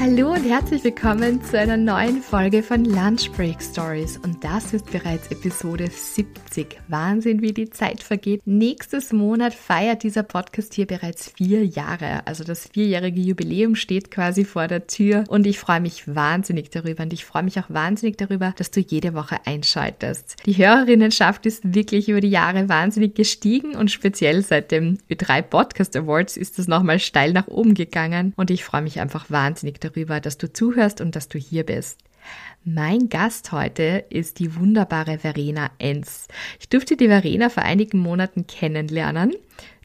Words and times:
Hallo 0.00 0.32
und 0.32 0.48
herzlich 0.48 0.82
willkommen 0.82 1.44
zu 1.44 1.58
einer 1.58 1.76
neuen 1.76 2.22
Folge 2.22 2.62
von 2.62 2.86
Lunch 2.86 3.30
Break 3.36 3.60
Stories. 3.60 4.16
Und 4.16 4.42
das 4.42 4.72
ist 4.72 4.90
bereits 4.90 5.30
Episode 5.30 5.88
70. 5.90 6.78
Wahnsinn, 6.88 7.42
wie 7.42 7.52
die 7.52 7.68
Zeit 7.68 8.02
vergeht. 8.02 8.40
Nächstes 8.46 9.12
Monat 9.12 9.52
feiert 9.52 10.02
dieser 10.02 10.22
Podcast 10.22 10.72
hier 10.72 10.86
bereits 10.86 11.28
vier 11.28 11.66
Jahre. 11.66 12.26
Also 12.26 12.44
das 12.44 12.66
vierjährige 12.72 13.20
Jubiläum 13.20 13.74
steht 13.74 14.10
quasi 14.10 14.46
vor 14.46 14.68
der 14.68 14.86
Tür. 14.86 15.24
Und 15.28 15.46
ich 15.46 15.58
freue 15.58 15.82
mich 15.82 16.08
wahnsinnig 16.08 16.70
darüber. 16.70 17.02
Und 17.02 17.12
ich 17.12 17.26
freue 17.26 17.42
mich 17.42 17.58
auch 17.58 17.68
wahnsinnig 17.68 18.16
darüber, 18.16 18.54
dass 18.56 18.70
du 18.70 18.80
jede 18.80 19.12
Woche 19.12 19.36
einschaltest. 19.44 20.36
Die 20.46 20.56
Hörerinnenschaft 20.56 21.44
ist 21.44 21.74
wirklich 21.74 22.08
über 22.08 22.22
die 22.22 22.30
Jahre 22.30 22.70
wahnsinnig 22.70 23.16
gestiegen 23.16 23.76
und 23.76 23.90
speziell 23.90 24.40
seit 24.40 24.70
dem 24.70 24.96
Ö3 25.10 25.42
Podcast 25.42 25.94
Awards 25.94 26.38
ist 26.38 26.58
es 26.58 26.68
nochmal 26.68 27.00
steil 27.00 27.34
nach 27.34 27.48
oben 27.48 27.74
gegangen. 27.74 28.32
Und 28.36 28.50
ich 28.50 28.64
freue 28.64 28.80
mich 28.80 28.98
einfach 28.98 29.28
wahnsinnig 29.28 29.78
darüber 29.78 29.89
darüber, 29.90 30.20
dass 30.20 30.38
du 30.38 30.52
zuhörst 30.52 31.00
und 31.00 31.16
dass 31.16 31.28
du 31.28 31.38
hier 31.38 31.64
bist. 31.64 31.98
Mein 32.64 33.08
Gast 33.08 33.52
heute 33.52 34.04
ist 34.10 34.38
die 34.38 34.54
wunderbare 34.54 35.18
Verena 35.18 35.70
Enz. 35.78 36.28
Ich 36.58 36.68
durfte 36.68 36.96
die 36.96 37.08
Verena 37.08 37.48
vor 37.48 37.62
einigen 37.62 37.98
Monaten 37.98 38.46
kennenlernen 38.46 39.34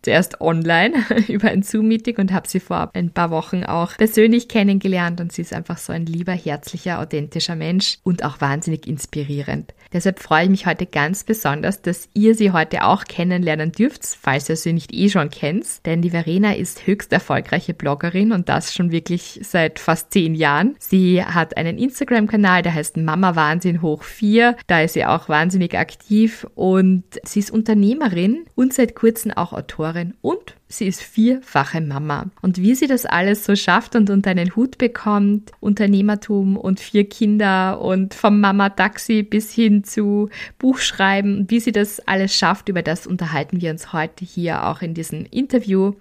zuerst 0.06 0.40
online 0.40 0.94
über 1.28 1.50
ein 1.50 1.64
Zoom-Meeting 1.64 2.18
und 2.18 2.32
habe 2.32 2.48
sie 2.48 2.60
vor 2.60 2.92
ein 2.94 3.10
paar 3.10 3.32
Wochen 3.32 3.64
auch 3.64 3.98
persönlich 3.98 4.48
kennengelernt 4.48 5.20
und 5.20 5.32
sie 5.32 5.42
ist 5.42 5.54
einfach 5.54 5.78
so 5.78 5.92
ein 5.92 6.06
lieber, 6.06 6.32
herzlicher, 6.32 7.00
authentischer 7.00 7.56
Mensch 7.56 7.98
und 8.04 8.24
auch 8.24 8.40
wahnsinnig 8.40 8.88
inspirierend. 8.88 9.74
Deshalb 9.92 10.20
freue 10.20 10.44
ich 10.44 10.50
mich 10.50 10.66
heute 10.66 10.86
ganz 10.86 11.24
besonders, 11.24 11.82
dass 11.82 12.10
ihr 12.14 12.36
sie 12.36 12.52
heute 12.52 12.84
auch 12.84 13.06
kennenlernen 13.06 13.72
dürft, 13.72 14.06
falls 14.06 14.50
ihr 14.50 14.56
sie 14.56 14.74
nicht 14.74 14.94
eh 14.94 15.10
schon 15.10 15.30
kennt, 15.30 15.86
denn 15.86 16.02
die 16.02 16.12
Verena 16.12 16.54
ist 16.54 16.86
höchst 16.86 17.12
erfolgreiche 17.12 17.74
Bloggerin 17.74 18.32
und 18.32 18.50
das 18.50 18.74
schon 18.74 18.92
wirklich 18.92 19.40
seit 19.44 19.80
fast 19.80 20.12
zehn 20.12 20.36
Jahren. 20.36 20.76
Sie 20.80 21.24
hat 21.24 21.58
einen 21.58 21.78
Instagram-Kanal, 21.78 22.62
der 22.62 22.74
heißt 22.74 22.98
Mama 22.98 23.36
Wahnsinn 23.36 23.82
hoch 23.82 24.04
4, 24.04 24.56
da 24.68 24.82
ist 24.82 24.94
sie 24.94 25.06
auch 25.06 25.30
wahnsinnig 25.30 25.78
aktiv 25.78 26.46
und 26.54 27.04
sie 27.24 27.40
ist 27.40 27.52
Unternehmerin 27.52 28.46
und 28.54 28.74
seit 28.74 28.96
kurzem 28.96 29.32
auch 29.32 29.54
Autorin 29.54 29.95
Autorin 29.96 30.14
und 30.22 30.56
sie 30.68 30.88
ist 30.88 31.02
vierfache 31.02 31.82
Mama. 31.82 32.30
Und 32.42 32.58
wie 32.58 32.76
sie 32.76 32.88
das 32.88 33.06
alles 33.06 33.46
so 33.46 33.56
schafft 33.56 33.96
und 33.96 34.10
unter 34.10 34.32
einen 34.32 34.56
Hut 34.56 34.78
bekommt, 34.78 35.52
Unternehmertum 35.60 36.58
und 36.58 36.80
vier 36.80 37.08
Kinder 37.08 37.82
und 37.82 38.14
vom 38.14 38.40
Mama-Taxi 38.40 39.24
bis 39.24 39.54
hin 39.54 39.84
zu 39.84 40.30
Buchschreiben, 40.60 41.50
wie 41.50 41.60
sie 41.60 41.72
das 41.72 42.00
alles 42.08 42.36
schafft, 42.36 42.70
über 42.70 42.82
das 42.82 43.08
unterhalten 43.08 43.62
wir 43.62 43.72
uns 43.72 43.94
heute 43.94 44.26
hier 44.26 44.68
auch 44.68 44.82
in 44.82 44.94
diesem 44.94 45.26
Interview 45.26 45.94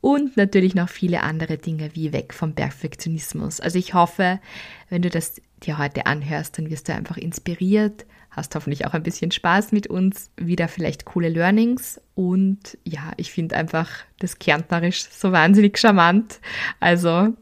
und 0.00 0.36
natürlich 0.36 0.74
noch 0.74 0.88
viele 0.88 1.22
andere 1.22 1.58
Dinge 1.58 1.90
wie 1.94 2.12
weg 2.12 2.34
vom 2.34 2.54
Perfektionismus. 2.54 3.60
Also 3.60 3.78
ich 3.78 3.94
hoffe, 3.94 4.40
wenn 4.88 5.02
du 5.02 5.10
das 5.10 5.40
dir 5.62 5.78
heute 5.78 6.06
anhörst, 6.06 6.58
dann 6.58 6.70
wirst 6.70 6.88
du 6.88 6.94
einfach 6.94 7.16
inspiriert, 7.16 8.04
hast 8.32 8.54
hoffentlich 8.54 8.86
auch 8.86 8.94
ein 8.94 9.02
bisschen 9.02 9.30
Spaß 9.30 9.72
mit 9.72 9.86
uns, 9.86 10.30
wieder 10.36 10.66
vielleicht 10.66 11.04
coole 11.04 11.28
Learnings 11.28 12.00
und 12.14 12.78
ja, 12.82 13.12
ich 13.18 13.30
finde 13.30 13.56
einfach 13.56 13.88
das 14.18 14.38
Kärntnerisch 14.38 15.04
so 15.10 15.32
wahnsinnig 15.32 15.78
charmant. 15.78 16.40
Also 16.80 17.34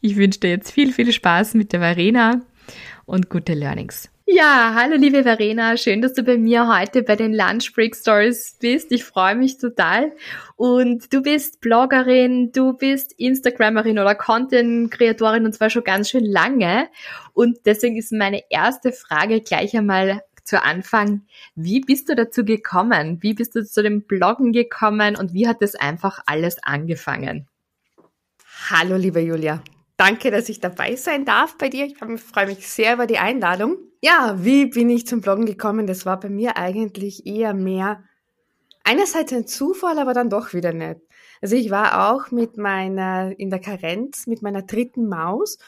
ich 0.00 0.16
wünsche 0.16 0.40
dir 0.40 0.50
jetzt 0.50 0.70
viel, 0.70 0.92
viel 0.92 1.12
Spaß 1.12 1.54
mit 1.54 1.72
der 1.72 1.80
Verena 1.80 2.42
und 3.06 3.28
gute 3.28 3.54
Learnings. 3.54 4.08
Ja, 4.28 4.72
hallo 4.74 4.96
liebe 4.96 5.22
Verena, 5.22 5.76
schön, 5.76 6.02
dass 6.02 6.12
du 6.12 6.24
bei 6.24 6.36
mir 6.36 6.66
heute 6.66 7.04
bei 7.04 7.14
den 7.14 7.32
Lunch 7.32 7.72
Break 7.72 7.94
Stories 7.94 8.56
bist. 8.60 8.90
Ich 8.90 9.04
freue 9.04 9.36
mich 9.36 9.58
total. 9.58 10.12
Und 10.56 11.12
du 11.12 11.22
bist 11.22 11.60
Bloggerin, 11.60 12.50
du 12.50 12.72
bist 12.72 13.12
Instagrammerin 13.18 14.00
oder 14.00 14.16
Content-Kreatorin 14.16 15.44
und 15.44 15.52
zwar 15.52 15.70
schon 15.70 15.84
ganz 15.84 16.10
schön 16.10 16.24
lange. 16.24 16.88
Und 17.34 17.58
deswegen 17.66 17.96
ist 17.96 18.10
meine 18.10 18.42
erste 18.50 18.90
Frage 18.90 19.42
gleich 19.42 19.76
einmal 19.76 20.22
zu 20.46 20.62
Anfang. 20.62 21.26
Wie 21.54 21.80
bist 21.80 22.08
du 22.08 22.14
dazu 22.14 22.44
gekommen? 22.44 23.18
Wie 23.22 23.34
bist 23.34 23.54
du 23.54 23.64
zu 23.64 23.82
dem 23.82 24.02
Bloggen 24.02 24.52
gekommen 24.52 25.16
und 25.16 25.34
wie 25.34 25.48
hat 25.48 25.60
das 25.60 25.74
einfach 25.74 26.20
alles 26.26 26.62
angefangen? 26.62 27.48
Hallo, 28.70 28.96
liebe 28.96 29.20
Julia. 29.20 29.62
Danke, 29.96 30.30
dass 30.30 30.48
ich 30.48 30.60
dabei 30.60 30.96
sein 30.96 31.24
darf 31.24 31.56
bei 31.56 31.68
dir. 31.68 31.86
Ich 31.86 31.96
freue 31.98 32.46
mich 32.46 32.68
sehr 32.68 32.94
über 32.94 33.06
die 33.06 33.18
Einladung. 33.18 33.78
Ja, 34.02 34.36
wie 34.38 34.66
bin 34.66 34.90
ich 34.90 35.06
zum 35.06 35.20
Bloggen 35.20 35.46
gekommen? 35.46 35.86
Das 35.86 36.06
war 36.06 36.20
bei 36.20 36.28
mir 36.28 36.56
eigentlich 36.56 37.26
eher 37.26 37.54
mehr 37.54 38.02
einerseits 38.84 39.32
ein 39.32 39.46
Zufall, 39.46 39.98
aber 39.98 40.14
dann 40.14 40.30
doch 40.30 40.52
wieder 40.52 40.72
nicht. 40.72 41.00
Also 41.42 41.56
ich 41.56 41.70
war 41.70 42.10
auch 42.10 42.30
mit 42.30 42.56
meiner, 42.56 43.38
in 43.38 43.50
der 43.50 43.58
Karenz 43.58 44.26
mit 44.26 44.42
meiner 44.42 44.62
dritten 44.62 45.08
Maus 45.08 45.58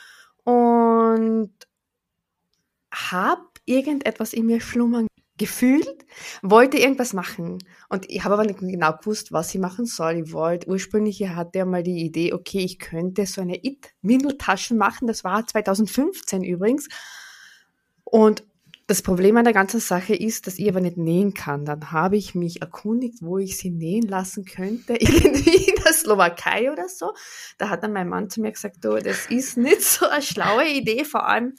und 0.45 1.53
habe 2.91 3.43
irgendetwas 3.69 4.33
in 4.33 4.47
mir 4.47 4.61
schlummern 4.61 5.06
gefühlt, 5.39 6.05
wollte 6.43 6.79
irgendwas 6.79 7.12
machen. 7.12 7.59
Und 7.89 8.11
ich 8.11 8.25
habe 8.25 8.34
aber 8.34 8.45
nicht 8.45 8.59
genau 8.59 8.93
gewusst, 8.93 9.33
was 9.33 9.55
ich 9.55 9.61
machen 9.61 9.87
soll. 9.87 10.25
Ich 10.25 10.33
wollte, 10.33 10.69
ursprünglich 10.69 11.27
hatte 11.29 11.61
er 11.61 11.65
mal 11.65 11.83
die 11.83 12.05
Idee, 12.05 12.33
okay, 12.33 12.59
ich 12.59 12.78
könnte 12.78 13.25
so 13.25 13.41
eine 13.41 13.65
It-Windeltasche 13.65 14.75
machen. 14.75 15.07
Das 15.07 15.25
war 15.25 15.47
2015 15.47 16.43
übrigens. 16.43 16.89
Und 18.05 18.43
das 18.89 19.03
Problem 19.03 19.37
an 19.37 19.45
der 19.45 19.53
ganzen 19.53 19.81
Sache 19.81 20.15
ist, 20.15 20.47
dass 20.47 20.59
ich 20.59 20.67
aber 20.67 20.81
nicht 20.81 20.97
nähen 20.97 21.34
kann. 21.34 21.67
Dann 21.67 21.93
habe 21.93 22.17
ich 22.17 22.34
mich 22.34 22.62
erkundigt, 22.62 23.19
wo 23.21 23.37
ich 23.37 23.59
sie 23.59 23.71
nähen 23.71 24.09
lassen 24.09 24.47
könnte. 24.47 24.95
Irgendwie 24.99 25.71
in 25.71 25.77
der 25.84 25.93
Slowakei 25.93 26.73
oder 26.73 26.89
so. 26.89 27.12
Da 27.59 27.69
hat 27.69 27.83
dann 27.83 27.93
mein 27.93 28.09
Mann 28.09 28.31
zu 28.31 28.41
mir 28.41 28.51
gesagt, 28.51 28.83
du, 28.83 28.97
das 28.97 29.27
ist 29.27 29.59
nicht 29.59 29.83
so 29.83 30.09
eine 30.09 30.23
schlaue 30.23 30.67
Idee, 30.67 31.05
vor 31.05 31.28
allem 31.28 31.55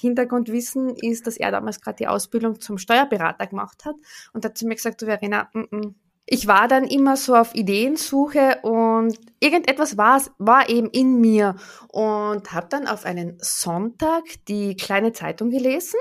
Hintergrundwissen 0.00 0.94
ist, 0.96 1.26
dass 1.26 1.36
er 1.36 1.50
damals 1.50 1.80
gerade 1.80 1.96
die 1.96 2.08
Ausbildung 2.08 2.60
zum 2.60 2.78
Steuerberater 2.78 3.46
gemacht 3.46 3.84
hat 3.84 3.96
und 4.32 4.44
hat 4.44 4.56
zu 4.56 4.66
mir 4.66 4.74
gesagt, 4.74 5.02
du 5.02 5.06
Verena, 5.06 5.48
mm 5.52 5.60
-mm. 5.60 5.94
ich 6.26 6.46
war 6.46 6.68
dann 6.68 6.84
immer 6.84 7.16
so 7.16 7.34
auf 7.34 7.54
Ideensuche 7.54 8.58
und 8.62 9.18
irgendetwas 9.40 9.96
war 9.96 10.68
eben 10.68 10.90
in 10.90 11.20
mir 11.20 11.56
und 11.88 12.52
habe 12.52 12.68
dann 12.70 12.86
auf 12.86 13.04
einen 13.04 13.38
Sonntag 13.40 14.24
die 14.48 14.76
kleine 14.76 15.12
Zeitung 15.12 15.50
gelesen 15.50 15.98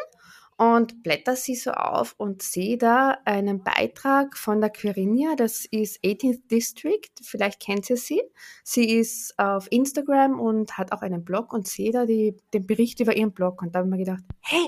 und 0.58 1.04
blätter 1.04 1.36
sie 1.36 1.56
so 1.56 1.72
auf 1.72 2.16
und 2.18 2.42
sehe 2.42 2.78
da 2.78 3.18
einen 3.26 3.64
Beitrag 3.64 4.36
von 4.36 4.60
der 4.60 4.72
Quirinia, 4.72 5.36
das 5.36 5.66
ist 5.66 6.04
18th 6.04 6.48
District, 6.50 7.12
vielleicht 7.22 7.60
kennt 7.60 7.90
ihr 7.90 7.98
sie. 7.98 8.22
Sie 8.64 8.98
ist 8.98 9.38
auf 9.38 9.72
Instagram 9.72 10.40
und 10.40 10.78
hat 10.78 10.92
auch 10.92 11.02
einen 11.02 11.24
Blog 11.24 11.54
und 11.54 11.68
sehe 11.68 11.92
da 11.92 12.06
die, 12.06 12.36
den 12.54 12.66
Bericht 12.66 13.00
über 13.00 13.16
ihren 13.16 13.34
Blog 13.34 13.62
und 13.62 13.76
da 13.76 13.80
habe 13.80 13.88
ich 13.88 13.92
mir 13.92 14.04
gedacht, 14.04 14.24
hey, 14.42 14.68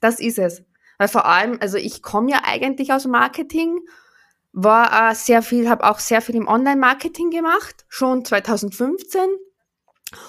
das 0.00 0.18
ist 0.18 0.38
es. 0.38 0.64
Weil 0.98 1.08
vor 1.08 1.26
allem, 1.26 1.58
also 1.60 1.76
ich 1.76 2.02
komme 2.02 2.30
ja 2.30 2.40
eigentlich 2.44 2.92
aus 2.92 3.06
Marketing, 3.06 3.78
war 4.52 5.10
äh, 5.10 5.14
sehr 5.14 5.42
viel, 5.42 5.68
habe 5.68 5.84
auch 5.84 6.00
sehr 6.00 6.22
viel 6.22 6.36
im 6.36 6.48
Online-Marketing 6.48 7.30
gemacht, 7.30 7.84
schon 7.88 8.24
2015 8.24 9.20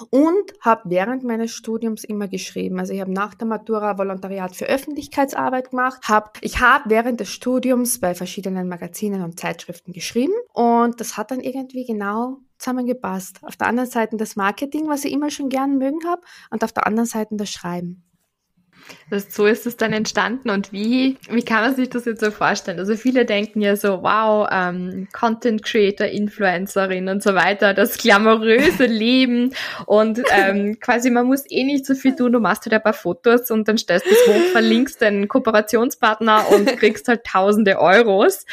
und 0.10 0.54
habe 0.62 0.90
während 0.90 1.24
meines 1.24 1.52
Studiums 1.52 2.04
immer 2.04 2.28
geschrieben. 2.28 2.80
Also 2.80 2.94
ich 2.94 3.02
habe 3.02 3.12
nach 3.12 3.34
der 3.36 3.48
Matura 3.48 3.98
Volontariat 3.98 4.56
für 4.56 4.66
Öffentlichkeitsarbeit 4.66 5.72
gemacht. 5.72 6.02
Hab, 6.08 6.38
ich 6.42 6.60
habe 6.60 6.90
während 6.90 7.20
des 7.20 7.30
Studiums 7.30 8.00
bei 8.00 8.16
verschiedenen 8.16 8.68
Magazinen 8.68 9.24
und 9.24 9.40
Zeitschriften 9.40 9.92
geschrieben 9.92 10.34
und 10.54 11.00
das 11.00 11.18
hat 11.18 11.32
dann 11.32 11.40
irgendwie 11.40 11.86
genau 11.86 12.38
zusammengepasst. 12.58 13.40
Auf 13.44 13.58
der 13.58 13.68
anderen 13.68 13.90
Seite 13.90 14.18
das 14.18 14.36
Marketing, 14.36 14.88
was 14.88 15.06
ich 15.06 15.12
immer 15.12 15.30
schon 15.30 15.50
gern 15.50 15.78
mögen 15.78 16.00
habe 16.08 16.22
und 16.52 16.64
auf 16.64 16.72
der 16.72 16.88
anderen 16.88 17.08
Seite 17.08 17.36
das 17.36 17.50
Schreiben. 17.50 18.04
Das, 19.10 19.34
so 19.34 19.46
ist 19.46 19.68
es 19.68 19.78
dann 19.78 19.94
entstanden 19.94 20.50
und 20.50 20.72
wie, 20.72 21.18
wie 21.30 21.44
kann 21.44 21.62
man 21.62 21.76
sich 21.76 21.90
das 21.90 22.06
jetzt 22.06 22.22
so 22.22 22.32
vorstellen? 22.32 22.80
Also 22.80 22.96
viele 22.96 23.26
denken 23.26 23.62
ja 23.62 23.76
so, 23.76 24.02
wow, 24.02 24.48
ähm, 24.52 25.08
Content 25.14 25.64
Creator, 25.64 26.08
Influencerin 26.08 27.08
und 27.08 27.22
so 27.22 27.36
weiter, 27.36 27.74
das 27.74 27.98
glamouröse 27.98 28.86
Leben 28.88 29.54
und 29.86 30.22
ähm, 30.32 30.80
quasi 30.80 31.12
man 31.12 31.28
muss 31.28 31.50
eh 31.50 31.64
nicht 31.64 31.86
so 31.86 31.94
viel 31.94 32.16
tun, 32.16 32.32
du 32.32 32.40
machst 32.40 32.66
halt 32.66 32.74
ein 32.74 32.82
paar 32.82 32.94
Fotos 32.94 33.52
und 33.52 33.68
dann 33.68 33.78
stellst 33.78 34.06
du 34.06 34.12
es 34.12 34.28
hoch, 34.28 34.52
verlinkst 34.52 35.02
deinen 35.02 35.28
Kooperationspartner 35.28 36.50
und 36.52 36.66
kriegst 36.78 37.08
halt 37.08 37.24
tausende 37.24 37.80
Euros. 37.80 38.46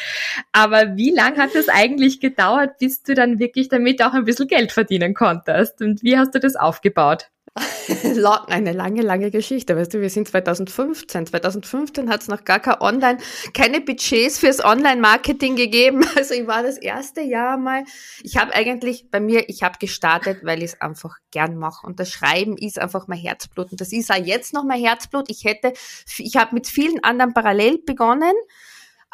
Aber 0.53 0.97
wie 0.97 1.11
lang 1.11 1.39
hat 1.39 1.55
es 1.55 1.69
eigentlich 1.69 2.21
gedauert, 2.21 2.79
bis 2.79 3.03
du 3.03 3.15
dann 3.15 3.39
wirklich 3.39 3.69
damit 3.69 4.03
auch 4.03 4.13
ein 4.13 4.25
bisschen 4.25 4.49
Geld 4.49 4.73
verdienen 4.73 5.15
konntest? 5.15 5.81
Und 5.81 6.03
wie 6.03 6.19
hast 6.19 6.35
du 6.35 6.41
das 6.41 6.57
aufgebaut? 6.57 7.32
eine 8.47 8.73
lange, 8.73 9.03
lange 9.03 9.31
Geschichte. 9.31 9.77
Weißt 9.77 9.93
du, 9.93 10.01
wir 10.01 10.09
sind 10.09 10.27
2015. 10.29 11.27
2015 11.27 12.09
hat 12.09 12.23
es 12.23 12.29
noch 12.29 12.45
gar 12.45 12.61
kein 12.61 12.81
Online, 12.81 13.19
keine 13.53 13.81
Budgets 13.81 14.39
fürs 14.39 14.65
Online-Marketing 14.65 15.57
gegeben. 15.57 16.05
Also 16.17 16.35
ich 16.35 16.47
war 16.47 16.63
das 16.63 16.79
erste 16.79 17.21
Jahr 17.21 17.57
mal. 17.57 17.85
Ich 18.23 18.37
habe 18.37 18.55
eigentlich 18.55 19.11
bei 19.11 19.19
mir, 19.19 19.49
ich 19.49 19.63
habe 19.63 19.79
gestartet, 19.79 20.45
weil 20.45 20.59
ich 20.59 20.73
es 20.73 20.81
einfach 20.81 21.17
gern 21.31 21.57
mache. 21.57 21.87
Und 21.87 21.99
das 22.01 22.11
Schreiben 22.11 22.57
ist 22.57 22.79
einfach 22.79 23.09
mein 23.09 23.19
Herzblut. 23.19 23.73
Und 23.73 23.81
das 23.81 23.93
ist 23.93 24.11
auch 24.11 24.17
jetzt 24.17 24.53
noch 24.53 24.65
mein 24.65 24.81
Herzblut. 24.81 25.29
Ich 25.31 25.45
hätte, 25.45 25.73
ich 26.19 26.37
habe 26.37 26.55
mit 26.55 26.67
vielen 26.67 27.03
anderen 27.03 27.35
parallel 27.35 27.79
begonnen 27.85 28.35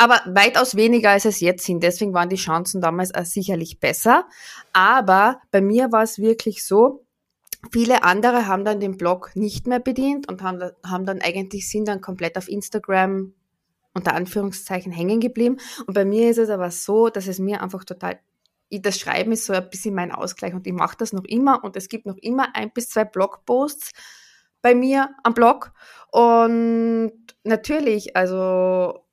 aber 0.01 0.23
weitaus 0.27 0.77
weniger 0.77 1.11
als 1.11 1.25
es 1.25 1.41
jetzt 1.41 1.67
sind. 1.67 1.83
Deswegen 1.83 2.15
waren 2.15 2.29
die 2.29 2.37
Chancen 2.37 2.81
damals 2.81 3.13
auch 3.13 3.25
sicherlich 3.25 3.81
besser. 3.81 4.29
Aber 4.73 5.41
bei 5.51 5.61
mir 5.61 5.91
war 5.91 6.05
es 6.05 6.21
wirklich 6.21 6.65
so, 6.65 7.05
Viele 7.73 8.05
andere 8.05 8.47
haben 8.47 8.65
dann 8.65 8.81
den 8.81 8.97
Blog 8.97 9.33
nicht 9.35 9.67
mehr 9.67 9.81
bedient 9.81 10.29
und 10.29 10.43
haben, 10.43 10.71
haben 10.85 11.07
dann 11.07 11.21
eigentlich 11.21 11.69
sind 11.69 11.89
dann 11.89 12.01
komplett 12.01 12.39
auf 12.39 12.49
Instagram 12.49 13.35
unter 13.95 14.15
Anführungszeichen 14.15 14.93
hängen 14.93 15.21
geblieben. 15.21 15.59
Und 15.87 15.95
bei 15.95 16.05
mir 16.05 16.31
ist 16.31 16.39
es 16.39 16.51
aber 16.51 16.71
so, 16.71 17.09
dass 17.09 17.27
es 17.27 17.39
mir 17.39 17.63
einfach 17.63 17.85
total, 17.85 18.21
das 18.71 18.99
Schreiben 18.99 19.33
ist 19.33 19.47
so 19.47 19.53
ein 19.53 19.69
bisschen 19.71 19.95
mein 19.95 20.13
Ausgleich 20.13 20.55
und 20.55 20.67
ich 20.67 20.73
mache 20.73 20.97
das 20.99 21.13
noch 21.13 21.25
immer 21.25 21.65
und 21.65 21.77
es 21.77 21.89
gibt 21.89 22.07
noch 22.07 22.17
immer 22.19 22.55
ein 22.55 22.71
bis 22.73 22.91
zwei 22.91 23.05
Blogposts 23.05 23.91
bei 24.63 24.75
mir 24.75 25.11
am 25.25 25.35
Blog. 25.35 25.73
Und 26.13 27.13
natürlich, 27.45 28.17
also 28.17 29.05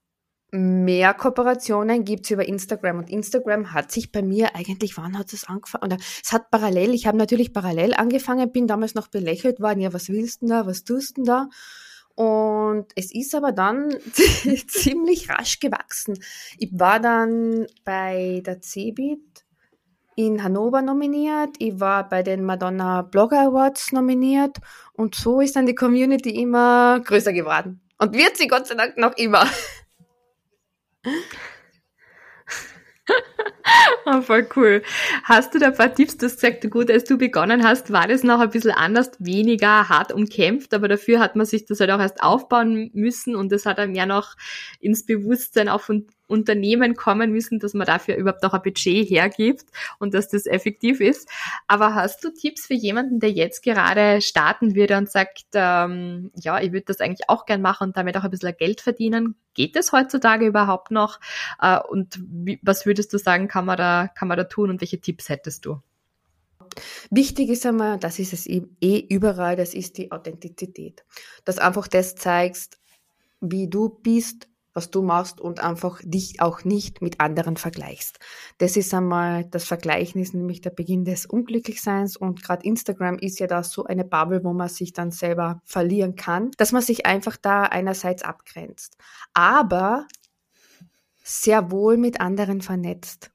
mehr 0.56 1.14
Kooperationen 1.14 2.04
gibt's 2.06 2.32
über 2.32 2.48
Instagram 2.48 3.00
und 3.00 3.10
Instagram 3.10 3.74
hat 3.74 3.92
sich 3.92 4.12
bei 4.12 4.22
mir 4.22 4.56
eigentlich, 4.56 4.98
wann 4.98 5.18
hat 5.18 5.34
es 5.34 5.46
angefangen? 5.46 5.84
Oder 5.86 5.98
es 6.24 6.32
hat 6.32 6.50
parallel, 6.52 6.94
ich 6.94 7.08
habe 7.08 7.18
natürlich 7.18 7.54
parallel 7.54 7.94
angefangen, 7.94 8.52
bin 8.52 8.68
damals 8.68 8.96
noch 8.96 9.08
belächelt 9.08 9.60
worden, 9.60 9.82
ja, 9.82 9.94
was 9.94 10.10
willst 10.10 10.42
du 10.42 10.48
da, 10.48 10.66
was 10.66 10.84
tust 10.84 11.18
du 11.18 11.24
da? 11.24 11.50
Und 12.16 12.88
es 12.96 13.14
ist 13.14 13.36
aber 13.36 13.52
dann 13.52 13.94
ziemlich 14.68 15.30
rasch 15.30 15.60
gewachsen. 15.60 16.18
Ich 16.58 16.70
war 16.72 17.00
dann 17.00 17.68
bei 17.84 18.42
der 18.46 18.62
CeBIT 18.62 19.46
in 20.16 20.42
Hannover 20.42 20.82
nominiert, 20.82 21.56
ich 21.60 21.78
war 21.80 22.08
bei 22.08 22.24
den 22.24 22.46
Madonna 22.46 23.02
Blogger 23.02 23.42
Awards 23.42 23.92
nominiert 23.92 24.58
und 24.94 25.14
so 25.14 25.42
ist 25.42 25.58
dann 25.58 25.66
die 25.66 25.76
Community 25.76 26.30
immer 26.42 27.02
größer 27.02 27.34
geworden. 27.34 27.82
Und 27.98 28.16
wird 28.16 28.38
sie 28.38 28.48
Gott 28.48 28.68
sei 28.68 28.76
Dank 28.76 28.98
noch 28.98 29.16
immer. 29.18 29.46
Oh, 34.06 34.22
voll 34.22 34.48
cool. 34.56 34.82
Hast 35.24 35.54
du 35.54 35.60
da 35.60 35.68
ein 35.68 35.76
paar 35.76 35.94
Tipps? 35.94 36.18
Du 36.18 36.26
hast 36.26 36.36
gesagt, 36.42 36.70
gut, 36.70 36.90
als 36.90 37.04
du 37.04 37.18
begonnen 37.18 37.64
hast, 37.64 37.92
war 37.92 38.08
das 38.08 38.24
noch 38.24 38.40
ein 38.40 38.50
bisschen 38.50 38.72
anders, 38.72 39.12
weniger 39.20 39.90
hart 39.90 40.12
umkämpft, 40.12 40.74
aber 40.74 40.88
dafür 40.88 41.20
hat 41.20 41.36
man 41.36 41.46
sich 41.46 41.66
das 41.66 41.80
halt 41.80 41.92
auch 41.92 42.00
erst 42.00 42.24
aufbauen 42.24 42.90
müssen 42.94 43.36
und 43.36 43.52
das 43.52 43.66
hat 43.66 43.80
einem 43.80 43.96
ja 43.96 44.06
noch 44.06 44.36
ins 44.80 45.06
Bewusstsein 45.06 45.70
auch 45.70 45.82
von 45.82 46.08
Unternehmen 46.28 46.96
kommen 46.96 47.32
müssen, 47.32 47.60
dass 47.60 47.74
man 47.74 47.86
dafür 47.86 48.16
überhaupt 48.16 48.44
noch 48.44 48.54
ein 48.54 48.62
Budget 48.62 49.10
hergibt 49.10 49.66
und 50.00 50.14
dass 50.14 50.28
das 50.28 50.46
effektiv 50.46 51.00
ist. 51.00 51.30
Aber 51.68 51.96
hast 51.96 52.24
du 52.24 52.30
Tipps 52.32 52.68
für 52.68 52.74
jemanden, 52.74 53.20
der 53.20 53.32
jetzt 53.32 53.64
gerade 53.64 54.22
starten 54.22 54.76
würde 54.76 54.98
und 54.98 55.10
sagt, 55.10 55.46
ähm, 55.54 56.32
ja, 56.36 56.60
ich 56.60 56.72
würde 56.72 56.86
das 56.86 57.00
eigentlich 57.00 57.30
auch 57.30 57.46
gern 57.46 57.62
machen 57.62 57.90
und 57.90 57.98
damit 57.98 58.18
auch 58.18 58.24
ein 58.24 58.32
bisschen 58.32 58.56
Geld 58.58 58.82
verdienen? 58.82 59.36
Geht 59.54 59.76
das 59.76 59.92
heutzutage 59.92 60.46
überhaupt 60.46 60.92
noch? 60.92 61.20
Äh, 61.62 61.80
und 61.80 62.20
wie, 62.28 62.60
was 62.62 62.86
würdest 62.86 63.14
du 63.14 63.18
sagen, 63.18 63.48
kann 63.48 63.66
man 63.66 63.78
da, 63.78 64.10
kann 64.16 64.28
man 64.28 64.38
da 64.38 64.46
tun 64.46 64.70
und 64.70 64.82
welche 64.82 65.00
Tipps 65.00 65.30
hättest 65.30 65.66
du? 65.66 65.82
Wichtig 67.10 67.50
ist 67.50 67.66
einmal, 67.66 68.00
das 68.00 68.20
ist 68.20 68.34
es 68.34 68.48
eh 68.48 69.00
überall, 69.10 69.56
das 69.56 69.74
ist 69.74 69.98
die 69.98 70.12
Authentizität. 70.12 71.06
Dass 71.46 71.58
einfach 71.58 71.88
das 71.88 72.16
zeigst, 72.16 72.80
wie 73.40 73.70
du 73.70 73.90
bist, 73.90 74.48
was 74.76 74.92
du 74.92 75.02
machst 75.02 75.42
und 75.42 75.62
einfach 75.62 76.00
dich 76.04 76.42
auch 76.42 76.64
nicht 76.64 77.02
mit 77.02 77.20
anderen 77.20 77.58
vergleichst. 77.58 78.20
Das 78.60 78.78
ist 78.78 78.94
einmal, 78.94 79.46
das 79.46 79.64
Vergleichen 79.64 80.22
ist 80.22 80.36
nämlich 80.36 80.62
der 80.62 80.70
Beginn 80.70 81.06
des 81.06 81.26
Unglücklichseins 81.26 82.18
und 82.18 82.44
gerade 82.44 82.66
Instagram 82.66 83.18
ist 83.18 83.40
ja 83.40 83.48
da 83.48 83.64
so 83.64 83.86
eine 83.86 84.04
Bubble, 84.04 84.44
wo 84.44 84.54
man 84.54 84.70
sich 84.70 84.94
dann 84.94 85.12
selber 85.12 85.62
verlieren 85.66 86.16
kann, 86.16 86.52
dass 86.58 86.74
man 86.74 86.82
sich 86.82 87.06
einfach 87.06 87.38
da 87.38 87.64
einerseits 87.64 88.22
abgrenzt, 88.22 88.98
aber 89.34 90.06
sehr 91.24 91.72
wohl 91.72 91.98
mit 91.98 92.20
anderen 92.22 92.62
vernetzt 92.62 93.32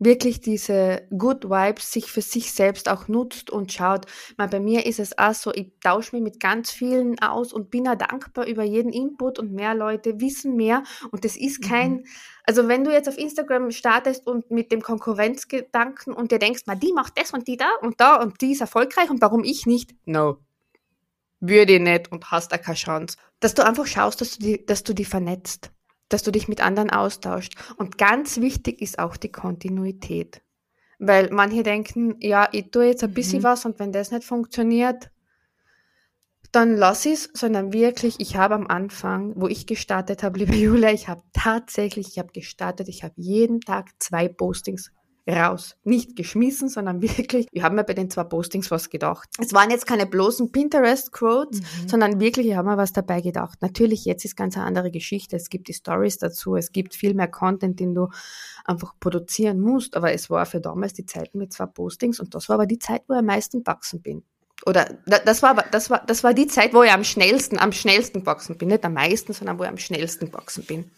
wirklich 0.00 0.40
diese 0.40 1.06
Good 1.16 1.44
Vibes 1.44 1.92
sich 1.92 2.10
für 2.10 2.22
sich 2.22 2.52
selbst 2.52 2.88
auch 2.88 3.06
nutzt 3.06 3.50
und 3.50 3.70
schaut. 3.70 4.06
Mal 4.36 4.48
bei 4.48 4.58
mir 4.58 4.86
ist 4.86 4.98
es 4.98 5.16
auch 5.16 5.34
so, 5.34 5.52
ich 5.54 5.72
tausche 5.82 6.16
mich 6.16 6.24
mit 6.24 6.40
ganz 6.40 6.70
vielen 6.70 7.20
aus 7.20 7.52
und 7.52 7.70
bin 7.70 7.86
auch 7.86 7.96
dankbar 7.96 8.46
über 8.46 8.64
jeden 8.64 8.92
Input 8.92 9.38
und 9.38 9.52
mehr 9.52 9.74
Leute 9.74 10.20
wissen 10.20 10.56
mehr 10.56 10.82
und 11.12 11.24
das 11.24 11.36
ist 11.36 11.62
kein, 11.62 11.92
mhm. 11.92 12.04
also 12.44 12.66
wenn 12.66 12.82
du 12.82 12.90
jetzt 12.90 13.08
auf 13.08 13.18
Instagram 13.18 13.70
startest 13.70 14.26
und 14.26 14.50
mit 14.50 14.72
dem 14.72 14.80
Konkurrenzgedanken 14.80 16.14
und 16.14 16.32
dir 16.32 16.38
denkst, 16.38 16.62
mal 16.66 16.76
die 16.76 16.92
macht 16.94 17.18
das 17.18 17.32
und 17.32 17.46
die 17.46 17.58
da 17.58 17.68
und 17.82 18.00
da 18.00 18.16
und 18.16 18.40
die 18.40 18.52
ist 18.52 18.62
erfolgreich 18.62 19.10
und 19.10 19.20
warum 19.20 19.44
ich 19.44 19.66
nicht? 19.66 19.94
No. 20.06 20.38
Würde 21.40 21.74
ich 21.74 21.80
nicht 21.80 22.10
und 22.10 22.30
hast 22.30 22.54
auch 22.54 22.60
keine 22.60 22.76
Chance. 22.76 23.16
Dass 23.38 23.54
du 23.54 23.64
einfach 23.64 23.86
schaust, 23.86 24.20
dass 24.20 24.38
du 24.38 24.44
die, 24.44 24.66
dass 24.66 24.82
du 24.82 24.94
die 24.94 25.04
vernetzt 25.04 25.70
dass 26.10 26.22
du 26.22 26.30
dich 26.30 26.48
mit 26.48 26.60
anderen 26.60 26.90
austauscht. 26.90 27.54
Und 27.76 27.96
ganz 27.96 28.40
wichtig 28.40 28.82
ist 28.82 28.98
auch 28.98 29.16
die 29.16 29.32
Kontinuität. 29.32 30.42
Weil 30.98 31.30
manche 31.30 31.62
denken, 31.62 32.16
ja, 32.20 32.48
ich 32.52 32.70
tue 32.70 32.84
jetzt 32.84 33.02
ein 33.02 33.14
bisschen 33.14 33.38
mhm. 33.38 33.44
was 33.44 33.64
und 33.64 33.78
wenn 33.78 33.92
das 33.92 34.10
nicht 34.10 34.24
funktioniert, 34.24 35.10
dann 36.52 36.76
lass 36.76 37.06
es, 37.06 37.30
sondern 37.32 37.72
wirklich, 37.72 38.16
ich 38.18 38.36
habe 38.36 38.56
am 38.56 38.66
Anfang, 38.66 39.32
wo 39.36 39.46
ich 39.46 39.66
gestartet 39.66 40.22
habe, 40.22 40.38
liebe 40.40 40.54
Julia, 40.54 40.92
ich 40.92 41.08
habe 41.08 41.22
tatsächlich, 41.32 42.08
ich 42.08 42.18
habe 42.18 42.32
gestartet, 42.32 42.88
ich 42.88 43.02
habe 43.02 43.14
jeden 43.16 43.60
Tag 43.60 43.90
zwei 43.98 44.28
Postings 44.28 44.92
raus. 45.30 45.76
Nicht 45.84 46.16
geschmissen, 46.16 46.68
sondern 46.68 47.02
wirklich, 47.02 47.46
wir 47.52 47.62
haben 47.62 47.76
mir 47.76 47.84
bei 47.84 47.94
den 47.94 48.10
zwei 48.10 48.24
Postings 48.24 48.70
was 48.70 48.90
gedacht. 48.90 49.28
Es 49.38 49.52
waren 49.52 49.70
jetzt 49.70 49.86
keine 49.86 50.06
bloßen 50.06 50.52
Pinterest-Quotes, 50.52 51.60
mhm. 51.60 51.88
sondern 51.88 52.20
wirklich, 52.20 52.46
wir 52.46 52.56
haben 52.56 52.66
mir 52.66 52.76
was 52.76 52.92
dabei 52.92 53.20
gedacht. 53.20 53.62
Natürlich, 53.62 54.04
jetzt 54.04 54.24
ist 54.24 54.36
ganz 54.36 54.56
eine 54.56 54.66
andere 54.66 54.90
Geschichte. 54.90 55.36
Es 55.36 55.50
gibt 55.50 55.68
die 55.68 55.74
Stories 55.74 56.18
dazu, 56.18 56.56
es 56.56 56.72
gibt 56.72 56.94
viel 56.94 57.14
mehr 57.14 57.28
Content, 57.28 57.80
den 57.80 57.94
du 57.94 58.08
einfach 58.64 58.94
produzieren 59.00 59.60
musst. 59.60 59.96
Aber 59.96 60.12
es 60.12 60.30
war 60.30 60.46
für 60.46 60.60
damals 60.60 60.92
die 60.92 61.06
Zeit 61.06 61.34
mit 61.34 61.52
zwei 61.52 61.66
Postings 61.66 62.20
und 62.20 62.34
das 62.34 62.48
war 62.48 62.54
aber 62.54 62.66
die 62.66 62.78
Zeit, 62.78 63.02
wo 63.08 63.14
ich 63.14 63.20
am 63.20 63.26
meisten 63.26 63.62
gewachsen 63.62 64.02
bin. 64.02 64.22
Oder 64.66 64.98
das 65.06 65.42
war, 65.42 65.54
das 65.54 65.88
war, 65.88 66.04
das 66.06 66.22
war 66.22 66.34
die 66.34 66.46
Zeit, 66.46 66.74
wo 66.74 66.82
ich 66.82 66.92
am 66.92 67.04
schnellsten, 67.04 67.58
am 67.58 67.72
schnellsten 67.72 68.20
gewachsen 68.20 68.58
bin. 68.58 68.68
Nicht 68.68 68.84
am 68.84 68.92
meisten, 68.92 69.32
sondern 69.32 69.58
wo 69.58 69.62
ich 69.62 69.70
am 69.70 69.78
schnellsten 69.78 70.26
gewachsen 70.26 70.64
bin. 70.64 70.90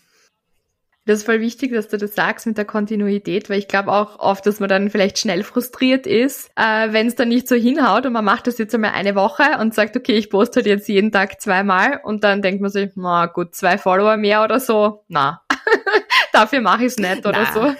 Das 1.04 1.18
ist 1.18 1.25
voll 1.25 1.40
wichtig, 1.40 1.73
dass 1.73 1.88
du 1.88 1.99
das 1.99 2.14
sagst 2.14 2.47
mit 2.47 2.56
der 2.56 2.64
Kontinuität, 2.64 3.50
weil 3.50 3.59
ich 3.59 3.66
glaube 3.66 3.90
auch 3.90 4.21
oft, 4.21 4.47
dass 4.47 4.61
man 4.61 4.68
dann 4.68 4.88
vielleicht 4.88 5.18
schnell 5.18 5.42
frustriert 5.42 6.06
ist, 6.06 6.52
äh, 6.54 6.92
wenn 6.92 7.09
es 7.09 7.16
dann 7.16 7.28
nicht 7.28 7.49
so 7.49 7.56
hinhaut 7.56 8.06
und 8.06 8.12
man 8.12 8.25
macht 8.25 8.47
das 8.47 8.59
jetzt 8.59 8.73
einmal 8.73 8.92
eine 8.92 9.16
Woche 9.16 9.42
und 9.61 9.75
sagt, 9.75 9.97
okay, 9.97 10.12
ich 10.12 10.30
poste 10.30 10.61
halt 10.61 10.66
jetzt 10.66 10.88
jeden 10.88 11.11
Tag 11.11 11.40
zweimal 11.40 12.00
und 12.04 12.23
dann 12.23 12.40
denkt 12.40 12.61
man 12.62 12.71
sich, 12.71 12.90
na 12.94 13.26
gut, 13.26 13.56
zwei 13.56 13.78
Follower 13.78 14.16
mehr 14.16 14.44
oder 14.44 14.61
so, 14.61 15.04
na, 15.09 15.42
dafür 16.32 16.61
mache 16.61 16.85
ich 16.85 16.92
es 16.92 16.99
nicht 16.99 17.26
oder 17.26 17.49
na. 17.52 17.52
so. 17.52 17.75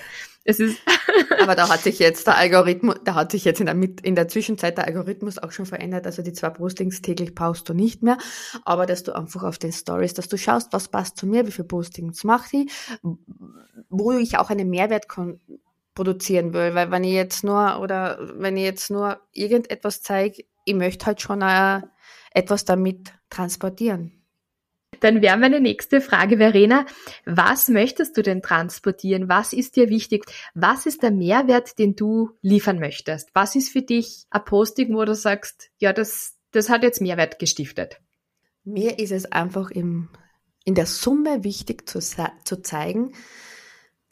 Es 0.45 0.61
ist 0.61 0.79
Aber 1.41 1.55
da 1.55 1.69
hat 1.69 1.81
sich 1.81 1.99
jetzt 1.99 2.27
der 2.27 2.37
Algorithmus, 2.37 2.97
da 3.05 3.15
hat 3.15 3.33
sich 3.33 3.45
jetzt 3.45 3.61
in 3.61 3.67
der, 3.67 3.77
in 4.03 4.15
der 4.15 4.29
Zwischenzeit 4.29 4.79
der 4.79 4.87
Algorithmus 4.87 5.39
auch 5.39 5.53
schon 5.53 5.67
verändert. 5.67 6.07
Also 6.07 6.23
die 6.23 6.33
zwei 6.33 6.51
Postings 6.51 7.03
täglich 7.03 7.35
paust 7.35 7.69
du 7.69 7.75
nicht 7.75 8.03
mehr, 8.03 8.19
aber 8.65 8.87
dass 8.87 9.03
du 9.03 9.13
einfach 9.13 9.43
auf 9.43 9.59
den 9.59 9.73
Stories, 9.73 10.15
dass 10.15 10.29
du 10.29 10.39
schaust, 10.39 10.73
was 10.73 10.89
passt 10.89 11.17
zu 11.17 11.27
mir, 11.27 11.47
wie 11.47 11.53
viele 11.53 11.69
Postings 11.69 12.25
mache 12.25 12.59
ich, 12.59 12.73
wo 13.89 14.13
ich 14.13 14.39
auch 14.39 14.51
einen 14.51 14.71
Mehrwert 14.71 15.07
produzieren 15.95 16.55
will, 16.55 16.75
weil 16.75 16.91
wenn 16.91 17.05
ich 17.05 17.13
jetzt 17.13 17.45
nur 17.45 17.81
oder 17.81 18.19
wenn 18.37 18.57
ich 18.57 18.65
jetzt 18.65 18.91
nur 18.91 19.21
irgendetwas 19.33 20.03
zeige, 20.03 20.45
ich 20.65 20.75
möchte 20.75 21.07
halt 21.07 21.21
schon 21.21 21.43
äh, 21.43 21.81
etwas 22.33 22.65
damit 22.65 23.13
transportieren. 23.31 24.22
Dann 25.03 25.21
wäre 25.21 25.37
meine 25.37 25.61
nächste 25.61 26.01
Frage, 26.01 26.39
Verena, 26.39 26.87
was 27.27 27.69
möchtest 27.69 28.17
du 28.17 28.23
denn 28.23 28.41
transportieren? 28.41 29.29
Was 29.29 29.53
ist 29.53 29.77
dir 29.77 29.89
wichtig? 29.89 30.25
Was 30.55 30.87
ist 30.87 31.03
der 31.03 31.11
Mehrwert, 31.11 31.79
den 31.79 31.95
du 31.97 32.31
liefern 32.41 32.79
möchtest? 32.79 33.31
Was 33.35 33.55
ist 33.55 33.71
für 33.71 33.83
dich 33.83 34.25
ein 34.31 34.45
Posting, 34.45 34.95
wo 34.95 35.05
du 35.05 35.15
sagst, 35.15 35.71
ja, 35.79 35.93
das, 35.93 36.39
das 36.53 36.71
hat 36.71 36.83
jetzt 36.83 37.01
Mehrwert 37.01 37.39
gestiftet? 37.39 38.01
mir 38.65 38.99
ist 38.99 39.13
es 39.13 39.31
einfach 39.31 39.71
im, 39.71 40.09
in 40.65 40.75
der 40.75 40.87
Summe 40.87 41.45
wichtig 41.45 41.89
zu, 41.89 42.01
zu 42.01 42.63
zeigen, 42.63 43.13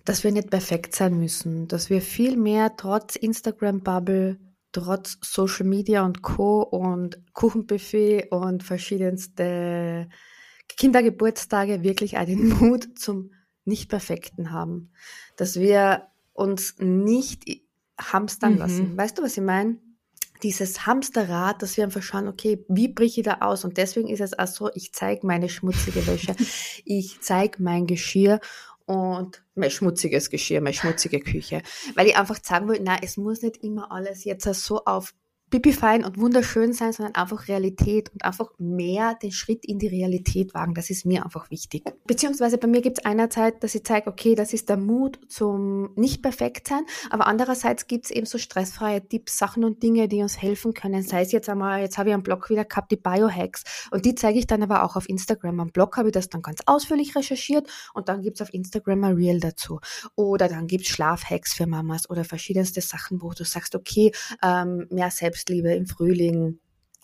dass 0.04 0.24
wir 0.24 0.32
nicht 0.32 0.50
perfekt 0.50 0.94
sein 0.94 1.18
müssen, 1.18 1.68
dass 1.68 1.90
wir 1.90 2.00
viel 2.00 2.36
mehr 2.36 2.76
trotz 2.76 3.16
Instagram-Bubble, 3.16 4.38
trotz 4.72 5.18
Social 5.22 5.66
Media 5.66 6.04
und 6.04 6.22
Co. 6.22 6.62
und 6.62 7.20
Kuchenbuffet 7.32 8.28
und 8.30 8.62
verschiedenste 8.62 10.08
Kindergeburtstage 10.76 11.82
wirklich 11.82 12.18
auch 12.18 12.24
den 12.24 12.48
Mut 12.60 12.98
zum 12.98 13.32
Nicht-Perfekten 13.64 14.52
haben. 14.52 14.92
Dass 15.36 15.58
wir 15.58 16.06
uns 16.32 16.76
nicht 16.78 17.44
hamstern 18.00 18.54
mhm. 18.54 18.58
lassen. 18.58 18.96
Weißt 18.96 19.18
du, 19.18 19.22
was 19.22 19.36
ich 19.36 19.42
meine? 19.42 19.76
Dieses 20.42 20.86
Hamsterrad, 20.86 21.60
dass 21.60 21.76
wir 21.76 21.84
einfach 21.84 22.02
schauen, 22.02 22.26
okay, 22.26 22.64
wie 22.68 22.88
breche 22.88 23.20
ich 23.20 23.26
da 23.26 23.38
aus? 23.40 23.64
Und 23.64 23.76
deswegen 23.76 24.08
ist 24.08 24.20
es 24.20 24.38
auch 24.38 24.46
so, 24.46 24.70
ich 24.74 24.94
zeige 24.94 25.26
meine 25.26 25.50
schmutzige 25.50 26.06
Wäsche, 26.06 26.34
ich 26.86 27.20
zeige 27.20 27.62
mein 27.62 27.86
Geschirr 27.86 28.40
und 28.86 29.44
mein 29.54 29.70
schmutziges 29.70 30.30
Geschirr, 30.30 30.62
meine 30.62 30.74
schmutzige 30.74 31.20
Küche. 31.20 31.62
Weil 31.94 32.06
ich 32.06 32.16
einfach 32.16 32.38
sagen 32.42 32.68
will, 32.68 32.80
na, 32.82 32.96
es 33.02 33.18
muss 33.18 33.42
nicht 33.42 33.58
immer 33.58 33.92
alles 33.92 34.24
jetzt 34.24 34.44
so 34.44 34.84
auf 34.84 35.14
pipi-fein 35.50 36.04
und 36.04 36.18
wunderschön 36.18 36.72
sein, 36.72 36.92
sondern 36.92 37.14
einfach 37.16 37.48
Realität 37.48 38.10
und 38.12 38.24
einfach 38.24 38.50
mehr 38.58 39.16
den 39.20 39.32
Schritt 39.32 39.64
in 39.64 39.78
die 39.78 39.88
Realität 39.88 40.54
wagen. 40.54 40.74
Das 40.74 40.90
ist 40.90 41.04
mir 41.04 41.24
einfach 41.24 41.50
wichtig. 41.50 41.84
Beziehungsweise 42.06 42.56
bei 42.56 42.68
mir 42.68 42.80
gibt 42.80 42.98
es 42.98 43.04
einerseits, 43.04 43.58
dass 43.60 43.74
ich 43.74 43.84
zeige, 43.84 44.08
okay, 44.08 44.34
das 44.34 44.52
ist 44.52 44.68
der 44.68 44.76
Mut 44.76 45.18
zum 45.28 45.92
nicht 45.96 46.22
perfekt 46.22 46.68
sein, 46.68 46.84
aber 47.10 47.26
andererseits 47.26 47.86
gibt 47.86 48.06
es 48.06 48.10
eben 48.10 48.26
so 48.26 48.38
stressfreie 48.38 49.06
Tipps, 49.06 49.38
Sachen 49.38 49.64
und 49.64 49.82
Dinge, 49.82 50.08
die 50.08 50.22
uns 50.22 50.40
helfen 50.40 50.72
können. 50.72 51.02
Sei 51.02 51.22
es 51.22 51.32
jetzt 51.32 51.48
einmal, 51.48 51.80
jetzt 51.80 51.98
habe 51.98 52.10
ich 52.10 52.14
am 52.14 52.22
Blog 52.22 52.48
wieder 52.48 52.64
gehabt, 52.64 52.92
die 52.92 52.96
Biohacks 52.96 53.64
und 53.90 54.04
die 54.04 54.14
zeige 54.14 54.38
ich 54.38 54.46
dann 54.46 54.62
aber 54.62 54.84
auch 54.84 54.96
auf 54.96 55.08
Instagram. 55.08 55.60
Am 55.60 55.70
Blog 55.70 55.96
habe 55.96 56.08
ich 56.08 56.12
das 56.12 56.28
dann 56.28 56.42
ganz 56.42 56.60
ausführlich 56.66 57.16
recherchiert 57.16 57.68
und 57.92 58.08
dann 58.08 58.22
gibt 58.22 58.36
es 58.40 58.42
auf 58.42 58.54
Instagram 58.54 59.04
ein 59.04 59.14
Reel 59.14 59.40
dazu. 59.40 59.80
Oder 60.14 60.48
dann 60.48 60.68
gibt 60.68 60.84
es 60.84 60.90
Schlafhacks 60.90 61.54
für 61.54 61.66
Mamas 61.66 62.08
oder 62.08 62.24
verschiedenste 62.24 62.80
Sachen, 62.80 63.20
wo 63.20 63.32
du 63.32 63.44
sagst, 63.44 63.74
okay, 63.74 64.12
ähm, 64.42 64.86
mehr 64.90 65.10
selbst 65.10 65.39
Selbstliebe 65.40 65.72
im 65.72 65.86
Frühling. 65.86 66.58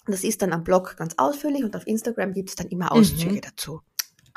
Das 0.06 0.22
ist 0.22 0.42
dann 0.42 0.52
am 0.52 0.62
Blog 0.62 0.96
ganz 0.96 1.14
ausführlich 1.16 1.64
und 1.64 1.74
auf 1.74 1.86
Instagram 1.86 2.32
gibt 2.32 2.50
es 2.50 2.54
dann 2.54 2.68
immer 2.68 2.92
Auszüge 2.92 3.36
mhm. 3.36 3.40
dazu. 3.40 3.80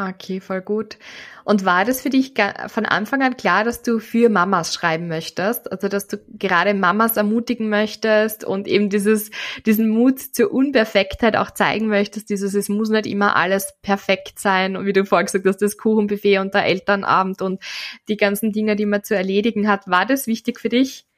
Okay, 0.01 0.39
voll 0.39 0.61
gut. 0.61 0.97
Und 1.43 1.65
war 1.65 1.83
das 1.83 1.99
für 1.99 2.09
dich 2.09 2.33
von 2.67 2.85
Anfang 2.85 3.21
an 3.21 3.35
klar, 3.35 3.65
dass 3.65 3.81
du 3.81 3.99
für 3.99 4.29
Mamas 4.29 4.73
schreiben 4.73 5.09
möchtest? 5.09 5.69
Also, 5.69 5.89
dass 5.89 6.07
du 6.07 6.17
gerade 6.29 6.73
Mamas 6.73 7.17
ermutigen 7.17 7.67
möchtest 7.67 8.45
und 8.45 8.69
eben 8.69 8.89
dieses, 8.89 9.29
diesen 9.65 9.89
Mut 9.89 10.21
zur 10.21 10.53
Unperfektheit 10.53 11.35
auch 11.35 11.51
zeigen 11.51 11.89
möchtest, 11.89 12.29
dieses, 12.29 12.53
es 12.53 12.69
muss 12.69 12.89
nicht 12.89 13.07
immer 13.07 13.35
alles 13.35 13.73
perfekt 13.81 14.39
sein. 14.39 14.77
Und 14.77 14.85
wie 14.85 14.93
du 14.93 15.03
vorhin 15.03 15.25
gesagt 15.25 15.45
hast, 15.45 15.61
das 15.61 15.77
Kuchenbuffet 15.77 16.39
und 16.39 16.53
der 16.53 16.65
Elternabend 16.65 17.41
und 17.41 17.61
die 18.07 18.15
ganzen 18.15 18.53
Dinge, 18.53 18.77
die 18.77 18.85
man 18.85 19.03
zu 19.03 19.17
erledigen 19.17 19.67
hat. 19.67 19.85
War 19.87 20.05
das 20.05 20.27
wichtig 20.27 20.61
für 20.61 20.69
dich? 20.69 21.08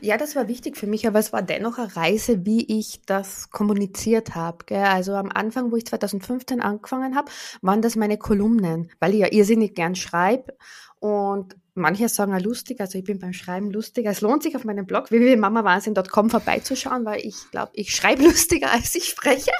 Ja, 0.00 0.16
das 0.16 0.34
war 0.34 0.48
wichtig 0.48 0.76
für 0.76 0.86
mich, 0.86 1.06
aber 1.06 1.18
es 1.18 1.32
war 1.32 1.42
dennoch 1.42 1.78
eine 1.78 1.94
Reise, 1.94 2.46
wie 2.46 2.78
ich 2.78 3.02
das 3.06 3.50
kommuniziert 3.50 4.34
habe. 4.34 4.64
Also 4.76 5.14
am 5.14 5.30
Anfang, 5.30 5.70
wo 5.70 5.76
ich 5.76 5.86
2015 5.86 6.60
angefangen 6.60 7.14
habe, 7.14 7.30
waren 7.60 7.82
das 7.82 7.94
meine 7.94 8.16
Kolumnen, 8.16 8.90
weil 8.98 9.12
ich 9.12 9.20
ja 9.20 9.30
irrsinnig 9.30 9.74
gern 9.74 9.94
schreibe 9.94 10.54
und 11.00 11.56
manche 11.74 12.08
sagen 12.08 12.32
ja 12.32 12.38
lustig, 12.38 12.80
also 12.80 12.98
ich 12.98 13.04
bin 13.04 13.18
beim 13.18 13.32
Schreiben 13.32 13.70
lustig. 13.70 14.06
Es 14.06 14.20
lohnt 14.20 14.42
sich 14.42 14.56
auf 14.56 14.64
meinem 14.64 14.86
Blog 14.86 15.10
www.mamawahnsinn.com 15.10 16.30
vorbeizuschauen, 16.30 17.04
weil 17.04 17.20
ich 17.20 17.50
glaube, 17.50 17.72
ich 17.74 17.94
schreibe 17.94 18.22
lustiger, 18.24 18.72
als 18.72 18.94
ich 18.94 19.04
spreche. 19.04 19.52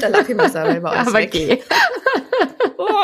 da 0.00 0.08
lache 0.08 0.32
ich 0.32 0.36
mir 0.36 0.50
selber 0.50 0.90
aus. 1.00 1.06
Aber 1.06 1.20
okay. 1.22 1.62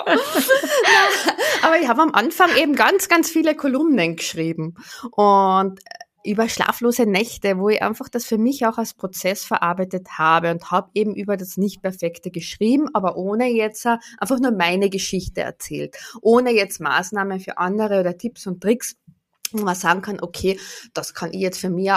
Aber 1.62 1.78
ich 1.80 1.88
habe 1.88 2.02
am 2.02 2.12
Anfang 2.12 2.54
eben 2.56 2.74
ganz, 2.74 3.08
ganz 3.08 3.30
viele 3.30 3.54
Kolumnen 3.54 4.16
geschrieben 4.16 4.74
und 5.12 5.80
über 6.24 6.48
schlaflose 6.48 7.06
Nächte, 7.06 7.58
wo 7.58 7.68
ich 7.68 7.82
einfach 7.82 8.08
das 8.08 8.24
für 8.24 8.38
mich 8.38 8.64
auch 8.66 8.78
als 8.78 8.94
Prozess 8.94 9.44
verarbeitet 9.44 10.18
habe 10.18 10.50
und 10.50 10.70
habe 10.70 10.90
eben 10.94 11.14
über 11.14 11.36
das 11.36 11.56
Nicht-Perfekte 11.56 12.30
geschrieben, 12.30 12.88
aber 12.92 13.16
ohne 13.16 13.48
jetzt 13.48 13.86
einfach 13.86 14.38
nur 14.38 14.52
meine 14.52 14.88
Geschichte 14.88 15.40
erzählt, 15.40 15.96
ohne 16.20 16.52
jetzt 16.52 16.80
Maßnahmen 16.80 17.40
für 17.40 17.58
andere 17.58 18.00
oder 18.00 18.16
Tipps 18.16 18.46
und 18.46 18.60
Tricks, 18.60 18.96
wo 19.52 19.64
man 19.64 19.74
sagen 19.74 20.02
kann, 20.02 20.20
okay, 20.20 20.58
das 20.94 21.14
kann 21.14 21.32
ich 21.32 21.40
jetzt 21.40 21.58
für 21.58 21.70
mich 21.70 21.90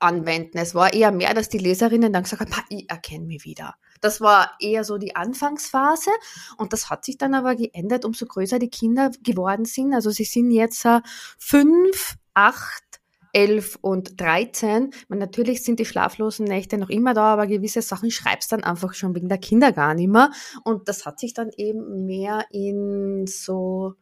anwenden. 0.00 0.58
Es 0.58 0.74
war 0.74 0.92
eher 0.92 1.12
mehr, 1.12 1.34
dass 1.34 1.48
die 1.48 1.58
Leserinnen 1.58 2.12
dann 2.12 2.24
gesagt 2.24 2.40
haben, 2.40 2.66
ich 2.68 2.90
erkenne 2.90 3.26
mich 3.26 3.44
wieder. 3.44 3.74
Das 4.00 4.20
war 4.20 4.52
eher 4.60 4.84
so 4.84 4.98
die 4.98 5.16
Anfangsphase 5.16 6.10
und 6.56 6.72
das 6.72 6.90
hat 6.90 7.04
sich 7.04 7.18
dann 7.18 7.34
aber 7.34 7.54
geändert, 7.54 8.04
umso 8.04 8.26
größer 8.26 8.58
die 8.58 8.70
Kinder 8.70 9.10
geworden 9.22 9.64
sind. 9.64 9.94
Also 9.94 10.10
sie 10.10 10.24
sind 10.24 10.50
jetzt 10.50 10.84
äh, 10.84 11.00
fünf, 11.38 12.16
acht, 12.34 12.84
elf 13.32 13.78
und 13.80 14.20
dreizehn. 14.20 14.90
Man, 15.08 15.18
natürlich 15.18 15.62
sind 15.62 15.78
die 15.78 15.84
schlaflosen 15.84 16.46
Nächte 16.46 16.78
noch 16.78 16.88
immer 16.88 17.14
da, 17.14 17.32
aber 17.32 17.46
gewisse 17.46 17.82
Sachen 17.82 18.10
schreibst 18.10 18.52
dann 18.52 18.64
einfach 18.64 18.94
schon 18.94 19.14
wegen 19.14 19.28
der 19.28 19.38
Kinder 19.38 19.72
gar 19.72 19.94
nicht 19.94 20.08
mehr. 20.08 20.30
Und 20.64 20.88
das 20.88 21.06
hat 21.06 21.20
sich 21.20 21.34
dann 21.34 21.50
eben 21.56 22.06
mehr 22.06 22.44
in 22.50 23.26
so 23.26 23.94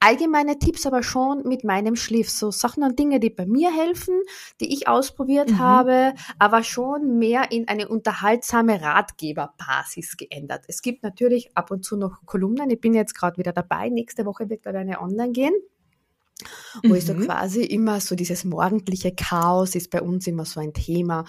allgemeine 0.00 0.58
Tipps 0.58 0.86
aber 0.86 1.02
schon 1.02 1.42
mit 1.46 1.64
meinem 1.64 1.96
Schliff. 1.96 2.30
So 2.30 2.50
Sachen 2.50 2.82
und 2.82 2.98
Dinge, 2.98 3.20
die 3.20 3.30
bei 3.30 3.46
mir 3.46 3.72
helfen, 3.72 4.20
die 4.60 4.72
ich 4.72 4.88
ausprobiert 4.88 5.50
mhm. 5.50 5.58
habe, 5.58 6.14
aber 6.38 6.62
schon 6.62 7.18
mehr 7.18 7.50
in 7.50 7.68
eine 7.68 7.88
unterhaltsame 7.88 8.80
Ratgeberbasis 8.80 10.16
geändert. 10.16 10.64
Es 10.68 10.82
gibt 10.82 11.02
natürlich 11.02 11.56
ab 11.56 11.70
und 11.70 11.84
zu 11.84 11.96
noch 11.96 12.24
Kolumnen. 12.26 12.70
Ich 12.70 12.80
bin 12.80 12.94
jetzt 12.94 13.14
gerade 13.14 13.38
wieder 13.38 13.52
dabei. 13.52 13.88
Nächste 13.88 14.26
Woche 14.26 14.48
wird 14.48 14.66
da 14.66 14.70
eine 14.70 15.00
online 15.00 15.32
gehen 15.32 15.54
wo 16.82 16.88
mhm. 16.88 16.94
ich 16.96 17.06
so 17.06 17.14
mhm. 17.14 17.26
quasi 17.26 17.62
immer 17.62 18.00
so 18.00 18.14
dieses 18.14 18.44
morgendliche 18.44 19.14
Chaos 19.14 19.74
ist 19.74 19.90
bei 19.90 20.02
uns 20.02 20.26
immer 20.26 20.44
so 20.44 20.60
ein 20.60 20.72
Thema, 20.72 21.24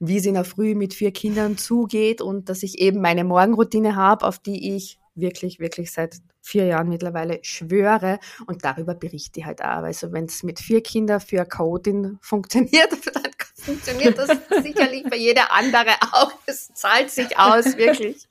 wie 0.00 0.16
es 0.16 0.26
in 0.26 0.34
der 0.34 0.44
Früh 0.44 0.74
mit 0.74 0.94
vier 0.94 1.12
Kindern 1.12 1.58
zugeht 1.58 2.20
und 2.20 2.48
dass 2.48 2.62
ich 2.62 2.78
eben 2.78 3.00
meine 3.00 3.24
Morgenroutine 3.24 3.96
habe, 3.96 4.26
auf 4.26 4.38
die 4.38 4.74
ich 4.74 4.98
wirklich, 5.16 5.58
wirklich 5.58 5.92
seit 5.92 6.16
vier 6.42 6.66
Jahren 6.66 6.88
mittlerweile 6.88 7.40
schwöre 7.42 8.18
und 8.46 8.64
darüber 8.64 8.94
berichte 8.94 9.40
ich 9.40 9.46
halt 9.46 9.62
auch. 9.62 9.82
Also 9.82 10.12
wenn 10.12 10.26
es 10.26 10.42
mit 10.42 10.60
vier 10.60 10.82
Kindern 10.82 11.20
für 11.20 11.40
eine 11.40 11.48
Chaotin 11.48 12.18
funktioniert, 12.20 12.90
dann 13.14 13.32
funktioniert 13.54 14.16
das 14.16 14.30
sicherlich 14.62 15.04
bei 15.04 15.16
jeder 15.16 15.52
andere 15.52 15.92
auch. 16.12 16.32
Es 16.46 16.68
zahlt 16.74 17.10
sich 17.10 17.36
aus, 17.36 17.76
wirklich. 17.76 18.28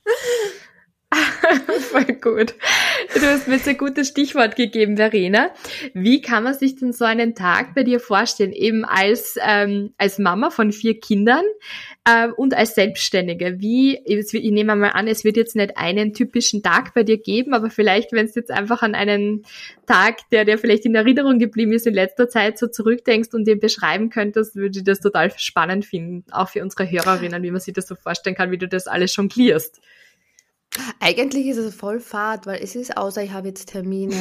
Voll 1.79 2.05
gut. 2.21 2.55
Du 3.13 3.21
hast 3.21 3.47
mir 3.47 3.55
jetzt 3.55 3.67
ein 3.67 3.77
gutes 3.77 4.09
Stichwort 4.09 4.55
gegeben, 4.55 4.97
Verena. 4.97 5.51
Wie 5.93 6.21
kann 6.21 6.43
man 6.43 6.53
sich 6.53 6.75
denn 6.75 6.93
so 6.93 7.05
einen 7.05 7.35
Tag 7.35 7.75
bei 7.75 7.83
dir 7.83 7.99
vorstellen? 7.99 8.51
Eben 8.51 8.85
als, 8.85 9.37
ähm, 9.41 9.93
als 9.97 10.19
Mama 10.19 10.49
von 10.49 10.71
vier 10.71 10.99
Kindern 10.99 11.43
ähm, 12.09 12.33
und 12.35 12.53
als 12.53 12.75
Selbstständige. 12.75 13.59
Wie, 13.59 13.97
ich 14.05 14.33
nehme 14.33 14.75
mal 14.75 14.89
an, 14.89 15.07
es 15.07 15.23
wird 15.23 15.37
jetzt 15.37 15.55
nicht 15.55 15.77
einen 15.77 16.13
typischen 16.13 16.63
Tag 16.63 16.93
bei 16.93 17.03
dir 17.03 17.17
geben, 17.17 17.53
aber 17.53 17.69
vielleicht, 17.69 18.11
wenn 18.11 18.25
du 18.25 18.33
jetzt 18.35 18.51
einfach 18.51 18.81
an 18.81 18.95
einen 18.95 19.43
Tag, 19.85 20.29
der 20.31 20.45
dir 20.45 20.57
vielleicht 20.57 20.85
in 20.85 20.95
Erinnerung 20.95 21.39
geblieben 21.39 21.71
ist 21.71 21.87
in 21.87 21.93
letzter 21.93 22.27
Zeit, 22.27 22.57
so 22.57 22.67
zurückdenkst 22.67 23.29
und 23.33 23.45
dir 23.45 23.59
beschreiben 23.59 24.09
könntest, 24.09 24.55
würde 24.55 24.79
ich 24.79 24.83
das 24.83 24.99
total 24.99 25.31
spannend 25.37 25.85
finden, 25.85 26.25
auch 26.31 26.49
für 26.49 26.61
unsere 26.61 26.89
Hörerinnen, 26.89 27.43
wie 27.43 27.51
man 27.51 27.61
sich 27.61 27.73
das 27.73 27.87
so 27.87 27.95
vorstellen 27.95 28.35
kann, 28.35 28.51
wie 28.51 28.57
du 28.57 28.67
das 28.67 28.87
alles 28.87 29.15
jonglierst. 29.15 29.81
Eigentlich 30.99 31.47
ist 31.47 31.57
es 31.57 31.75
voll 31.75 31.99
fad, 31.99 32.45
weil 32.45 32.61
es 32.61 32.75
ist, 32.75 32.97
außer 32.97 33.23
ich 33.23 33.31
habe 33.31 33.47
jetzt 33.47 33.67
Termine 33.67 34.15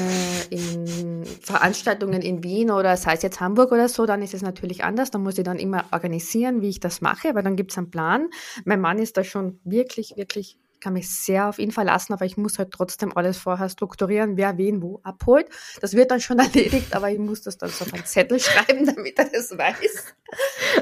in 0.50 1.24
Veranstaltungen 1.40 2.22
in 2.22 2.42
Wien 2.44 2.70
oder 2.70 2.96
sei 2.96 3.14
es 3.14 3.22
jetzt 3.22 3.40
Hamburg 3.40 3.72
oder 3.72 3.88
so, 3.88 4.06
dann 4.06 4.22
ist 4.22 4.34
es 4.34 4.42
natürlich 4.42 4.84
anders. 4.84 5.10
Da 5.10 5.18
muss 5.18 5.38
ich 5.38 5.44
dann 5.44 5.58
immer 5.58 5.84
organisieren, 5.92 6.60
wie 6.62 6.68
ich 6.68 6.80
das 6.80 7.00
mache, 7.00 7.28
aber 7.30 7.42
dann 7.42 7.56
gibt 7.56 7.72
es 7.72 7.78
einen 7.78 7.90
Plan. 7.90 8.28
Mein 8.64 8.80
Mann 8.80 8.98
ist 8.98 9.16
da 9.16 9.24
schon 9.24 9.60
wirklich, 9.64 10.14
wirklich 10.16 10.58
kann 10.84 10.92
mich 10.92 11.08
sehr 11.10 11.48
auf 11.48 11.58
ihn 11.58 11.70
verlassen, 11.70 12.12
aber 12.12 12.26
ich 12.26 12.36
muss 12.36 12.58
halt 12.58 12.70
trotzdem 12.70 13.16
alles 13.16 13.38
vorher 13.38 13.70
strukturieren, 13.70 14.36
wer 14.36 14.58
wen 14.58 14.82
wo 14.82 15.00
abholt. 15.02 15.48
Das 15.80 15.94
wird 15.94 16.10
dann 16.10 16.20
schon 16.20 16.38
erledigt, 16.40 16.94
aber 16.94 17.10
ich 17.10 17.18
muss 17.18 17.40
das 17.40 17.56
dann 17.56 17.70
so 17.70 17.86
auf 17.86 17.94
einen 17.94 18.04
Zettel 18.04 18.38
schreiben, 18.38 18.84
damit 18.94 19.18
er 19.18 19.30
das 19.30 19.56
weiß. 19.56 20.14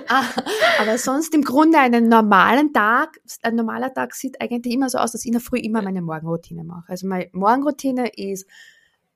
Ah, 0.09 0.25
aber 0.81 0.99
sonst 0.99 1.33
im 1.35 1.43
Grunde 1.43 1.79
einen 1.79 2.09
normalen 2.09 2.73
Tag, 2.73 3.21
ein 3.43 3.55
normaler 3.55 3.95
Tag 3.95 4.15
sieht 4.15 4.41
eigentlich 4.41 4.75
immer 4.75 4.89
so 4.89 4.99
aus, 4.99 5.13
dass 5.13 5.21
ich 5.23 5.29
in 5.29 5.35
der 5.35 5.41
Früh 5.41 5.59
immer 5.59 5.83
meine 5.83 6.03
Morgenroutine 6.03 6.65
mache. 6.65 6.89
Also 6.89 7.07
meine 7.07 7.29
Morgenroutine 7.33 8.09
ist 8.17 8.49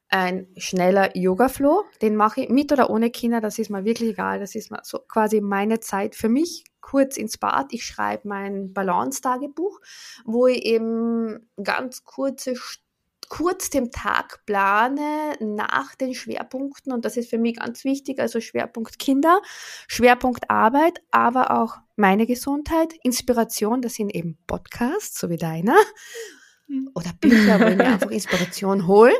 ein 0.08 0.46
schneller 0.56 1.16
Yoga-Flow. 1.16 1.82
Den 2.00 2.14
mache 2.14 2.42
ich 2.42 2.48
mit 2.48 2.70
oder 2.70 2.90
ohne 2.90 3.10
Kinder, 3.10 3.40
das 3.40 3.58
ist 3.58 3.70
mir 3.70 3.84
wirklich 3.84 4.10
egal. 4.10 4.38
Das 4.38 4.54
ist 4.54 4.70
mal 4.70 4.82
so 4.84 5.00
quasi 5.00 5.40
meine 5.40 5.80
Zeit 5.80 6.14
für 6.14 6.28
mich 6.28 6.62
kurz 6.86 7.16
ins 7.16 7.36
Bad. 7.36 7.72
Ich 7.72 7.84
schreibe 7.84 8.28
mein 8.28 8.72
Balance-Tagebuch, 8.72 9.80
wo 10.24 10.46
ich 10.46 10.64
eben 10.64 11.50
ganz 11.60 12.04
kurze 12.04 12.54
kurz 13.28 13.70
den 13.70 13.90
Tag 13.90 14.46
plane 14.46 15.32
nach 15.40 15.96
den 15.96 16.14
Schwerpunkten 16.14 16.92
und 16.92 17.04
das 17.04 17.16
ist 17.16 17.28
für 17.28 17.38
mich 17.38 17.56
ganz 17.56 17.82
wichtig, 17.82 18.20
also 18.20 18.40
Schwerpunkt 18.40 19.00
Kinder, 19.00 19.42
Schwerpunkt 19.88 20.48
Arbeit, 20.48 21.02
aber 21.10 21.50
auch 21.50 21.78
meine 21.96 22.24
Gesundheit, 22.24 22.94
Inspiration, 23.02 23.82
das 23.82 23.94
sind 23.94 24.14
eben 24.14 24.38
Podcasts, 24.46 25.18
so 25.18 25.28
wie 25.28 25.38
deiner, 25.38 25.74
hm. 26.68 26.88
oder 26.94 27.10
Bücher, 27.20 27.58
wo 27.58 27.64
ich 27.64 27.76
mir 27.76 27.86
einfach 27.94 28.12
Inspiration 28.12 28.86
hole. 28.86 29.12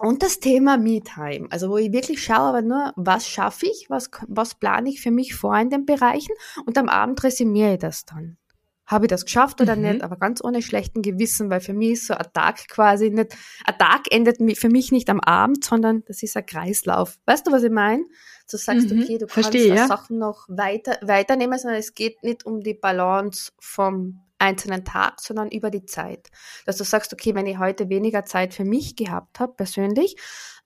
Und 0.00 0.22
das 0.22 0.40
Thema 0.40 0.78
Me-Time, 0.78 1.48
also 1.50 1.68
wo 1.68 1.76
ich 1.76 1.92
wirklich 1.92 2.24
schaue, 2.24 2.38
aber 2.38 2.62
nur, 2.62 2.94
was 2.96 3.28
schaffe 3.28 3.66
ich, 3.66 3.90
was, 3.90 4.10
was 4.28 4.54
plane 4.54 4.88
ich 4.88 5.02
für 5.02 5.10
mich 5.10 5.34
vor 5.34 5.54
in 5.58 5.68
den 5.68 5.84
Bereichen 5.84 6.32
und 6.64 6.78
am 6.78 6.88
Abend 6.88 7.22
resümiere 7.22 7.74
ich 7.74 7.80
das 7.80 8.06
dann. 8.06 8.38
Habe 8.86 9.04
ich 9.04 9.10
das 9.10 9.26
geschafft 9.26 9.60
oder 9.60 9.76
mhm. 9.76 9.82
nicht, 9.82 10.02
aber 10.02 10.16
ganz 10.16 10.42
ohne 10.42 10.62
schlechten 10.62 11.02
Gewissen, 11.02 11.50
weil 11.50 11.60
für 11.60 11.74
mich 11.74 11.90
ist 11.90 12.06
so 12.06 12.14
ein 12.14 12.26
Tag 12.32 12.66
quasi 12.68 13.10
nicht, 13.10 13.36
ein 13.66 13.76
Tag 13.76 14.10
endet 14.10 14.38
für 14.58 14.70
mich 14.70 14.90
nicht 14.90 15.10
am 15.10 15.20
Abend, 15.20 15.62
sondern 15.66 16.02
das 16.06 16.22
ist 16.22 16.34
ein 16.34 16.46
Kreislauf. 16.46 17.18
Weißt 17.26 17.46
du, 17.46 17.52
was 17.52 17.62
ich 17.62 17.70
meine? 17.70 18.02
Du 18.50 18.56
sagst, 18.56 18.90
mhm. 18.90 19.02
okay, 19.02 19.18
du 19.18 19.26
kannst 19.26 19.50
Verstehe, 19.50 19.74
ja. 19.74 19.86
Sachen 19.86 20.16
noch 20.16 20.46
weiter, 20.48 20.96
weiternehmen, 21.02 21.58
sondern 21.58 21.78
es 21.78 21.92
geht 21.92 22.22
nicht 22.22 22.46
um 22.46 22.62
die 22.62 22.72
Balance 22.72 23.52
vom 23.60 24.22
einzelnen 24.40 24.84
Tag, 24.84 25.20
sondern 25.20 25.50
über 25.50 25.70
die 25.70 25.84
Zeit. 25.84 26.30
Dass 26.66 26.76
du 26.76 26.84
sagst, 26.84 27.12
okay, 27.12 27.34
wenn 27.34 27.46
ich 27.46 27.58
heute 27.58 27.88
weniger 27.88 28.24
Zeit 28.24 28.54
für 28.54 28.64
mich 28.64 28.96
gehabt 28.96 29.40
habe, 29.40 29.54
persönlich, 29.54 30.16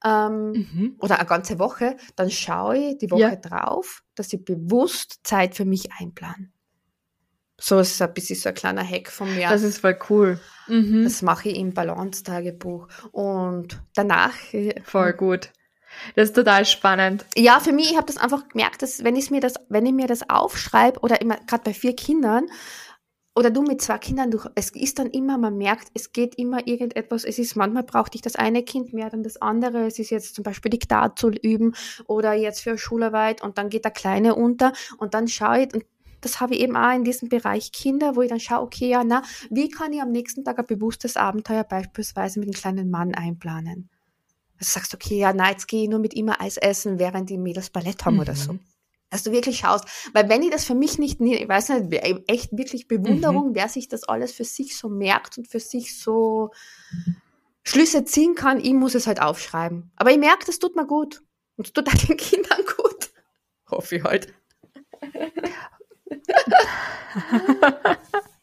ähm, 0.04 0.52
mhm. 0.52 0.97
oder 0.99 1.19
eine 1.19 1.28
ganze 1.28 1.59
Woche, 1.59 1.97
dann 2.16 2.31
schaue 2.31 2.76
ich 2.76 2.99
die 2.99 3.11
Woche 3.11 3.21
ja. 3.21 3.37
drauf, 3.37 4.02
dass 4.14 4.33
ich 4.33 4.45
bewusst 4.45 5.21
Zeit 5.25 5.54
für 5.54 5.64
mich 5.64 5.93
einplan. 5.99 6.52
So 7.59 7.78
ist 7.78 7.95
es 7.95 8.02
ein 8.02 8.12
bisschen 8.12 8.37
so 8.37 8.49
ein 8.49 8.54
kleiner 8.54 8.87
Hack 8.87 9.11
von 9.11 9.33
mir. 9.33 9.49
Das 9.49 9.62
ist 9.62 9.78
voll 9.78 9.99
cool. 10.11 10.40
Mhm. 10.66 11.04
Das 11.04 11.23
mache 11.23 11.49
ich 11.49 11.57
im 11.57 11.73
Balance-Tagebuch. 11.73 12.88
Und 13.12 13.81
danach. 13.95 14.35
Äh, 14.52 14.83
voll 14.83 15.12
gut. 15.12 15.50
Das 16.16 16.31
ist 16.31 16.35
total 16.35 16.64
spannend. 16.64 17.25
Ja, 17.37 17.61
für 17.61 17.73
mich, 17.73 17.93
ich 17.93 17.97
habe 17.97 18.07
das 18.07 18.16
einfach 18.16 18.49
gemerkt, 18.49 18.83
dass 18.83 19.04
wenn 19.04 19.16
ich 19.16 19.31
mir 19.31 19.40
das, 19.40 19.54
wenn 19.69 19.87
ich 19.87 19.93
mir 19.93 20.09
das 20.09 20.28
aufschreibe, 20.28 21.00
oder 21.00 21.21
immer 21.21 21.37
gerade 21.47 21.62
bei 21.62 21.73
vier 21.73 21.95
Kindern, 21.95 22.47
oder 23.35 23.50
du 23.50 23.62
mit 23.62 23.83
zwei 23.83 23.99
Kindern, 23.99 24.31
du, 24.31 24.38
es 24.55 24.71
ist 24.71 24.99
dann 24.99 25.11
immer, 25.11 25.38
man 25.38 25.57
merkt, 25.57 25.88
es 25.95 26.12
geht 26.12 26.37
immer 26.37 26.67
irgendetwas, 26.67 27.25
es 27.25 27.38
ist, 27.38 27.57
manchmal 27.57 27.83
braucht 27.83 28.14
dich 28.14 28.23
das 28.23 28.37
eine 28.37 28.62
Kind 28.62 28.93
mehr 28.93 29.11
dann 29.11 29.23
das 29.23 29.41
andere, 29.43 29.87
es 29.87 29.99
ist 29.99 30.11
jetzt 30.11 30.37
zum 30.37 30.45
Beispiel 30.45 30.71
Diktat 30.71 31.19
zu 31.19 31.31
üben 31.31 31.75
oder 32.07 32.35
jetzt 32.35 32.61
für 32.61 32.79
Schularbeit 32.79 33.43
und 33.43 33.59
dann 33.59 33.71
geht 33.71 33.85
der 33.85 33.93
Kleine 33.93 34.37
unter 34.37 34.73
und 34.99 35.14
dann 35.14 35.26
schaue 35.26 35.62
ich, 35.62 35.75
und 35.75 35.85
das 36.21 36.41
habe 36.41 36.55
ich 36.55 36.61
eben 36.61 36.76
auch 36.76 36.95
in 36.95 37.05
diesem 37.05 37.29
Bereich 37.29 37.73
Kinder, 37.73 38.17
wo 38.17 38.23
ich 38.23 38.31
dann 38.31 38.41
schaue, 38.41 38.62
okay, 38.62 38.88
ja, 38.88 39.03
na, 39.05 39.23
wie 39.50 39.69
kann 39.69 39.93
ich 39.93 40.00
am 40.00 40.11
nächsten 40.11 40.45
Tag 40.45 40.59
ein 40.59 40.67
bewusstes 40.67 41.17
Abenteuer 41.17 41.64
beispielsweise 41.64 42.38
mit 42.38 42.49
einem 42.49 42.55
kleinen 42.55 42.91
Mann 42.91 43.14
einplanen? 43.14 43.91
Also 44.59 44.71
sagst, 44.73 44.95
okay, 44.95 45.19
ja, 45.19 45.33
na, 45.35 45.50
jetzt 45.50 45.67
gehe 45.67 45.83
ich 45.83 45.91
nur 45.91 45.99
mit 45.99 46.14
ihm 46.14 46.31
Eis 46.31 46.57
essen, 46.57 46.99
während 46.99 47.29
die 47.29 47.37
Mädels 47.37 47.71
Ballett 47.71 48.05
haben 48.05 48.14
mhm. 48.14 48.21
oder 48.21 48.35
so 48.37 48.59
dass 49.14 49.23
du 49.23 49.30
wirklich 49.30 49.59
schaust. 49.59 49.85
Weil 50.12 50.28
wenn 50.28 50.42
ich 50.42 50.50
das 50.50 50.64
für 50.64 50.75
mich 50.75 50.99
nicht, 50.99 51.21
ich 51.21 51.49
weiß 51.49 51.68
nicht, 51.68 52.02
echt 52.26 52.50
wirklich 52.50 52.88
Bewunderung, 52.88 53.50
mhm. 53.50 53.54
wer 53.54 53.68
sich 53.68 53.87
das 53.87 54.02
alles 54.02 54.33
für 54.33 54.42
sich 54.42 54.76
so 54.76 54.88
merkt 54.88 55.38
und 55.38 55.47
für 55.47 55.61
sich 55.61 55.97
so 55.97 56.50
Schlüsse 57.62 58.04
ziehen 58.04 58.35
kann, 58.35 58.59
ich 58.59 58.73
muss 58.73 58.97
es 58.97 59.06
halt 59.06 59.23
aufschreiben. 59.23 59.92
Aber 59.94 60.11
ich 60.11 60.18
merke, 60.18 60.44
das 60.47 60.59
tut 60.59 60.75
mir 60.75 60.85
gut. 60.85 61.23
Und 61.56 61.68
es 61.68 61.73
tut 61.73 61.87
auch 61.87 61.94
den 61.94 62.16
Kindern 62.16 62.59
gut. 62.76 63.12
Hoffe 63.71 63.97
ich 63.97 64.02
halt. 64.02 64.35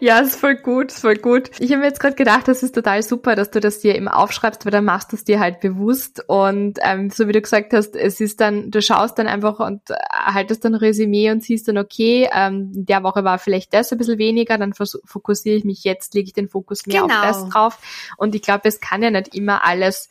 Ja, 0.00 0.18
ist 0.18 0.38
voll 0.38 0.56
gut, 0.56 0.92
ist 0.92 1.00
voll 1.00 1.16
gut. 1.16 1.50
Ich 1.58 1.70
habe 1.70 1.80
mir 1.80 1.86
jetzt 1.86 2.00
gerade 2.00 2.14
gedacht, 2.14 2.48
das 2.48 2.62
ist 2.62 2.74
total 2.74 3.02
super, 3.02 3.34
dass 3.34 3.50
du 3.50 3.60
das 3.60 3.78
dir 3.78 3.94
eben 3.94 4.08
aufschreibst, 4.08 4.64
weil 4.64 4.72
dann 4.72 4.84
machst 4.84 5.12
du 5.12 5.16
es 5.16 5.24
dir 5.24 5.40
halt 5.40 5.60
bewusst 5.60 6.22
und 6.26 6.78
ähm, 6.82 7.10
so 7.10 7.28
wie 7.28 7.32
du 7.32 7.40
gesagt 7.40 7.72
hast, 7.72 7.96
es 7.96 8.20
ist 8.20 8.40
dann, 8.40 8.70
du 8.70 8.82
schaust 8.82 9.18
dann 9.18 9.26
einfach 9.26 9.60
und 9.60 9.90
äh, 9.90 9.94
haltest 10.10 10.64
dann 10.64 10.74
ein 10.74 10.80
Resümee 10.80 11.30
und 11.30 11.42
siehst 11.42 11.68
dann, 11.68 11.78
okay, 11.78 12.28
ähm, 12.32 12.70
der 12.72 13.02
Woche 13.02 13.24
war 13.24 13.38
vielleicht 13.38 13.74
das 13.74 13.92
ein 13.92 13.98
bisschen 13.98 14.18
weniger, 14.18 14.58
dann 14.58 14.72
fokussiere 14.74 15.56
ich 15.56 15.64
mich 15.64 15.84
jetzt, 15.84 16.14
lege 16.14 16.26
ich 16.26 16.34
den 16.34 16.48
Fokus 16.48 16.86
mehr 16.86 17.02
genau. 17.02 17.14
auf 17.14 17.22
das 17.22 17.48
drauf 17.48 17.78
und 18.16 18.34
ich 18.34 18.42
glaube, 18.42 18.62
es 18.64 18.80
kann 18.80 19.02
ja 19.02 19.10
nicht 19.10 19.34
immer 19.34 19.64
alles 19.64 20.08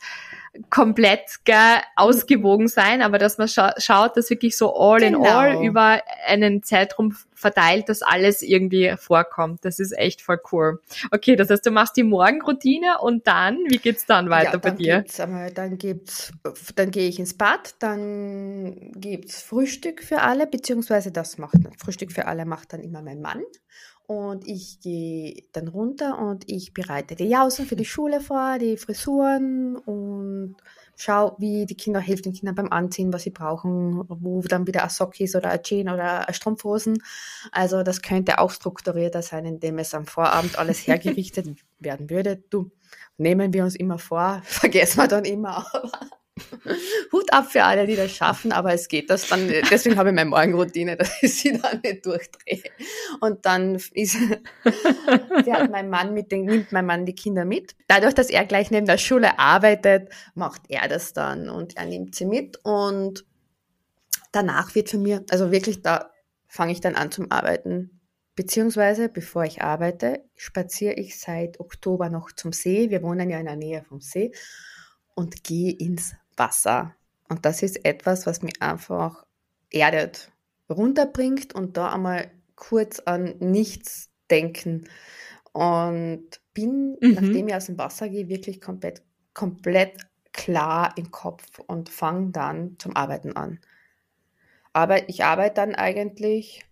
komplett 0.70 1.44
gell, 1.44 1.80
ausgewogen 1.96 2.68
sein, 2.68 3.02
aber 3.02 3.18
dass 3.18 3.38
man 3.38 3.48
scha 3.48 3.74
schaut, 3.78 4.16
dass 4.16 4.30
wirklich 4.30 4.56
so 4.56 4.74
all 4.74 5.00
genau. 5.00 5.20
in 5.20 5.26
all 5.26 5.64
über 5.64 6.02
einen 6.26 6.62
Zeitraum 6.62 7.16
verteilt, 7.34 7.88
dass 7.88 8.02
alles 8.02 8.42
irgendwie 8.42 8.94
vorkommt. 8.98 9.64
Das 9.64 9.78
ist 9.78 9.96
echt 9.96 10.22
voll 10.22 10.40
cool. 10.52 10.80
Okay, 11.10 11.36
das 11.36 11.50
heißt, 11.50 11.66
du 11.66 11.70
machst 11.70 11.96
die 11.96 12.02
Morgenroutine 12.02 12.98
und 13.00 13.26
dann, 13.26 13.58
wie 13.68 13.78
geht's 13.78 14.06
dann 14.06 14.30
weiter 14.30 14.52
ja, 14.52 14.58
bei 14.58 14.70
dir? 14.70 14.96
Gibt's 14.98 15.20
einmal, 15.20 15.50
dann 15.52 15.78
gibt's, 15.78 16.32
dann 16.74 16.90
gehe 16.90 17.08
ich 17.08 17.18
ins 17.18 17.34
Bad, 17.34 17.74
dann 17.80 18.92
gibt's 18.96 19.42
Frühstück 19.42 20.02
für 20.02 20.22
alle, 20.22 20.46
beziehungsweise 20.46 21.12
das 21.12 21.38
macht, 21.38 21.56
Frühstück 21.78 22.12
für 22.12 22.26
alle 22.26 22.46
macht 22.46 22.72
dann 22.72 22.80
immer 22.80 23.02
mein 23.02 23.20
Mann 23.20 23.42
und 24.06 24.46
ich 24.46 24.80
gehe 24.80 25.42
dann 25.52 25.68
runter 25.68 26.18
und 26.18 26.44
ich 26.48 26.72
bereite 26.72 27.16
die 27.16 27.28
Jausen 27.28 27.66
für 27.66 27.76
die 27.76 27.84
Schule 27.84 28.20
vor, 28.20 28.58
die 28.58 28.76
Frisuren 28.76 29.76
und 29.76 30.56
schaue, 30.96 31.34
wie 31.38 31.66
die 31.66 31.76
Kinder, 31.76 32.00
hilft 32.00 32.24
den 32.24 32.32
Kindern 32.32 32.54
beim 32.54 32.72
Anziehen, 32.72 33.12
was 33.12 33.22
sie 33.22 33.30
brauchen, 33.30 34.04
wo 34.08 34.40
dann 34.42 34.66
wieder 34.66 34.84
ein 34.84 34.90
Sock 34.90 35.20
ist 35.20 35.36
oder 35.36 35.50
ein 35.50 35.62
Jean 35.62 35.88
oder 35.88 36.28
ein 36.28 36.34
Strumpfhosen. 36.34 37.02
Also 37.52 37.82
das 37.82 38.02
könnte 38.02 38.38
auch 38.38 38.50
strukturierter 38.50 39.22
sein, 39.22 39.44
indem 39.44 39.78
es 39.78 39.94
am 39.94 40.06
Vorabend 40.06 40.58
alles 40.58 40.86
hergerichtet 40.86 41.48
werden 41.78 42.08
würde. 42.08 42.42
Du, 42.50 42.70
nehmen 43.18 43.52
wir 43.52 43.64
uns 43.64 43.76
immer 43.76 43.98
vor, 43.98 44.40
vergessen 44.44 44.98
wir 44.98 45.08
dann 45.08 45.24
immer, 45.24 45.66
Hut 47.12 47.32
ab 47.32 47.50
für 47.50 47.64
alle, 47.64 47.86
die 47.86 47.96
das 47.96 48.12
schaffen, 48.12 48.52
aber 48.52 48.72
es 48.74 48.88
geht 48.88 49.08
das 49.08 49.28
dann, 49.28 49.48
deswegen 49.70 49.96
habe 49.96 50.10
ich 50.10 50.14
meine 50.14 50.28
Morgenroutine, 50.28 50.96
dass 50.96 51.22
ich 51.22 51.34
sie 51.34 51.58
dann 51.62 51.80
nicht 51.82 52.04
durchdrehe. 52.04 52.62
Und 53.20 53.46
dann 53.46 53.76
ist, 53.92 54.16
fährt 55.44 55.70
mein 55.70 55.88
Mann 55.88 56.12
mit 56.12 56.30
den, 56.30 56.44
nimmt 56.44 56.72
mein 56.72 56.84
Mann 56.84 57.06
die 57.06 57.14
Kinder 57.14 57.44
mit. 57.44 57.74
Dadurch, 57.88 58.14
dass 58.14 58.28
er 58.28 58.44
gleich 58.44 58.70
neben 58.70 58.86
der 58.86 58.98
Schule 58.98 59.38
arbeitet, 59.38 60.10
macht 60.34 60.62
er 60.68 60.88
das 60.88 61.14
dann 61.14 61.48
und 61.48 61.76
er 61.76 61.86
nimmt 61.86 62.14
sie 62.14 62.26
mit 62.26 62.58
und 62.64 63.24
danach 64.32 64.74
wird 64.74 64.90
für 64.90 64.98
mir, 64.98 65.24
also 65.30 65.50
wirklich 65.50 65.80
da 65.80 66.10
fange 66.48 66.72
ich 66.72 66.80
dann 66.80 66.96
an 66.96 67.10
zum 67.10 67.30
Arbeiten. 67.30 68.00
Beziehungsweise, 68.34 69.08
bevor 69.08 69.44
ich 69.44 69.62
arbeite, 69.62 70.22
spaziere 70.34 70.92
ich 70.92 71.18
seit 71.18 71.58
Oktober 71.58 72.10
noch 72.10 72.32
zum 72.32 72.52
See. 72.52 72.90
Wir 72.90 73.02
wohnen 73.02 73.30
ja 73.30 73.38
in 73.38 73.46
der 73.46 73.56
Nähe 73.56 73.82
vom 73.82 74.02
See 74.02 74.32
und 75.14 75.42
gehe 75.42 75.72
ins 75.72 76.14
Wasser. 76.36 76.94
Und 77.28 77.44
das 77.44 77.62
ist 77.62 77.84
etwas, 77.84 78.26
was 78.26 78.42
mich 78.42 78.62
einfach 78.62 79.26
erdet, 79.70 80.30
runterbringt 80.68 81.54
und 81.54 81.76
da 81.76 81.92
einmal 81.92 82.30
kurz 82.54 83.00
an 83.00 83.36
nichts 83.38 84.10
denken. 84.30 84.88
Und 85.52 86.24
bin, 86.54 86.96
mhm. 87.00 87.14
nachdem 87.14 87.48
ich 87.48 87.54
aus 87.54 87.66
dem 87.66 87.78
Wasser 87.78 88.08
gehe, 88.08 88.28
wirklich 88.28 88.60
komplett, 88.60 89.02
komplett 89.34 90.06
klar 90.32 90.92
im 90.96 91.10
Kopf 91.10 91.58
und 91.66 91.88
fange 91.88 92.30
dann 92.30 92.76
zum 92.78 92.94
Arbeiten 92.94 93.36
an. 93.36 93.58
Aber 94.72 95.08
ich 95.08 95.24
arbeite 95.24 95.54
dann 95.54 95.74
eigentlich 95.74 96.65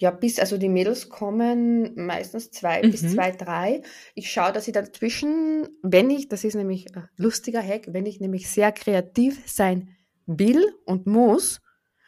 ja, 0.00 0.10
bis, 0.10 0.38
also 0.38 0.56
die 0.56 0.70
Mädels 0.70 1.10
kommen 1.10 1.92
meistens 1.94 2.50
zwei 2.50 2.82
mhm. 2.82 2.90
bis 2.90 3.12
zwei, 3.12 3.32
drei. 3.32 3.82
Ich 4.14 4.30
schaue, 4.30 4.50
dass 4.50 4.66
ich 4.66 4.72
dazwischen, 4.72 5.68
wenn 5.82 6.08
ich, 6.08 6.28
das 6.28 6.42
ist 6.42 6.54
nämlich 6.54 6.96
ein 6.96 7.08
lustiger 7.16 7.62
Hack, 7.62 7.88
wenn 7.88 8.06
ich 8.06 8.18
nämlich 8.18 8.48
sehr 8.48 8.72
kreativ 8.72 9.42
sein 9.46 9.90
will 10.24 10.64
und 10.86 11.06
muss, 11.06 11.60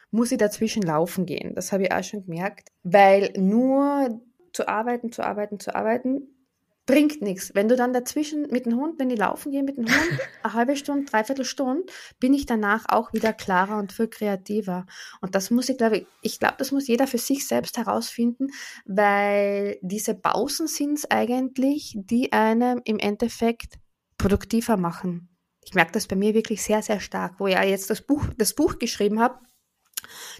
muss 0.09 0.31
ich 0.31 0.39
dazwischen 0.39 0.81
laufen 0.81 1.27
gehen. 1.27 1.53
Das 1.53 1.71
habe 1.71 1.83
ich 1.83 1.91
auch 1.91 2.03
schon 2.03 2.25
gemerkt, 2.25 2.69
weil 2.81 3.31
nur 3.37 4.21
zu 4.53 4.67
arbeiten, 4.67 5.11
zu 5.11 5.23
arbeiten, 5.23 5.59
zu 5.59 5.75
arbeiten, 5.75 6.42
bringt 6.85 7.21
nichts. 7.21 7.55
Wenn 7.55 7.69
du 7.69 7.75
dann 7.75 7.93
dazwischen 7.93 8.47
mit 8.49 8.65
dem 8.65 8.75
Hund, 8.75 8.99
wenn 8.99 9.09
ich 9.09 9.17
laufen 9.17 9.51
gehe 9.51 9.63
mit 9.63 9.77
dem 9.77 9.85
Hund, 9.85 10.19
eine 10.43 10.53
halbe 10.53 10.75
Stunde, 10.75 11.05
dreiviertel 11.05 11.45
Stunde, 11.45 11.85
bin 12.19 12.33
ich 12.33 12.45
danach 12.45 12.85
auch 12.89 13.13
wieder 13.13 13.33
klarer 13.33 13.77
und 13.77 13.93
viel 13.93 14.07
kreativer. 14.07 14.85
Und 15.21 15.35
das 15.35 15.49
muss 15.49 15.69
ich, 15.69 15.77
glaube 15.77 15.97
ich, 15.97 16.07
ich 16.21 16.39
glaube, 16.39 16.55
das 16.57 16.71
muss 16.71 16.87
jeder 16.87 17.07
für 17.07 17.17
sich 17.17 17.47
selbst 17.47 17.77
herausfinden, 17.77 18.47
weil 18.85 19.77
diese 19.81 20.13
Pausen 20.15 20.67
sind 20.67 20.97
es 20.97 21.09
eigentlich, 21.09 21.95
die 21.95 22.33
einem 22.33 22.81
im 22.83 22.99
Endeffekt 22.99 23.75
produktiver 24.17 24.77
machen. 24.77 25.29
Ich 25.65 25.73
merke 25.73 25.93
das 25.93 26.07
bei 26.07 26.17
mir 26.17 26.33
wirklich 26.33 26.61
sehr, 26.61 26.81
sehr 26.81 26.99
stark, 26.99 27.39
wo 27.39 27.47
ich 27.47 27.53
ja 27.53 27.63
jetzt 27.63 27.89
das 27.89 28.01
Buch, 28.01 28.25
das 28.37 28.53
Buch 28.53 28.79
geschrieben 28.79 29.21
habe, 29.21 29.39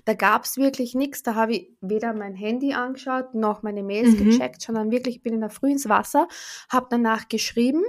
da 0.06 0.14
gab 0.14 0.46
es 0.46 0.58
wirklich 0.58 0.96
nichts. 0.96 1.24
Da 1.24 1.36
habe 1.36 1.54
ich 1.54 1.72
weder 1.82 2.14
mein 2.14 2.36
Handy 2.36 2.74
angeschaut, 2.74 3.34
noch 3.34 3.64
meine 3.64 3.84
Mails 3.84 4.18
mhm. 4.18 4.26
gecheckt, 4.26 4.62
sondern 4.62 4.92
wirklich, 4.92 5.18
ich 5.18 5.24
bin 5.24 5.34
in 5.34 5.42
der 5.42 5.50
Früh 5.50 5.72
ins 5.72 5.90
Wasser, 5.90 6.28
habe 6.70 6.88
danach 6.90 7.28
geschrieben, 7.28 7.84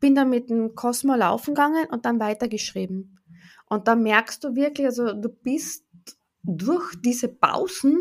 bin 0.00 0.14
dann 0.14 0.30
mit 0.30 0.50
dem 0.50 0.74
Cosmo 0.74 1.14
laufen 1.14 1.54
gegangen 1.54 1.86
und 1.90 2.04
dann 2.04 2.20
weitergeschrieben. 2.20 3.18
Und 3.68 3.88
da 3.88 3.96
merkst 3.96 4.44
du 4.44 4.54
wirklich, 4.54 4.86
also 4.86 5.12
du 5.12 5.28
bist 5.28 5.84
durch 6.42 6.94
diese 7.04 7.28
Pausen 7.28 7.98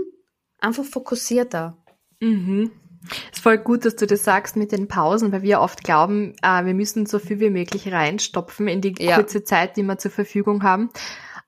einfach 0.60 0.84
fokussierter. 0.84 1.78
Mhm. 2.20 2.72
Es 3.32 3.38
ist 3.38 3.44
voll 3.44 3.60
gut, 3.60 3.86
dass 3.86 3.96
du 3.96 4.08
das 4.08 4.24
sagst 4.24 4.56
mit 4.56 4.72
den 4.72 4.88
Pausen, 4.88 5.32
weil 5.32 5.44
wir 5.44 5.62
oft 5.62 5.84
glauben, 5.84 6.34
äh, 6.42 6.66
wir 6.66 6.74
müssen 6.74 7.06
so 7.06 7.20
viel 7.20 7.40
wie 7.40 7.52
möglich 7.52 7.92
reinstopfen 7.92 8.68
in 8.68 8.82
die 8.82 8.96
ja. 8.98 9.16
kurze 9.16 9.44
Zeit, 9.44 9.78
die 9.78 9.84
wir 9.84 9.98
zur 9.98 10.12
Verfügung 10.12 10.64
haben 10.64 10.90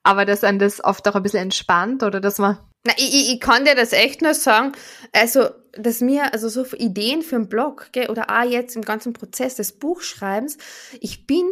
aber 0.02 0.24
dass 0.24 0.44
einen 0.44 0.58
das 0.58 0.82
oft 0.82 1.06
auch 1.08 1.14
ein 1.14 1.22
bisschen 1.22 1.42
entspannt 1.42 2.02
oder 2.02 2.20
dass 2.20 2.38
man 2.38 2.58
Na, 2.86 2.92
ich, 2.96 3.14
ich, 3.14 3.32
ich 3.34 3.40
kann 3.40 3.64
dir 3.64 3.74
das 3.74 3.92
echt 3.92 4.22
nur 4.22 4.34
sagen, 4.34 4.72
also, 5.12 5.48
dass 5.72 6.00
mir, 6.00 6.32
also 6.32 6.48
so 6.48 6.64
Ideen 6.76 7.22
für 7.22 7.36
einen 7.36 7.48
Blog, 7.48 7.88
gell, 7.92 8.10
oder 8.10 8.30
auch 8.30 8.48
jetzt 8.48 8.76
im 8.76 8.82
ganzen 8.82 9.12
Prozess 9.12 9.56
des 9.56 9.78
Buchschreibens, 9.78 10.58
ich 11.00 11.26
bin 11.26 11.46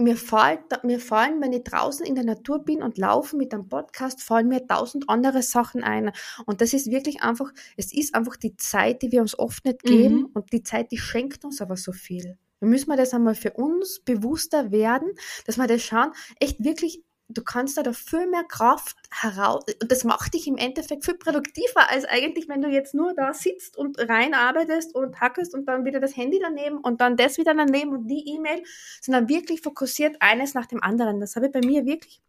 mir, 0.00 0.16
fällt, 0.16 0.82
mir 0.82 0.98
fallen, 0.98 1.40
wenn 1.40 1.52
ich 1.52 1.64
draußen 1.64 2.04
in 2.04 2.14
der 2.14 2.24
Natur 2.24 2.64
bin 2.64 2.82
und 2.82 2.98
laufe 2.98 3.36
mit 3.36 3.52
einem 3.52 3.68
Podcast, 3.68 4.22
fallen 4.22 4.48
mir 4.48 4.66
tausend 4.66 5.08
andere 5.08 5.42
Sachen 5.42 5.84
ein. 5.84 6.10
Und 6.46 6.60
das 6.60 6.72
ist 6.72 6.90
wirklich 6.90 7.22
einfach, 7.22 7.52
es 7.76 7.92
ist 7.92 8.14
einfach 8.14 8.36
die 8.36 8.56
Zeit, 8.56 9.02
die 9.02 9.12
wir 9.12 9.20
uns 9.20 9.38
oft 9.38 9.64
nicht 9.64 9.82
geben 9.82 10.16
mhm. 10.16 10.30
und 10.34 10.52
die 10.52 10.62
Zeit, 10.62 10.90
die 10.90 10.98
schenkt 10.98 11.44
uns 11.44 11.60
aber 11.60 11.76
so 11.76 11.92
viel. 11.92 12.38
Da 12.60 12.66
müssen 12.66 12.88
wir 12.88 12.96
das 12.96 13.14
einmal 13.14 13.34
für 13.34 13.52
uns 13.52 14.00
bewusster 14.00 14.70
werden, 14.70 15.12
dass 15.46 15.56
wir 15.56 15.66
das 15.66 15.82
schauen, 15.82 16.12
echt 16.40 16.62
wirklich 16.62 17.02
du 17.30 17.42
kannst 17.42 17.76
da 17.76 17.92
viel 17.92 18.26
mehr 18.26 18.44
Kraft 18.44 18.96
heraus, 19.10 19.64
und 19.80 19.90
das 19.90 20.04
macht 20.04 20.34
dich 20.34 20.46
im 20.46 20.56
Endeffekt 20.56 21.04
viel 21.04 21.16
produktiver, 21.16 21.90
als 21.90 22.04
eigentlich, 22.04 22.48
wenn 22.48 22.62
du 22.62 22.68
jetzt 22.68 22.94
nur 22.94 23.14
da 23.14 23.32
sitzt 23.32 23.76
und 23.76 23.98
reinarbeitest 23.98 24.94
und 24.94 25.20
hackest 25.20 25.54
und 25.54 25.66
dann 25.66 25.84
wieder 25.84 26.00
das 26.00 26.16
Handy 26.16 26.38
daneben 26.40 26.78
und 26.78 27.00
dann 27.00 27.16
das 27.16 27.38
wieder 27.38 27.54
daneben 27.54 27.92
und 27.92 28.08
die 28.08 28.28
E-Mail, 28.34 28.62
sondern 29.00 29.28
wirklich 29.28 29.62
fokussiert 29.62 30.16
eines 30.20 30.54
nach 30.54 30.66
dem 30.66 30.82
anderen. 30.82 31.20
Das 31.20 31.36
habe 31.36 31.46
ich 31.46 31.52
bei 31.52 31.60
mir 31.60 31.86
wirklich 31.86 32.20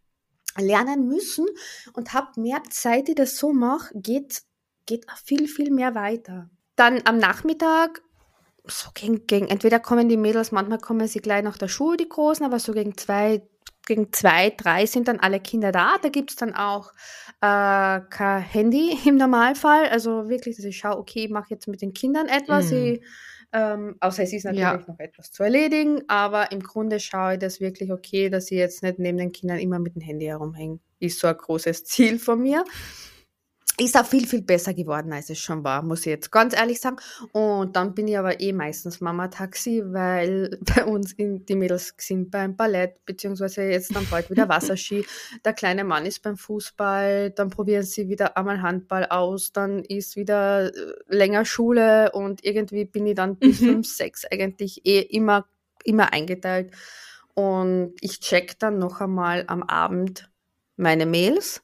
lernen 0.57 1.07
müssen 1.07 1.45
und 1.93 2.13
habe 2.13 2.39
mehr 2.39 2.61
Zeit, 2.69 3.07
die 3.07 3.15
das 3.15 3.37
so 3.37 3.53
mache, 3.53 3.93
geht, 3.95 4.43
geht 4.85 5.05
viel, 5.23 5.47
viel 5.47 5.71
mehr 5.71 5.95
weiter. 5.95 6.49
Dann 6.75 7.01
am 7.05 7.17
Nachmittag 7.17 8.01
so 8.65 8.89
gegen, 8.93 9.25
gegen, 9.27 9.47
entweder 9.47 9.79
kommen 9.79 10.09
die 10.09 10.17
Mädels, 10.17 10.51
manchmal 10.51 10.79
kommen 10.79 11.07
sie 11.07 11.19
gleich 11.19 11.43
nach 11.43 11.57
der 11.57 11.67
Schule, 11.67 11.97
die 11.97 12.09
Großen, 12.09 12.45
aber 12.45 12.59
so 12.59 12.73
gegen 12.73 12.97
zwei, 12.97 13.41
gegen 13.91 14.13
zwei, 14.13 14.51
drei 14.51 14.85
sind 14.85 15.09
dann 15.09 15.19
alle 15.19 15.41
Kinder 15.41 15.73
da. 15.73 15.97
Da 16.01 16.07
gibt 16.07 16.29
es 16.29 16.37
dann 16.37 16.55
auch 16.55 16.93
äh, 17.41 17.99
kein 18.09 18.41
Handy 18.41 18.97
im 19.05 19.17
Normalfall. 19.17 19.89
Also 19.89 20.29
wirklich, 20.29 20.55
dass 20.55 20.65
ich 20.65 20.77
schaue, 20.77 20.97
okay, 20.97 21.25
ich 21.25 21.29
mache 21.29 21.49
jetzt 21.49 21.67
mit 21.67 21.81
den 21.81 21.93
Kindern 21.93 22.27
etwas. 22.27 22.71
Mm. 22.71 22.75
Ich, 22.75 23.01
ähm, 23.51 23.97
außer 23.99 24.23
es 24.23 24.31
ist 24.31 24.45
natürlich 24.45 24.61
ja. 24.61 24.83
noch 24.87 24.99
etwas 24.99 25.33
zu 25.33 25.43
erledigen, 25.43 26.03
aber 26.07 26.53
im 26.53 26.61
Grunde 26.61 27.01
schaue 27.01 27.33
ich 27.33 27.39
das 27.39 27.59
wirklich 27.59 27.91
okay, 27.91 28.29
dass 28.29 28.45
ich 28.45 28.57
jetzt 28.57 28.81
nicht 28.81 28.97
neben 28.97 29.17
den 29.17 29.33
Kindern 29.33 29.59
immer 29.59 29.77
mit 29.77 29.95
dem 29.95 30.01
Handy 30.01 30.27
herumhänge. 30.27 30.79
Ist 30.99 31.19
so 31.19 31.27
ein 31.27 31.35
großes 31.35 31.83
Ziel 31.83 32.17
von 32.17 32.41
mir 32.41 32.63
ist 33.81 33.97
auch 33.97 34.05
viel, 34.05 34.27
viel 34.27 34.41
besser 34.41 34.73
geworden, 34.73 35.11
als 35.11 35.29
es 35.29 35.39
schon 35.39 35.63
war, 35.63 35.81
muss 35.81 36.01
ich 36.01 36.07
jetzt 36.07 36.31
ganz 36.31 36.55
ehrlich 36.55 36.79
sagen. 36.79 36.97
Und 37.31 37.75
dann 37.75 37.95
bin 37.95 38.07
ich 38.07 38.17
aber 38.17 38.39
eh 38.39 38.53
meistens 38.53 39.01
Mama-Taxi, 39.01 39.83
weil 39.85 40.59
bei 40.75 40.85
uns 40.85 41.13
in, 41.13 41.45
die 41.45 41.55
Mädels 41.55 41.93
sind 41.97 42.31
beim 42.31 42.55
Ballett, 42.55 43.03
beziehungsweise 43.05 43.63
jetzt 43.63 43.95
dann 43.95 44.07
bald 44.09 44.29
wieder 44.29 44.47
Wasserski. 44.49 45.05
Der 45.45 45.53
kleine 45.53 45.83
Mann 45.83 46.05
ist 46.05 46.21
beim 46.21 46.37
Fußball, 46.37 47.31
dann 47.31 47.49
probieren 47.49 47.83
sie 47.83 48.07
wieder 48.07 48.37
einmal 48.37 48.61
Handball 48.61 49.05
aus, 49.05 49.51
dann 49.51 49.83
ist 49.83 50.15
wieder 50.15 50.73
äh, 50.73 50.93
länger 51.07 51.45
Schule 51.45 52.11
und 52.11 52.43
irgendwie 52.43 52.85
bin 52.85 53.07
ich 53.07 53.15
dann 53.15 53.37
bis 53.37 53.61
mhm. 53.61 53.65
fünf, 53.65 53.87
sechs 53.87 54.25
eigentlich 54.25 54.85
eh 54.85 54.99
immer, 54.99 55.47
immer 55.83 56.13
eingeteilt. 56.13 56.71
Und 57.33 57.95
ich 58.01 58.19
check 58.19 58.59
dann 58.59 58.77
noch 58.77 59.01
einmal 59.01 59.45
am 59.47 59.63
Abend 59.63 60.29
meine 60.75 61.05
Mails 61.05 61.63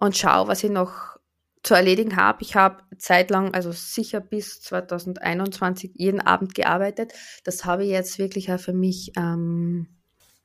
und 0.00 0.16
schaue, 0.16 0.48
was 0.48 0.64
ich 0.64 0.70
noch 0.70 1.18
zu 1.62 1.74
erledigen 1.74 2.16
habe. 2.16 2.42
Ich 2.42 2.54
habe 2.54 2.82
zeitlang, 2.98 3.52
also 3.52 3.72
sicher 3.72 4.20
bis 4.20 4.60
2021, 4.62 5.92
jeden 5.94 6.20
Abend 6.20 6.54
gearbeitet. 6.54 7.12
Das 7.44 7.64
habe 7.64 7.84
ich 7.84 7.90
jetzt 7.90 8.18
wirklich 8.18 8.52
auch 8.52 8.60
für 8.60 8.72
mich 8.72 9.12
ähm, 9.16 9.88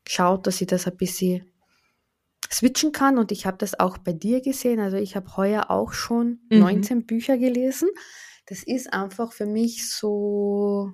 geschaut, 0.05 0.47
dass 0.47 0.59
ich 0.61 0.67
das 0.67 0.87
ein 0.87 0.97
bisschen 0.97 1.45
switchen 2.51 2.91
kann. 2.91 3.17
Und 3.17 3.31
ich 3.31 3.45
habe 3.45 3.57
das 3.57 3.79
auch 3.79 3.97
bei 3.97 4.11
dir 4.11 4.41
gesehen. 4.41 4.79
Also 4.79 4.97
ich 4.97 5.15
habe 5.15 5.37
heuer 5.37 5.69
auch 5.69 5.93
schon 5.93 6.39
mhm. 6.49 6.59
19 6.59 7.05
Bücher 7.05 7.37
gelesen. 7.37 7.89
Das 8.47 8.63
ist 8.63 8.91
einfach 8.91 9.31
für 9.31 9.45
mich 9.45 9.89
so, 9.89 10.91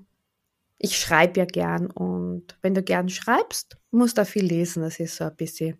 ich 0.77 0.97
schreibe 0.97 1.39
ja 1.39 1.45
gern 1.45 1.89
und 1.89 2.57
wenn 2.61 2.75
du 2.75 2.83
gern 2.83 3.09
schreibst, 3.09 3.77
musst 3.89 4.17
du 4.17 4.25
viel 4.25 4.45
lesen. 4.45 4.83
Das 4.83 4.99
ist 4.99 5.15
so 5.15 5.23
ein 5.23 5.35
bisschen 5.35 5.79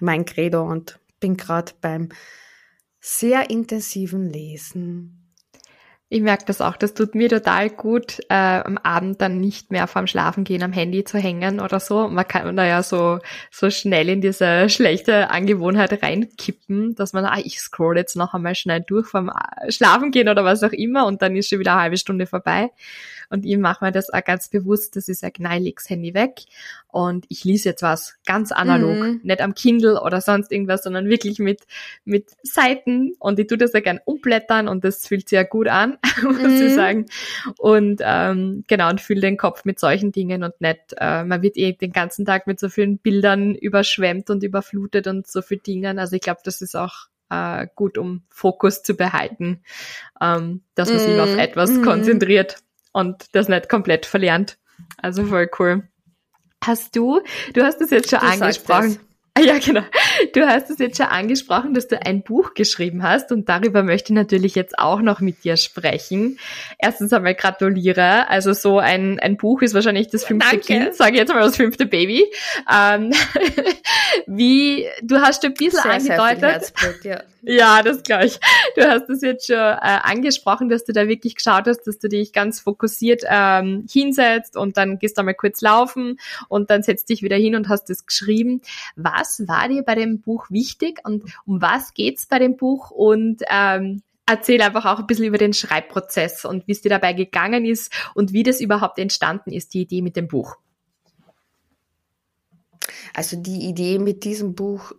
mein 0.00 0.26
Credo 0.26 0.62
und 0.62 1.00
bin 1.20 1.36
gerade 1.36 1.72
beim 1.80 2.08
sehr 3.00 3.50
intensiven 3.50 4.28
Lesen. 4.28 5.18
Ich 6.10 6.22
merke 6.22 6.46
das 6.46 6.62
auch. 6.62 6.76
Das 6.76 6.94
tut 6.94 7.14
mir 7.14 7.28
total 7.28 7.68
gut, 7.68 8.20
äh, 8.30 8.34
am 8.34 8.78
Abend 8.78 9.20
dann 9.20 9.40
nicht 9.40 9.70
mehr 9.70 9.86
vorm 9.86 10.06
Schlafengehen 10.06 10.62
am 10.62 10.72
Handy 10.72 11.04
zu 11.04 11.18
hängen 11.18 11.60
oder 11.60 11.80
so. 11.80 12.08
Man 12.08 12.26
kann 12.26 12.56
da 12.56 12.64
ja 12.64 12.82
so, 12.82 13.18
so 13.50 13.68
schnell 13.68 14.08
in 14.08 14.22
diese 14.22 14.70
schlechte 14.70 15.28
Angewohnheit 15.28 16.02
reinkippen, 16.02 16.94
dass 16.94 17.12
man, 17.12 17.26
ah, 17.26 17.38
ich 17.44 17.60
scroll 17.60 17.98
jetzt 17.98 18.16
noch 18.16 18.32
einmal 18.32 18.54
schnell 18.54 18.80
durch 18.80 19.06
vorm 19.06 19.30
Schlafengehen 19.68 20.30
oder 20.30 20.44
was 20.44 20.62
auch 20.62 20.72
immer 20.72 21.04
und 21.06 21.20
dann 21.20 21.36
ist 21.36 21.50
schon 21.50 21.58
wieder 21.58 21.72
eine 21.72 21.82
halbe 21.82 21.98
Stunde 21.98 22.26
vorbei. 22.26 22.70
Und 23.30 23.44
ich 23.44 23.58
mache 23.58 23.84
mir 23.84 23.92
das 23.92 24.10
auch 24.10 24.24
ganz 24.24 24.48
bewusst, 24.48 24.96
dass 24.96 25.08
ich 25.08 25.18
sage, 25.18 25.42
nein, 25.42 25.62
leg's 25.62 25.88
Handy 25.90 26.14
weg 26.14 26.40
und 26.88 27.26
ich 27.28 27.44
lese 27.44 27.70
jetzt 27.70 27.82
was 27.82 28.16
ganz 28.24 28.52
analog, 28.52 28.96
mhm. 28.96 29.20
nicht 29.22 29.40
am 29.40 29.54
Kindle 29.54 30.00
oder 30.00 30.20
sonst 30.20 30.50
irgendwas, 30.50 30.82
sondern 30.82 31.08
wirklich 31.08 31.38
mit, 31.38 31.62
mit 32.04 32.30
Seiten 32.42 33.12
und 33.18 33.38
ich 33.38 33.46
tue 33.46 33.58
das 33.58 33.72
ja 33.72 33.80
gern 33.80 34.00
umblättern 34.04 34.68
und 34.68 34.84
das 34.84 35.06
fühlt 35.06 35.28
sich 35.28 35.36
ja 35.36 35.42
gut 35.42 35.68
an, 35.68 35.98
muss 36.22 36.38
mhm. 36.38 36.66
ich 36.66 36.74
sagen. 36.74 37.06
Und 37.58 38.00
ähm, 38.02 38.64
genau, 38.66 38.88
und 38.88 39.00
fülle 39.00 39.20
den 39.20 39.36
Kopf 39.36 39.64
mit 39.64 39.78
solchen 39.78 40.12
Dingen 40.12 40.42
und 40.42 40.60
nicht, 40.60 40.94
äh, 40.98 41.24
man 41.24 41.42
wird 41.42 41.56
eh 41.56 41.72
den 41.72 41.92
ganzen 41.92 42.24
Tag 42.24 42.46
mit 42.46 42.58
so 42.58 42.68
vielen 42.68 42.98
Bildern 42.98 43.54
überschwemmt 43.54 44.30
und 44.30 44.42
überflutet 44.42 45.06
und 45.06 45.26
so 45.26 45.42
viel 45.42 45.58
Dingen. 45.58 45.98
Also 45.98 46.16
ich 46.16 46.22
glaube, 46.22 46.40
das 46.44 46.62
ist 46.62 46.74
auch 46.74 47.08
äh, 47.30 47.66
gut, 47.74 47.98
um 47.98 48.22
Fokus 48.30 48.82
zu 48.82 48.94
behalten, 48.94 49.60
ähm, 50.20 50.62
dass 50.74 50.88
man 50.88 50.98
sich 50.98 51.20
auf 51.20 51.32
mhm. 51.32 51.38
etwas 51.38 51.70
mm. 51.70 51.82
konzentriert 51.82 52.56
und 52.98 53.26
das 53.32 53.48
nicht 53.48 53.68
komplett 53.68 54.06
verlernt. 54.06 54.58
Also 55.00 55.24
voll 55.24 55.48
cool. 55.58 55.88
Hast 56.64 56.96
du, 56.96 57.20
du 57.54 57.62
hast 57.62 57.80
es 57.80 57.90
jetzt 57.90 58.10
schon 58.10 58.20
du 58.20 58.26
angesprochen. 58.26 58.98
Ja, 59.40 59.58
genau. 59.58 59.82
Du 60.34 60.44
hast 60.48 60.68
es 60.68 60.78
jetzt 60.78 60.96
schon 60.96 61.06
angesprochen, 61.06 61.72
dass 61.72 61.86
du 61.86 62.04
ein 62.04 62.24
Buch 62.24 62.54
geschrieben 62.54 63.04
hast 63.04 63.30
und 63.30 63.48
darüber 63.48 63.84
möchte 63.84 64.12
ich 64.12 64.16
natürlich 64.16 64.56
jetzt 64.56 64.76
auch 64.76 65.00
noch 65.00 65.20
mit 65.20 65.44
dir 65.44 65.56
sprechen. 65.56 66.40
Erstens 66.76 67.12
einmal 67.12 67.36
gratuliere. 67.36 68.28
Also 68.28 68.52
so 68.52 68.80
ein, 68.80 69.20
ein 69.20 69.36
Buch 69.36 69.62
ist 69.62 69.74
wahrscheinlich 69.74 70.08
das 70.08 70.24
fünfte 70.24 70.56
Danke. 70.56 70.66
Kind, 70.66 70.94
sage 70.96 71.12
ich 71.12 71.18
jetzt 71.18 71.32
mal 71.32 71.40
das 71.40 71.56
fünfte 71.56 71.86
Baby. 71.86 72.26
Ähm, 72.68 73.12
wie, 74.26 74.88
du 75.02 75.20
hast 75.20 75.44
ein 75.44 75.54
bisschen 75.54 76.00
sehr, 76.00 76.20
angedeutet. 76.20 76.72
Sehr 77.02 77.12
ja. 77.12 77.22
Ja, 77.42 77.82
das 77.82 78.02
glaube 78.02 78.26
ich. 78.26 78.38
Du 78.76 78.82
hast 78.82 79.08
es 79.10 79.22
jetzt 79.22 79.46
schon 79.46 79.56
äh, 79.56 79.78
angesprochen, 79.80 80.68
dass 80.68 80.84
du 80.84 80.92
da 80.92 81.08
wirklich 81.08 81.36
geschaut 81.36 81.66
hast, 81.66 81.82
dass 81.86 81.98
du 81.98 82.08
dich 82.08 82.32
ganz 82.32 82.60
fokussiert 82.60 83.22
ähm, 83.28 83.86
hinsetzt 83.90 84.56
und 84.56 84.76
dann 84.76 84.98
gehst 84.98 85.16
du 85.16 85.20
einmal 85.20 85.34
kurz 85.34 85.60
laufen 85.60 86.18
und 86.48 86.70
dann 86.70 86.82
setzt 86.82 87.08
dich 87.08 87.22
wieder 87.22 87.36
hin 87.36 87.54
und 87.54 87.68
hast 87.68 87.90
es 87.90 88.06
geschrieben. 88.06 88.60
Was 88.96 89.46
war 89.48 89.68
dir 89.68 89.82
bei 89.82 89.94
dem 89.94 90.20
Buch 90.20 90.50
wichtig 90.50 91.00
und 91.04 91.24
um 91.46 91.62
was 91.62 91.94
geht's 91.94 92.26
bei 92.26 92.38
dem 92.38 92.56
Buch 92.56 92.90
und 92.90 93.42
ähm, 93.50 94.02
erzähl 94.26 94.60
einfach 94.60 94.84
auch 94.84 94.98
ein 94.98 95.06
bisschen 95.06 95.24
über 95.24 95.38
den 95.38 95.54
Schreibprozess 95.54 96.44
und 96.44 96.66
wie 96.66 96.72
es 96.72 96.82
dir 96.82 96.90
dabei 96.90 97.14
gegangen 97.14 97.64
ist 97.64 97.92
und 98.14 98.32
wie 98.32 98.42
das 98.42 98.60
überhaupt 98.60 98.98
entstanden 98.98 99.52
ist, 99.52 99.74
die 99.74 99.82
Idee 99.82 100.02
mit 100.02 100.16
dem 100.16 100.28
Buch. 100.28 100.56
Also 103.14 103.36
die 103.36 103.68
Idee 103.68 103.98
mit 103.98 104.24
diesem 104.24 104.54
Buch 104.54 104.92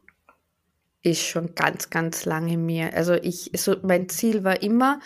ist 1.01 1.21
schon 1.21 1.55
ganz, 1.55 1.89
ganz 1.89 2.25
lange 2.25 2.57
mir. 2.57 2.93
Also 2.93 3.13
ich, 3.13 3.51
so 3.55 3.75
mein 3.83 4.09
Ziel 4.09 4.43
war 4.43 4.61
immer 4.61 4.99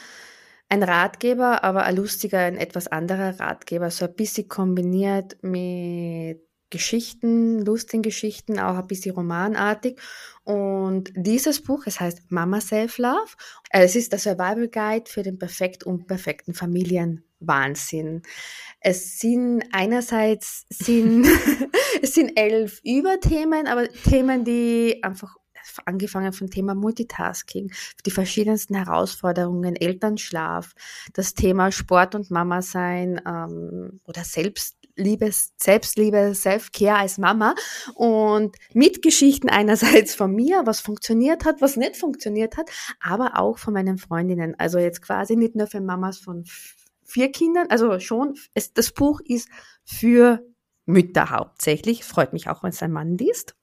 ein 0.69 0.84
Ratgeber, 0.84 1.63
aber 1.63 1.84
ein 1.84 1.95
lustiger, 1.95 2.39
ein 2.39 2.58
etwas 2.58 2.88
anderer 2.88 3.39
Ratgeber, 3.39 3.91
so 3.91 4.06
ein 4.06 4.15
bisschen 4.15 4.47
kombiniert 4.47 5.38
mit 5.43 6.41
Geschichten, 6.73 7.63
lustigen 7.63 8.01
Geschichten, 8.01 8.60
auch 8.60 8.77
ein 8.77 8.88
bisschen 8.88 9.13
romanartig. 9.13 9.99
Und 10.43 11.13
dieses 11.15 11.62
Buch, 11.62 11.84
es 11.86 11.99
heißt 11.99 12.32
Mama 12.32 12.60
Self 12.60 12.97
Love. 12.97 13.29
Es 13.69 13.95
ist 13.95 14.12
der 14.12 14.17
Survival 14.17 14.67
Guide 14.69 15.08
für 15.08 15.21
den 15.21 15.38
perfekt 15.38 15.84
unperfekten 15.84 16.56
Familienwahnsinn. 16.56 18.23
Es 18.79 19.19
sind 19.19 19.63
einerseits 19.71 20.65
sind, 20.69 21.27
es 22.01 22.15
sind 22.15 22.32
elf 22.36 22.82
Überthemen, 22.84 23.67
aber 23.67 23.88
Themen, 23.89 24.43
die 24.43 24.99
einfach 25.03 25.36
angefangen 25.86 26.34
vom 26.34 26.49
Thema 26.49 26.76
Multitasking, 26.76 27.71
die 28.06 28.12
verschiedensten 28.12 28.76
Herausforderungen, 28.76 29.76
Elternschlaf, 29.76 30.73
das 31.13 31.34
Thema 31.34 31.71
Sport 31.71 32.15
und 32.15 32.32
Mama 32.32 32.62
sein 32.62 33.21
ähm, 33.26 33.99
oder 34.06 34.23
selbst 34.23 34.78
Liebe, 34.95 35.32
Selbstliebe, 35.58 36.36
Self-Care 36.36 36.99
als 36.99 37.17
Mama 37.17 37.56
und 37.95 38.56
mit 38.73 39.02
Geschichten 39.02 39.49
einerseits 39.49 40.13
von 40.13 40.34
mir, 40.34 40.62
was 40.65 40.82
funktioniert 40.82 41.45
hat, 41.45 41.62
was 41.62 41.78
nicht 41.78 41.97
funktioniert 41.97 42.58
hat, 42.58 42.69
aber 42.99 43.39
auch 43.39 43.58
von 43.58 43.73
meinen 43.73 43.97
Freundinnen. 43.97 44.56
Also 44.60 44.78
jetzt 44.78 45.02
quasi 45.02 45.36
nicht 45.36 45.56
nur 45.56 45.67
für 45.67 45.82
Mamas 45.82 46.19
von 46.19 46.45
vier 47.04 47.32
Kindern, 47.32 47.67
also 47.69 47.99
schon, 47.99 48.36
es, 48.54 48.73
das 48.73 48.91
Buch 48.91 49.19
ist 49.26 49.49
für 49.84 50.45
Mütter 50.86 51.30
hauptsächlich, 51.30 52.04
freut 52.04 52.34
mich 52.34 52.49
auch, 52.49 52.63
wenn 52.63 52.69
es 52.69 52.84
ein 52.84 52.91
Mann 52.91 53.17
liest. 53.17 53.56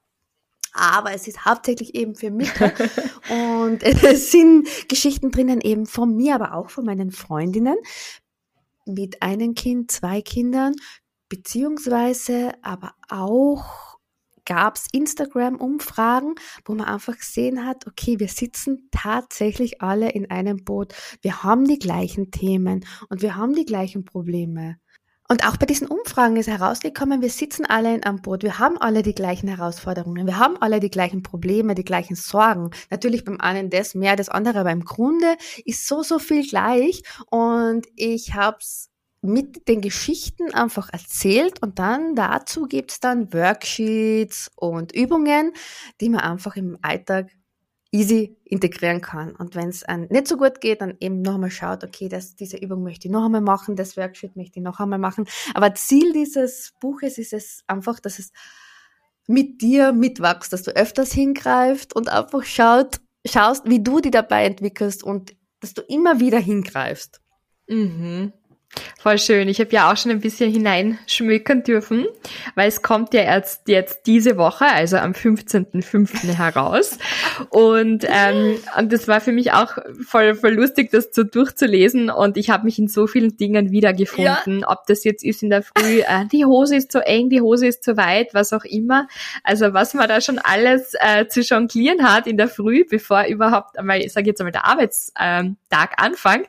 Aber 0.72 1.12
es 1.12 1.26
ist 1.28 1.44
hauptsächlich 1.44 1.94
eben 1.94 2.14
für 2.14 2.30
Mütter. 2.30 2.72
und 3.30 3.82
es 3.82 4.30
sind 4.30 4.68
Geschichten 4.88 5.30
drinnen 5.30 5.60
eben 5.60 5.86
von 5.86 6.16
mir, 6.16 6.34
aber 6.34 6.54
auch 6.54 6.70
von 6.70 6.84
meinen 6.84 7.10
Freundinnen 7.10 7.76
mit 8.86 9.22
einem 9.22 9.54
Kind, 9.54 9.90
zwei 9.90 10.20
Kindern, 10.20 10.74
beziehungsweise 11.28 12.52
aber 12.62 12.94
auch 13.08 13.90
gab 14.44 14.76
es 14.76 14.88
Instagram-Umfragen, 14.90 16.34
wo 16.64 16.74
man 16.74 16.86
einfach 16.86 17.16
gesehen 17.16 17.64
hat, 17.64 17.86
okay, 17.86 18.18
wir 18.18 18.26
sitzen 18.26 18.88
tatsächlich 18.90 19.80
alle 19.80 20.10
in 20.10 20.28
einem 20.30 20.64
Boot. 20.64 20.92
Wir 21.22 21.44
haben 21.44 21.66
die 21.66 21.78
gleichen 21.78 22.32
Themen 22.32 22.84
und 23.08 23.22
wir 23.22 23.36
haben 23.36 23.54
die 23.54 23.64
gleichen 23.64 24.04
Probleme. 24.04 24.78
Und 25.30 25.46
auch 25.46 25.56
bei 25.56 25.66
diesen 25.66 25.86
Umfragen 25.86 26.34
ist 26.36 26.48
herausgekommen, 26.48 27.22
wir 27.22 27.30
sitzen 27.30 27.64
alle 27.64 27.94
in 27.94 28.02
einem 28.02 28.20
Boot, 28.20 28.42
wir 28.42 28.58
haben 28.58 28.78
alle 28.78 29.04
die 29.04 29.14
gleichen 29.14 29.46
Herausforderungen, 29.46 30.26
wir 30.26 30.40
haben 30.40 30.60
alle 30.60 30.80
die 30.80 30.90
gleichen 30.90 31.22
Probleme, 31.22 31.76
die 31.76 31.84
gleichen 31.84 32.16
Sorgen. 32.16 32.70
Natürlich 32.90 33.24
beim 33.24 33.40
einen 33.40 33.70
das 33.70 33.94
mehr, 33.94 34.16
das 34.16 34.28
andere, 34.28 34.58
aber 34.58 34.72
im 34.72 34.84
Grunde 34.84 35.36
ist 35.64 35.86
so, 35.86 36.02
so 36.02 36.18
viel 36.18 36.44
gleich. 36.44 37.04
Und 37.30 37.86
ich 37.94 38.34
habe 38.34 38.56
es 38.58 38.90
mit 39.22 39.68
den 39.68 39.80
Geschichten 39.82 40.52
einfach 40.52 40.92
erzählt 40.92 41.62
und 41.62 41.78
dann 41.78 42.16
dazu 42.16 42.66
gibt's 42.66 42.98
dann 42.98 43.32
Worksheets 43.32 44.50
und 44.56 44.90
Übungen, 44.90 45.52
die 46.00 46.08
man 46.08 46.22
einfach 46.22 46.56
im 46.56 46.76
Alltag 46.82 47.28
easy 47.92 48.36
integrieren 48.44 49.00
kann. 49.00 49.34
Und 49.34 49.54
wenn 49.54 49.68
es 49.68 49.84
nicht 50.10 50.28
so 50.28 50.36
gut 50.36 50.60
geht, 50.60 50.80
dann 50.80 50.96
eben 51.00 51.22
noch 51.22 51.34
einmal 51.34 51.50
schaut, 51.50 51.82
okay, 51.82 52.08
das, 52.08 52.36
diese 52.36 52.56
Übung 52.56 52.82
möchte 52.82 53.08
ich 53.08 53.12
noch 53.12 53.24
einmal 53.24 53.40
machen, 53.40 53.76
das 53.76 53.96
Worksheet 53.96 54.36
möchte 54.36 54.60
ich 54.60 54.64
noch 54.64 54.80
einmal 54.80 54.98
machen. 54.98 55.26
Aber 55.54 55.74
Ziel 55.74 56.12
dieses 56.12 56.72
Buches 56.80 57.18
ist 57.18 57.32
es 57.32 57.64
einfach, 57.66 57.98
dass 58.00 58.18
es 58.18 58.32
mit 59.26 59.60
dir 59.60 59.92
mitwächst, 59.92 60.52
dass 60.52 60.62
du 60.62 60.74
öfters 60.74 61.12
hingreifst 61.12 61.94
und 61.94 62.08
einfach 62.08 62.44
schaut, 62.44 63.00
schaust, 63.26 63.68
wie 63.68 63.82
du 63.82 64.00
die 64.00 64.10
dabei 64.10 64.44
entwickelst 64.44 65.04
und 65.04 65.36
dass 65.60 65.74
du 65.74 65.82
immer 65.82 66.20
wieder 66.20 66.38
hingreifst. 66.38 67.20
Mhm. 67.68 68.32
Voll 69.00 69.18
schön. 69.18 69.48
Ich 69.48 69.60
habe 69.60 69.70
ja 69.70 69.90
auch 69.90 69.96
schon 69.96 70.10
ein 70.12 70.20
bisschen 70.20 70.52
hineinschmökern 70.52 71.62
dürfen, 71.62 72.06
weil 72.54 72.68
es 72.68 72.82
kommt 72.82 73.14
ja 73.14 73.22
erst 73.22 73.66
jetzt 73.66 74.06
diese 74.06 74.36
Woche, 74.36 74.66
also 74.66 74.98
am 74.98 75.12
15.05. 75.12 76.36
heraus. 76.36 76.98
Und, 77.48 78.04
ähm, 78.06 78.58
und 78.78 78.92
das 78.92 79.08
war 79.08 79.20
für 79.20 79.32
mich 79.32 79.52
auch 79.52 79.78
voll, 80.06 80.34
voll 80.34 80.52
lustig, 80.52 80.90
das 80.92 81.08
so 81.12 81.24
durchzulesen. 81.24 82.10
Und 82.10 82.36
ich 82.36 82.50
habe 82.50 82.64
mich 82.64 82.78
in 82.78 82.88
so 82.88 83.06
vielen 83.06 83.36
Dingen 83.36 83.70
wiedergefunden. 83.70 84.60
Ja. 84.60 84.70
Ob 84.70 84.86
das 84.86 85.02
jetzt 85.02 85.24
ist 85.24 85.42
in 85.42 85.50
der 85.50 85.62
Früh, 85.62 86.00
äh, 86.00 86.26
die 86.30 86.44
Hose 86.44 86.76
ist 86.76 86.92
zu 86.92 87.04
eng, 87.04 87.30
die 87.30 87.40
Hose 87.40 87.66
ist 87.66 87.82
zu 87.82 87.96
weit, 87.96 88.34
was 88.34 88.52
auch 88.52 88.64
immer. 88.64 89.08
Also 89.42 89.72
was 89.72 89.94
man 89.94 90.08
da 90.08 90.20
schon 90.20 90.38
alles 90.38 90.92
äh, 91.00 91.26
zu 91.26 91.40
jonglieren 91.40 92.04
hat 92.04 92.26
in 92.26 92.36
der 92.36 92.48
Früh, 92.48 92.84
bevor 92.88 93.24
überhaupt 93.24 93.78
einmal, 93.78 94.00
ich 94.00 94.12
sage 94.12 94.26
jetzt 94.26 94.40
einmal, 94.40 94.52
der 94.52 94.66
Arbeitstag 94.66 95.16
ähm, 95.20 95.56
anfängt, 95.96 96.48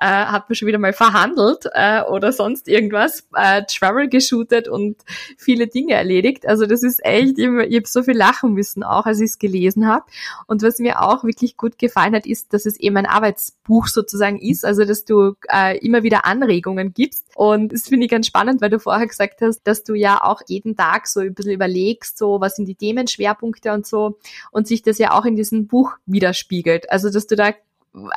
äh, 0.00 0.06
hat 0.06 0.48
man 0.50 0.56
schon 0.56 0.66
wieder 0.66 0.78
mal 0.78 0.92
verhandelt 0.92 1.61
äh, 1.72 2.02
oder 2.02 2.32
sonst 2.32 2.68
irgendwas, 2.68 3.26
äh, 3.34 3.62
Travel 3.64 4.08
geshootet 4.08 4.68
und 4.68 4.96
viele 5.36 5.66
Dinge 5.66 5.94
erledigt. 5.94 6.46
Also 6.46 6.66
das 6.66 6.82
ist 6.82 7.04
echt, 7.04 7.38
ich, 7.38 7.46
ich 7.46 7.76
habe 7.76 7.86
so 7.86 8.02
viel 8.02 8.16
lachen 8.16 8.52
müssen, 8.54 8.82
auch 8.82 9.06
als 9.06 9.20
ich 9.20 9.30
es 9.30 9.38
gelesen 9.38 9.86
habe. 9.86 10.04
Und 10.46 10.62
was 10.62 10.78
mir 10.78 11.02
auch 11.02 11.24
wirklich 11.24 11.56
gut 11.56 11.78
gefallen 11.78 12.14
hat, 12.14 12.26
ist, 12.26 12.52
dass 12.52 12.66
es 12.66 12.78
eben 12.78 12.96
ein 12.96 13.06
Arbeitsbuch 13.06 13.86
sozusagen 13.86 14.38
ist, 14.38 14.64
also 14.64 14.84
dass 14.84 15.04
du 15.04 15.34
äh, 15.52 15.78
immer 15.78 16.02
wieder 16.02 16.24
Anregungen 16.24 16.92
gibst. 16.92 17.26
Und 17.34 17.72
das 17.72 17.88
finde 17.88 18.06
ich 18.06 18.10
ganz 18.10 18.26
spannend, 18.26 18.60
weil 18.60 18.70
du 18.70 18.78
vorher 18.78 19.06
gesagt 19.06 19.40
hast, 19.40 19.62
dass 19.64 19.84
du 19.84 19.94
ja 19.94 20.22
auch 20.22 20.42
jeden 20.46 20.76
Tag 20.76 21.06
so 21.06 21.20
ein 21.20 21.34
bisschen 21.34 21.52
überlegst, 21.52 22.18
so 22.18 22.40
was 22.40 22.56
sind 22.56 22.66
die 22.66 22.74
Themenschwerpunkte 22.74 23.72
und 23.72 23.86
so 23.86 24.18
und 24.50 24.66
sich 24.66 24.82
das 24.82 24.98
ja 24.98 25.12
auch 25.12 25.24
in 25.24 25.36
diesem 25.36 25.66
Buch 25.66 25.92
widerspiegelt. 26.06 26.90
Also 26.90 27.10
dass 27.10 27.26
du 27.26 27.36
da 27.36 27.52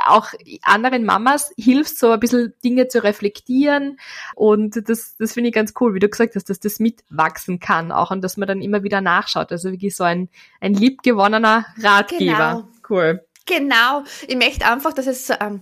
auch 0.06 0.30
anderen 0.62 1.04
Mamas 1.04 1.52
hilft, 1.58 1.98
so 1.98 2.12
ein 2.12 2.20
bisschen 2.20 2.54
Dinge 2.64 2.88
zu 2.88 3.04
reflektieren. 3.04 4.00
Und 4.36 4.90
das, 4.90 5.16
das 5.18 5.34
finde 5.34 5.50
ich 5.50 5.56
ganz 5.56 5.74
cool, 5.80 5.94
wie 5.94 6.00
du 6.00 6.10
gesagt 6.10 6.36
hast, 6.36 6.50
dass 6.50 6.60
das 6.60 6.80
mitwachsen 6.80 7.60
kann 7.60 7.92
auch 7.92 8.12
und 8.12 8.22
dass 8.22 8.38
man 8.38 8.48
dann 8.48 8.62
immer 8.62 8.84
wieder 8.84 9.02
nachschaut. 9.02 9.52
Also 9.52 9.72
wirklich 9.72 9.96
so 9.96 10.04
ein, 10.04 10.30
ein 10.62 10.74
liebgewonnener 10.74 11.66
Ratgeber. 11.78 12.26
Genau. 12.26 12.68
Cool. 12.90 13.26
Genau. 13.46 14.04
Ich 14.28 14.38
möchte 14.38 14.66
einfach, 14.66 14.94
dass 14.94 15.08
es, 15.08 15.30
ähm, 15.30 15.62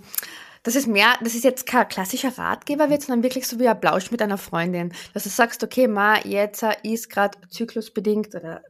dass 0.62 0.76
es 0.76 0.88
mehr, 0.88 1.15
das 1.21 1.36
ist 1.36 1.43
jetzt 1.43 1.65
kein 1.65 1.88
klassischer 1.88 2.38
Ratgeber 2.38 2.89
wird, 2.89 3.02
sondern 3.02 3.23
wirklich 3.23 3.47
so 3.47 3.60
wie 3.60 3.67
ein 3.67 3.80
Blausch 3.80 4.12
mit 4.12 4.21
einer 4.21 4.38
Freundin. 4.38 4.93
Dass 5.13 5.23
du 5.23 5.30
sagst, 5.30 5.63
okay, 5.63 5.88
ma, 5.88 6.19
jetzt 6.23 6.63
ist 6.84 7.10
gerade 7.10 7.38
zyklusbedingt 7.49 8.36
oder 8.36 8.62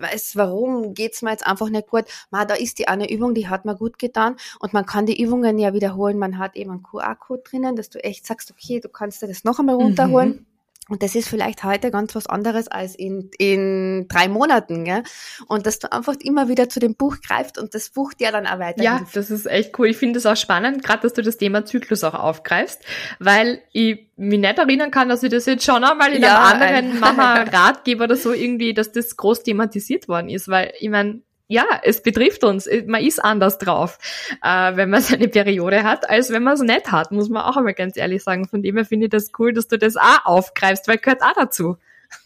weiß, 0.00 0.36
warum 0.36 0.94
geht's 0.94 1.22
mir 1.22 1.30
jetzt 1.30 1.46
einfach 1.46 1.68
nicht 1.68 1.88
gut. 1.88 2.04
Ma, 2.30 2.44
da 2.44 2.54
ist 2.54 2.78
die 2.78 2.88
eine 2.88 3.10
Übung, 3.10 3.34
die 3.34 3.48
hat 3.48 3.64
mir 3.64 3.76
gut 3.76 3.98
getan 3.98 4.36
und 4.60 4.72
man 4.72 4.86
kann 4.86 5.06
die 5.06 5.20
Übungen 5.20 5.58
ja 5.58 5.74
wiederholen. 5.74 6.18
Man 6.18 6.38
hat 6.38 6.56
eben 6.56 6.70
einen 6.70 6.82
QR-Code 6.82 7.42
drinnen, 7.44 7.76
dass 7.76 7.90
du 7.90 8.02
echt 8.02 8.26
sagst, 8.26 8.50
okay, 8.50 8.80
du 8.80 8.88
kannst 8.88 9.22
dir 9.22 9.28
das 9.28 9.44
noch 9.44 9.58
einmal 9.58 9.76
runterholen. 9.76 10.28
Mhm. 10.28 10.46
Und 10.90 11.04
das 11.04 11.14
ist 11.14 11.28
vielleicht 11.28 11.62
heute 11.62 11.92
ganz 11.92 12.16
was 12.16 12.26
anderes 12.26 12.66
als 12.66 12.96
in, 12.96 13.30
in 13.38 14.08
drei 14.08 14.26
Monaten. 14.26 14.84
Gell? 14.84 15.04
Und 15.46 15.64
dass 15.66 15.78
du 15.78 15.92
einfach 15.92 16.14
immer 16.20 16.48
wieder 16.48 16.68
zu 16.68 16.80
dem 16.80 16.96
Buch 16.96 17.18
greifst 17.24 17.58
und 17.58 17.76
das 17.76 17.90
Buch 17.90 18.12
dir 18.12 18.32
dann 18.32 18.44
auch 18.44 18.58
weiterhilft. 18.58 18.82
Ja, 18.82 19.06
das 19.14 19.30
ist 19.30 19.46
echt 19.46 19.78
cool. 19.78 19.86
Ich 19.86 19.96
finde 19.96 20.18
es 20.18 20.26
auch 20.26 20.36
spannend, 20.36 20.82
gerade 20.82 21.02
dass 21.02 21.12
du 21.12 21.22
das 21.22 21.36
Thema 21.36 21.64
Zyklus 21.64 22.02
auch 22.02 22.14
aufgreifst, 22.14 22.80
weil 23.20 23.62
ich 23.70 24.08
mich 24.16 24.40
nicht 24.40 24.58
erinnern 24.58 24.90
kann, 24.90 25.08
dass 25.08 25.22
ich 25.22 25.30
das 25.30 25.46
jetzt 25.46 25.64
schon 25.64 25.84
einmal 25.84 26.12
in 26.12 26.22
ja, 26.22 26.44
einem 26.44 26.62
anderen 26.62 27.00
Mama-Ratgeber 27.00 28.04
oder 28.04 28.16
so 28.16 28.32
irgendwie, 28.32 28.74
dass 28.74 28.90
das 28.90 29.16
groß 29.16 29.44
thematisiert 29.44 30.08
worden 30.08 30.28
ist. 30.28 30.48
Weil 30.48 30.72
ich 30.80 30.88
meine, 30.88 31.22
ja, 31.50 31.64
es 31.82 32.00
betrifft 32.00 32.44
uns. 32.44 32.68
Man 32.86 33.02
ist 33.02 33.18
anders 33.18 33.58
drauf, 33.58 33.98
äh, 34.40 34.76
wenn 34.76 34.88
man 34.88 35.00
seine 35.02 35.26
Periode 35.26 35.82
hat, 35.82 36.08
als 36.08 36.30
wenn 36.30 36.44
man 36.44 36.54
es 36.54 36.60
nicht 36.60 36.92
hat, 36.92 37.10
muss 37.10 37.28
man 37.28 37.42
auch 37.42 37.56
einmal 37.56 37.74
ganz 37.74 37.96
ehrlich 37.96 38.22
sagen. 38.22 38.46
Von 38.46 38.62
dem 38.62 38.76
her 38.76 38.84
finde 38.84 39.06
ich 39.06 39.10
das 39.10 39.32
cool, 39.38 39.52
dass 39.52 39.66
du 39.66 39.76
das 39.76 39.96
auch 39.96 40.24
aufgreifst, 40.24 40.86
weil 40.86 40.98
gehört 40.98 41.22
auch 41.22 41.32
dazu. 41.34 41.76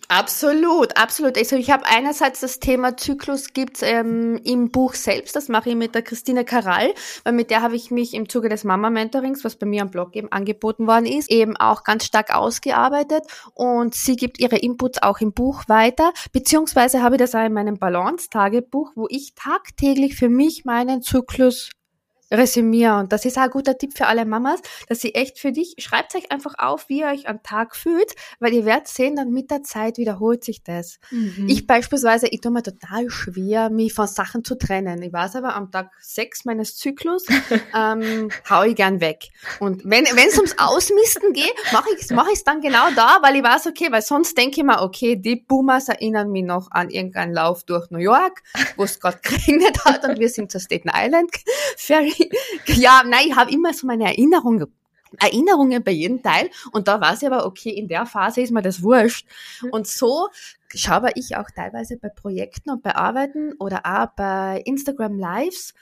Absolut, 0.07 0.97
absolut. 0.97 1.37
Also 1.37 1.55
ich 1.55 1.71
habe 1.71 1.85
einerseits 1.85 2.41
das 2.41 2.59
Thema 2.59 2.97
Zyklus 2.97 3.53
gibt's 3.53 3.81
ähm, 3.81 4.39
im 4.43 4.69
Buch 4.71 4.93
selbst, 4.93 5.35
das 5.35 5.49
mache 5.49 5.69
ich 5.69 5.75
mit 5.75 5.95
der 5.95 6.01
Christine 6.01 6.45
Karall, 6.45 6.93
weil 7.23 7.33
mit 7.33 7.49
der 7.49 7.61
habe 7.61 7.75
ich 7.75 7.91
mich 7.91 8.13
im 8.13 8.29
Zuge 8.29 8.49
des 8.49 8.63
Mama-Mentorings, 8.63 9.43
was 9.43 9.55
bei 9.55 9.65
mir 9.65 9.81
am 9.81 9.91
Blog 9.91 10.15
eben 10.15 10.31
angeboten 10.31 10.87
worden 10.87 11.05
ist, 11.05 11.31
eben 11.31 11.57
auch 11.57 11.83
ganz 11.83 12.05
stark 12.05 12.35
ausgearbeitet 12.35 13.23
und 13.53 13.95
sie 13.95 14.15
gibt 14.15 14.39
ihre 14.39 14.57
Inputs 14.57 15.01
auch 15.01 15.19
im 15.19 15.33
Buch 15.33 15.63
weiter, 15.67 16.13
beziehungsweise 16.31 17.01
habe 17.01 17.15
ich 17.15 17.19
das 17.19 17.35
auch 17.35 17.45
in 17.45 17.53
meinem 17.53 17.77
Balance-Tagebuch, 17.77 18.91
wo 18.95 19.07
ich 19.09 19.33
tagtäglich 19.35 20.15
für 20.15 20.29
mich 20.29 20.65
meinen 20.65 21.01
Zyklus 21.01 21.71
resümieren. 22.33 23.01
Und 23.01 23.13
das 23.13 23.25
ist 23.25 23.37
auch 23.37 23.43
ein 23.43 23.49
guter 23.49 23.77
Tipp 23.77 23.97
für 23.97 24.07
alle 24.07 24.25
Mamas, 24.25 24.61
dass 24.87 24.99
sie 24.99 25.13
echt 25.15 25.39
für 25.39 25.51
dich, 25.51 25.75
schreibt 25.77 26.15
euch 26.15 26.31
einfach 26.31 26.55
auf, 26.57 26.89
wie 26.89 27.01
ihr 27.01 27.07
euch 27.07 27.27
am 27.27 27.43
Tag 27.43 27.75
fühlt, 27.75 28.13
weil 28.39 28.53
ihr 28.53 28.65
werdet 28.65 28.87
sehen, 28.87 29.15
dann 29.15 29.31
mit 29.31 29.51
der 29.51 29.63
Zeit 29.63 29.97
wiederholt 29.97 30.43
sich 30.43 30.63
das. 30.63 30.99
Mhm. 31.11 31.47
Ich 31.47 31.67
beispielsweise, 31.67 32.27
ich 32.27 32.41
tue 32.41 32.51
mir 32.51 32.63
total 32.63 33.09
schwer, 33.09 33.69
mich 33.69 33.93
von 33.93 34.07
Sachen 34.07 34.43
zu 34.43 34.55
trennen. 34.55 35.01
Ich 35.01 35.13
weiß 35.13 35.35
aber, 35.35 35.55
am 35.55 35.71
Tag 35.71 35.91
sechs 36.01 36.45
meines 36.45 36.75
Zyklus 36.75 37.25
ähm, 37.75 38.29
hau 38.49 38.63
ich 38.63 38.75
gern 38.75 38.99
weg. 38.99 39.29
Und 39.59 39.83
wenn 39.85 40.05
es 40.05 40.37
ums 40.37 40.55
Ausmisten 40.57 41.33
geht, 41.33 41.53
mache 41.71 41.89
ich 41.95 42.01
es 42.01 42.09
mach 42.11 42.27
ich's 42.31 42.43
dann 42.43 42.61
genau 42.61 42.89
da, 42.95 43.19
weil 43.21 43.35
ich 43.35 43.43
weiß, 43.43 43.67
okay, 43.67 43.91
weil 43.91 44.01
sonst 44.01 44.37
denke 44.37 44.61
ich 44.61 44.63
mir, 44.63 44.81
okay, 44.81 45.15
die 45.15 45.35
Boomers 45.35 45.89
erinnern 45.89 46.31
mich 46.31 46.43
noch 46.43 46.71
an 46.71 46.89
irgendeinen 46.89 47.33
Lauf 47.33 47.63
durch 47.63 47.89
New 47.91 47.99
York, 47.99 48.43
wo 48.77 48.83
es 48.83 48.99
gerade 48.99 49.19
geregnet 49.23 49.85
hat 49.85 50.03
und 50.07 50.19
wir 50.19 50.29
sind 50.29 50.51
zur 50.51 50.61
Staten 50.61 50.89
Island 50.93 51.31
Ferry 51.77 52.22
ja, 52.67 53.03
nein, 53.05 53.27
ich 53.27 53.35
habe 53.35 53.51
immer 53.51 53.73
so 53.73 53.87
meine 53.87 54.05
Erinnerungen 54.05 54.67
Erinnerungen 55.19 55.83
bei 55.83 55.91
jedem 55.91 56.21
Teil 56.23 56.49
und 56.71 56.87
da 56.87 56.99
weiß 56.99 57.21
ich 57.21 57.27
aber, 57.27 57.45
okay, 57.45 57.69
in 57.69 57.87
der 57.87 58.05
Phase 58.05 58.41
ist 58.41 58.51
mir 58.51 58.61
das 58.61 58.81
wurscht. 58.81 59.27
Und 59.71 59.87
so 59.87 60.29
schaue 60.73 61.09
ich 61.15 61.35
auch 61.35 61.49
teilweise 61.55 61.97
bei 61.97 62.09
Projekten 62.09 62.71
und 62.71 62.81
bei 62.81 62.95
Arbeiten 62.95 63.53
oder 63.59 63.81
auch 63.85 64.07
bei 64.15 64.61
Instagram 64.65 65.19
Lives, 65.19 65.73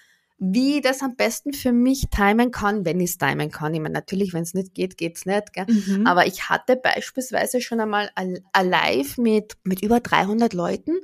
wie 0.44 0.82
das 0.82 1.04
am 1.04 1.16
besten 1.16 1.54
für 1.54 1.72
mich 1.72 2.08
timen 2.10 2.50
kann, 2.50 2.84
wenn 2.84 3.00
ich 3.00 3.12
es 3.12 3.18
timen 3.20 3.52
kann. 3.52 3.76
Ich 3.76 3.80
meine, 3.80 3.94
natürlich, 3.94 4.34
wenn 4.34 4.42
es 4.42 4.56
nicht 4.56 4.74
geht, 4.74 4.98
geht's 4.98 5.28
nicht. 5.28 5.54
Gell? 5.54 5.68
Mhm. 5.68 6.08
Aber 6.08 6.26
ich 6.26 6.50
hatte 6.50 6.76
beispielsweise 6.76 7.62
schon 7.62 7.80
einmal 7.80 8.10
ein, 8.16 8.40
ein 8.52 8.70
Live 8.70 9.20
mit, 9.20 9.54
mit 9.64 9.84
über 9.84 10.00
300 10.00 10.54
Leuten. 10.54 10.98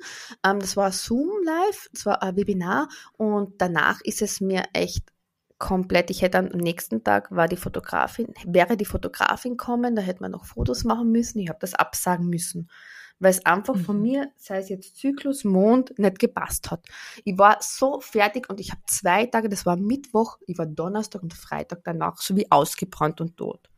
Ähm, 0.43 0.60
das 0.60 0.76
war 0.76 0.91
Zoom 0.91 1.30
Live, 1.45 1.88
das 1.93 2.08
war 2.08 2.23
ein 2.23 2.36
Webinar 2.36 2.89
und 3.15 3.62
danach 3.62 4.02
ist 4.02 4.23
es 4.23 4.41
mir 4.41 4.63
echt 4.73 5.04
komplett, 5.58 6.10
ich 6.10 6.22
hätte 6.22 6.38
am 6.38 6.48
nächsten 6.48 7.04
Tag 7.04 7.32
war 7.32 7.48
die 7.48 7.58
Fotografin, 7.58 8.34
wäre 8.46 8.78
die 8.78 8.86
Fotografin 8.86 9.58
kommen, 9.58 9.96
da 9.96 10.02
hätte 10.02 10.22
man 10.22 10.32
noch 10.32 10.46
Fotos 10.46 10.84
machen 10.84 11.12
müssen, 11.12 11.39
ich 11.39 11.50
habe 11.50 11.60
das 11.60 11.74
absagen 11.74 12.28
müssen, 12.28 12.70
weil 13.20 13.32
es 13.32 13.46
einfach 13.46 13.76
mhm. 13.76 13.84
von 13.84 14.02
mir, 14.02 14.32
sei 14.38 14.60
es 14.60 14.70
jetzt 14.70 14.98
Zyklus, 14.98 15.43
Mond, 15.43 15.98
nicht 15.98 16.20
gepasst 16.20 16.70
hat. 16.70 16.86
Ich 17.24 17.38
war 17.38 17.58
so 17.62 18.00
fertig 18.00 18.50
und 18.50 18.60
ich 18.60 18.72
habe 18.72 18.82
zwei 18.88 19.26
Tage, 19.26 19.50
das 19.50 19.65
war 19.65 19.76
Mittwoch, 19.76 20.38
ich 20.46 20.58
war 20.58 20.65
Donnerstag 20.65 21.24
und 21.24 21.34
Freitag 21.34 21.82
danach 21.84 22.17
so 22.17 22.36
wie 22.36 22.52
ausgebrannt 22.52 23.20
und 23.22 23.38
tot. 23.38 23.70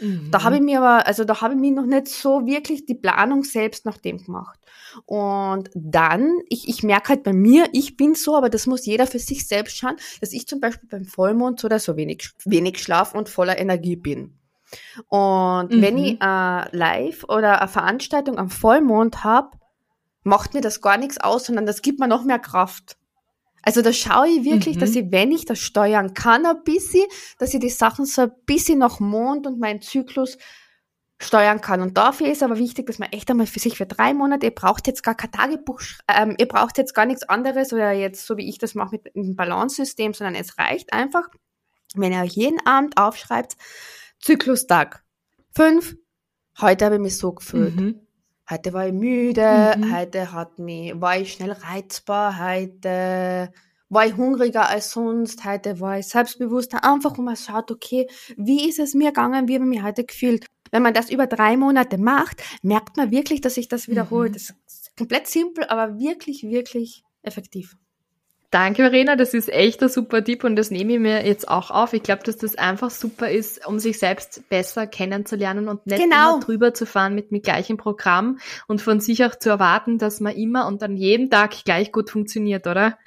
Mhm. 0.00 0.30
Da 0.30 0.42
habe 0.42 0.56
ich 0.56 0.62
mir 0.62 0.78
aber, 0.78 1.06
also 1.06 1.24
da 1.24 1.40
habe 1.40 1.54
ich 1.54 1.60
mir 1.60 1.72
noch 1.72 1.86
nicht 1.86 2.08
so 2.08 2.46
wirklich 2.46 2.86
die 2.86 2.94
Planung 2.94 3.44
selbst 3.44 3.84
nach 3.84 3.98
dem 3.98 4.22
gemacht. 4.22 4.58
Und 5.04 5.70
dann, 5.74 6.38
ich, 6.48 6.68
ich 6.68 6.82
merke 6.82 7.10
halt 7.10 7.22
bei 7.22 7.32
mir, 7.32 7.68
ich 7.72 7.96
bin 7.96 8.14
so, 8.14 8.36
aber 8.36 8.48
das 8.48 8.66
muss 8.66 8.86
jeder 8.86 9.06
für 9.06 9.18
sich 9.18 9.46
selbst 9.46 9.76
schauen, 9.76 9.96
dass 10.20 10.32
ich 10.32 10.46
zum 10.46 10.60
Beispiel 10.60 10.88
beim 10.88 11.04
Vollmond 11.04 11.60
so 11.60 11.66
oder 11.66 11.78
so 11.78 11.96
wenig, 11.96 12.30
wenig 12.44 12.82
schlaf 12.82 13.14
und 13.14 13.28
voller 13.28 13.58
Energie 13.58 13.96
bin. 13.96 14.38
Und 15.08 15.70
mhm. 15.70 15.82
wenn 15.82 15.98
ich 15.98 16.20
äh, 16.20 16.76
live 16.76 17.24
oder 17.24 17.60
eine 17.60 17.68
Veranstaltung 17.68 18.38
am 18.38 18.50
Vollmond 18.50 19.24
habe, 19.24 19.56
macht 20.24 20.54
mir 20.54 20.60
das 20.60 20.80
gar 20.80 20.98
nichts 20.98 21.18
aus, 21.18 21.46
sondern 21.46 21.66
das 21.66 21.82
gibt 21.82 22.00
mir 22.00 22.08
noch 22.08 22.24
mehr 22.24 22.40
Kraft. 22.40 22.96
Also 23.66 23.82
da 23.82 23.92
schaue 23.92 24.28
ich 24.28 24.44
wirklich, 24.44 24.76
mhm. 24.76 24.80
dass 24.80 24.94
ich, 24.94 25.10
wenn 25.10 25.32
ich 25.32 25.44
das 25.44 25.58
steuern 25.58 26.14
kann, 26.14 26.46
ein 26.46 26.62
bisschen, 26.62 27.04
dass 27.40 27.52
ich 27.52 27.58
die 27.58 27.68
Sachen 27.68 28.06
so 28.06 28.22
ein 28.22 28.32
bisschen 28.46 28.78
nach 28.78 29.00
Mond 29.00 29.44
und 29.44 29.58
meinen 29.58 29.82
Zyklus 29.82 30.38
steuern 31.20 31.60
kann. 31.60 31.80
Und 31.80 31.96
dafür 31.96 32.30
ist 32.30 32.44
aber 32.44 32.58
wichtig, 32.58 32.86
dass 32.86 33.00
man 33.00 33.10
echt 33.10 33.28
einmal 33.28 33.48
für 33.48 33.58
sich 33.58 33.76
für 33.76 33.86
drei 33.86 34.14
Monate, 34.14 34.46
ihr 34.46 34.54
braucht 34.54 34.86
jetzt 34.86 35.02
gar 35.02 35.16
kein 35.16 35.32
Tagebuch, 35.32 35.80
ähm, 36.06 36.36
ihr 36.38 36.46
braucht 36.46 36.78
jetzt 36.78 36.94
gar 36.94 37.06
nichts 37.06 37.28
anderes 37.28 37.72
oder 37.72 37.90
jetzt 37.90 38.24
so 38.24 38.36
wie 38.36 38.48
ich 38.48 38.58
das 38.58 38.76
mache 38.76 38.92
mit 38.92 39.16
einem 39.16 39.34
Balance-System, 39.34 40.14
sondern 40.14 40.36
es 40.36 40.58
reicht 40.58 40.92
einfach, 40.92 41.26
wenn 41.96 42.12
ihr 42.12 42.22
euch 42.22 42.34
jeden 42.34 42.64
Abend 42.64 42.96
aufschreibt, 42.96 43.56
Zyklustag 44.20 45.02
fünf, 45.50 45.96
heute 46.60 46.84
habe 46.84 46.94
ich 46.96 47.00
mich 47.00 47.18
so 47.18 47.32
gefühlt. 47.32 47.74
Mhm. 47.74 48.05
Heute 48.48 48.72
war 48.72 48.86
ich 48.86 48.92
müde, 48.92 49.74
mhm. 49.76 49.96
heute 49.96 50.32
hat 50.32 50.60
mich, 50.60 50.92
war 51.00 51.18
ich 51.18 51.32
schnell 51.32 51.50
reizbar, 51.50 52.38
heute 52.38 53.52
war 53.88 54.06
ich 54.06 54.16
hungriger 54.16 54.68
als 54.68 54.90
sonst, 54.90 55.44
heute 55.44 55.80
war 55.80 55.98
ich 55.98 56.06
selbstbewusster, 56.06 56.84
einfach 56.84 57.18
wo 57.18 57.22
man 57.22 57.36
schaut, 57.36 57.72
okay, 57.72 58.08
wie 58.36 58.68
ist 58.68 58.78
es 58.78 58.94
mir 58.94 59.08
gegangen, 59.08 59.48
wie 59.48 59.54
habe 59.54 59.64
ich 59.64 59.70
mich 59.70 59.82
heute 59.82 60.04
gefühlt. 60.04 60.46
Wenn 60.70 60.82
man 60.82 60.94
das 60.94 61.10
über 61.10 61.26
drei 61.26 61.56
Monate 61.56 61.98
macht, 61.98 62.42
merkt 62.62 62.96
man 62.96 63.10
wirklich, 63.10 63.40
dass 63.40 63.54
sich 63.54 63.68
das 63.68 63.88
wiederholt. 63.88 64.30
Mhm. 64.30 64.34
Das 64.34 64.54
ist 64.66 64.96
komplett 64.96 65.26
simpel, 65.26 65.64
aber 65.64 65.98
wirklich, 65.98 66.44
wirklich 66.44 67.02
effektiv. 67.22 67.76
Danke, 68.50 68.82
Verena. 68.82 69.16
Das 69.16 69.34
ist 69.34 69.48
echt 69.48 69.82
ein 69.82 69.88
super 69.88 70.22
Tipp 70.22 70.44
und 70.44 70.56
das 70.56 70.70
nehme 70.70 70.94
ich 70.94 70.98
mir 71.00 71.26
jetzt 71.26 71.48
auch 71.48 71.70
auf. 71.70 71.92
Ich 71.92 72.02
glaube, 72.02 72.22
dass 72.22 72.36
das 72.36 72.56
einfach 72.56 72.90
super 72.90 73.30
ist, 73.30 73.66
um 73.66 73.78
sich 73.78 73.98
selbst 73.98 74.48
besser 74.48 74.86
kennenzulernen 74.86 75.68
und 75.68 75.86
nicht 75.86 76.02
genau. 76.02 76.36
immer 76.36 76.44
drüber 76.44 76.74
zu 76.74 76.86
fahren 76.86 77.14
mit 77.14 77.30
dem 77.30 77.42
gleichen 77.42 77.76
Programm 77.76 78.38
und 78.68 78.80
von 78.80 79.00
sich 79.00 79.24
auch 79.24 79.34
zu 79.34 79.50
erwarten, 79.50 79.98
dass 79.98 80.20
man 80.20 80.34
immer 80.34 80.66
und 80.66 80.82
an 80.82 80.96
jedem 80.96 81.28
Tag 81.28 81.64
gleich 81.64 81.92
gut 81.92 82.10
funktioniert, 82.10 82.66
oder? 82.66 82.98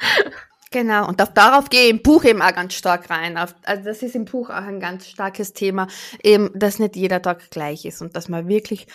Genau, 0.72 1.08
und 1.08 1.20
auf, 1.22 1.34
darauf 1.34 1.70
gehe 1.70 1.86
ich 1.86 1.90
im 1.90 2.04
Buch 2.04 2.24
eben 2.26 2.44
auch 2.44 2.54
ganz 2.54 2.76
stark 2.76 3.10
rein. 3.10 3.38
Also 3.38 3.56
das 3.84 4.04
ist 4.04 4.16
im 4.16 4.26
Buch 4.26 4.50
auch 4.50 4.64
ein 4.64 4.80
ganz 4.80 5.08
starkes 5.08 5.54
Thema, 5.54 5.88
eben, 6.22 6.52
dass 6.54 6.78
nicht 6.78 6.96
jeder 6.96 7.22
Tag 7.22 7.50
gleich 7.50 7.86
ist 7.86 8.02
und 8.02 8.16
dass 8.16 8.30
man 8.30 8.48
wirklich 8.48 8.86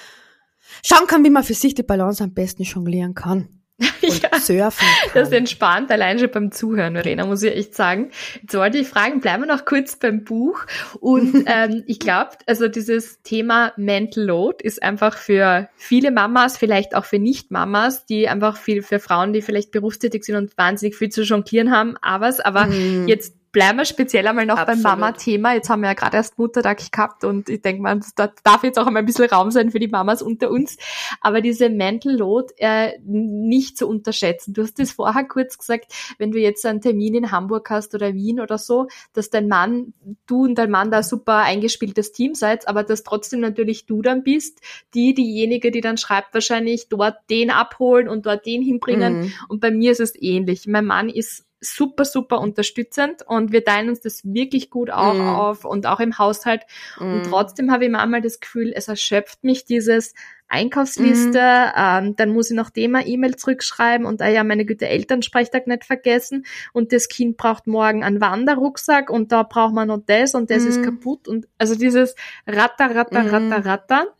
schauen 0.84 1.08
kann, 1.08 1.24
wie 1.24 1.30
man 1.30 1.42
für 1.42 1.54
sich 1.54 1.74
die 1.74 1.82
Balance 1.82 2.22
am 2.22 2.32
besten 2.32 2.62
jonglieren 2.62 3.14
kann. 3.14 3.63
ja, 4.00 4.38
surfen 4.38 4.86
kann. 4.86 5.10
Das 5.14 5.32
entspannt 5.32 5.90
allein 5.90 6.18
schon 6.18 6.30
beim 6.30 6.52
Zuhören, 6.52 6.94
Verena, 6.94 7.26
muss 7.26 7.42
ich 7.42 7.56
echt 7.56 7.74
sagen. 7.74 8.10
Jetzt 8.40 8.54
wollte 8.54 8.78
ich 8.78 8.88
fragen, 8.88 9.20
bleiben 9.20 9.42
wir 9.42 9.52
noch 9.52 9.64
kurz 9.64 9.96
beim 9.96 10.22
Buch. 10.22 10.64
Und 11.00 11.44
ähm, 11.46 11.82
ich 11.86 11.98
glaube, 11.98 12.30
also 12.46 12.68
dieses 12.68 13.20
Thema 13.22 13.72
Mental 13.76 14.24
Load 14.24 14.58
ist 14.62 14.82
einfach 14.82 15.16
für 15.16 15.68
viele 15.76 16.12
Mamas, 16.12 16.56
vielleicht 16.56 16.94
auch 16.94 17.04
für 17.04 17.18
Nicht-Mamas, 17.18 18.06
die 18.06 18.28
einfach 18.28 18.56
viel 18.56 18.82
für 18.82 19.00
Frauen, 19.00 19.32
die 19.32 19.42
vielleicht 19.42 19.72
berufstätig 19.72 20.24
sind 20.24 20.36
und 20.36 20.56
wahnsinnig 20.56 20.96
viel 20.96 21.08
zu 21.08 21.22
jonglieren 21.22 21.72
haben, 21.72 21.96
aber, 22.00 22.32
aber 22.44 22.66
mhm. 22.66 23.08
jetzt 23.08 23.34
bleiben 23.54 23.78
wir 23.78 23.84
speziell 23.84 24.26
einmal 24.26 24.44
noch 24.44 24.58
Absolut. 24.58 24.82
beim 24.82 24.98
Mama-Thema. 24.98 25.54
Jetzt 25.54 25.70
haben 25.70 25.80
wir 25.80 25.88
ja 25.88 25.94
gerade 25.94 26.16
erst 26.16 26.38
Muttertag 26.38 26.90
gehabt 26.90 27.24
und 27.24 27.48
ich 27.48 27.62
denke 27.62 27.80
mal, 27.80 28.00
da 28.16 28.30
darf 28.42 28.64
jetzt 28.64 28.78
auch 28.78 28.86
einmal 28.86 29.02
ein 29.02 29.06
bisschen 29.06 29.30
Raum 29.30 29.52
sein 29.52 29.70
für 29.70 29.78
die 29.78 29.86
Mamas 29.86 30.22
unter 30.22 30.50
uns. 30.50 30.76
Aber 31.20 31.40
diese 31.40 31.70
Mental 31.70 32.12
Load 32.12 32.52
äh, 32.58 32.98
nicht 33.04 33.78
zu 33.78 33.88
unterschätzen. 33.88 34.54
Du 34.54 34.62
hast 34.62 34.78
das 34.80 34.90
vorher 34.90 35.24
kurz 35.24 35.56
gesagt, 35.56 35.92
wenn 36.18 36.32
du 36.32 36.38
jetzt 36.38 36.66
einen 36.66 36.80
Termin 36.80 37.14
in 37.14 37.30
Hamburg 37.30 37.70
hast 37.70 37.94
oder 37.94 38.12
Wien 38.12 38.40
oder 38.40 38.58
so, 38.58 38.88
dass 39.12 39.30
dein 39.30 39.46
Mann, 39.46 39.94
du 40.26 40.44
und 40.44 40.56
dein 40.56 40.72
Mann 40.72 40.90
da 40.90 41.04
super 41.04 41.36
eingespieltes 41.36 42.10
Team 42.10 42.34
seid, 42.34 42.66
aber 42.66 42.82
dass 42.82 43.04
trotzdem 43.04 43.38
natürlich 43.38 43.86
du 43.86 44.02
dann 44.02 44.24
bist, 44.24 44.60
die, 44.94 45.14
diejenige, 45.14 45.70
die 45.70 45.80
dann 45.80 45.96
schreibt, 45.96 46.34
wahrscheinlich 46.34 46.88
dort 46.88 47.18
den 47.30 47.50
abholen 47.50 48.08
und 48.08 48.26
dort 48.26 48.46
den 48.46 48.62
hinbringen. 48.62 49.20
Mhm. 49.20 49.32
Und 49.48 49.60
bei 49.60 49.70
mir 49.70 49.92
ist 49.92 50.00
es 50.00 50.20
ähnlich. 50.20 50.66
Mein 50.66 50.86
Mann 50.86 51.08
ist 51.08 51.46
super, 51.64 52.04
super 52.04 52.40
unterstützend 52.40 53.22
und 53.26 53.52
wir 53.52 53.64
teilen 53.64 53.88
uns 53.88 54.00
das 54.00 54.22
wirklich 54.24 54.70
gut 54.70 54.90
auch 54.90 55.14
mm. 55.14 55.28
auf 55.28 55.64
und 55.64 55.86
auch 55.86 56.00
im 56.00 56.18
Haushalt. 56.18 56.62
Mm. 56.98 57.14
Und 57.14 57.22
trotzdem 57.24 57.70
habe 57.70 57.84
ich 57.84 57.90
manchmal 57.90 58.20
das 58.20 58.40
Gefühl, 58.40 58.72
es 58.74 58.88
erschöpft 58.88 59.42
mich 59.44 59.64
dieses 59.64 60.14
Einkaufsliste, 60.48 61.38
mm. 61.38 61.72
ähm, 61.76 62.16
dann 62.16 62.30
muss 62.30 62.50
ich 62.50 62.56
noch 62.56 62.70
dem 62.70 62.94
E-Mail 62.94 63.36
zurückschreiben 63.36 64.06
und 64.06 64.22
ah 64.22 64.28
ja, 64.28 64.44
meine 64.44 64.64
Güte, 64.64 64.88
Elternsprechtag 64.88 65.66
nicht 65.66 65.84
vergessen 65.84 66.44
und 66.72 66.92
das 66.92 67.08
Kind 67.08 67.36
braucht 67.36 67.66
morgen 67.66 68.04
einen 68.04 68.20
Wanderrucksack 68.20 69.10
und 69.10 69.32
da 69.32 69.42
braucht 69.42 69.74
man 69.74 69.88
noch 69.88 70.02
das 70.06 70.34
und 70.34 70.50
das 70.50 70.64
ist 70.64 70.80
mm. 70.80 70.84
kaputt 70.84 71.28
und 71.28 71.48
also 71.58 71.74
dieses 71.74 72.14
Ratter, 72.46 72.94
Ratter, 72.94 73.24
mm. 73.24 73.28
Ratter, 73.28 73.64
Ratter 73.64 74.14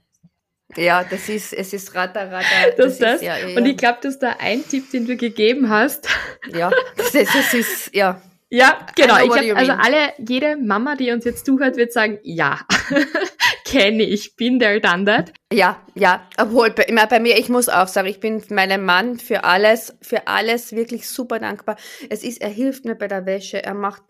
ja, 0.77 1.05
das 1.05 1.29
ist, 1.29 1.53
es 1.53 1.73
ist 1.73 1.95
ratter, 1.95 2.31
ratter. 2.31 2.47
Das, 2.77 2.99
das, 2.99 3.21
das. 3.21 3.23
Ja, 3.23 3.37
ja. 3.37 3.57
Und 3.57 3.67
ich 3.67 3.77
glaube, 3.77 3.99
dass 4.03 4.19
da 4.19 4.37
ein 4.39 4.67
Tipp, 4.67 4.91
den 4.91 5.07
du 5.07 5.17
gegeben 5.17 5.69
hast. 5.69 6.09
Ja, 6.53 6.71
das 6.97 7.15
ist, 7.15 7.35
das 7.35 7.55
ist 7.55 7.95
ja. 7.95 8.21
Ja, 8.51 8.87
genau. 8.95 9.17
Ich 9.17 9.31
glaub, 9.31 9.57
also 9.57 9.73
alle, 9.73 10.13
jede 10.19 10.57
Mama, 10.57 10.95
die 10.95 11.11
uns 11.11 11.25
jetzt 11.25 11.47
zuhört, 11.47 11.77
wird 11.77 11.93
sagen, 11.93 12.19
ja, 12.23 12.61
kenne 13.65 14.03
ich, 14.05 14.37
bin 14.37 14.59
der 14.59 14.81
that. 14.81 15.33
Ja, 15.53 15.83
ja, 15.95 16.29
obwohl 16.39 16.71
bei, 16.71 16.85
bei 16.85 17.19
mir, 17.19 17.39
ich 17.39 17.49
muss 17.49 17.69
auch 17.69 17.89
sagen, 17.89 18.07
ich 18.07 18.21
bin 18.21 18.45
meinem 18.51 18.85
Mann 18.85 19.19
für 19.19 19.43
alles, 19.43 19.97
für 20.03 20.29
alles 20.29 20.73
wirklich 20.73 21.09
super 21.09 21.41
dankbar. 21.41 21.77
Es 22.11 22.23
ist, 22.23 22.41
er 22.43 22.51
hilft 22.51 22.85
mir 22.85 22.95
bei 22.95 23.09
der 23.09 23.27
Wäsche, 23.27 23.63
er 23.63 23.75
macht, 23.75 24.03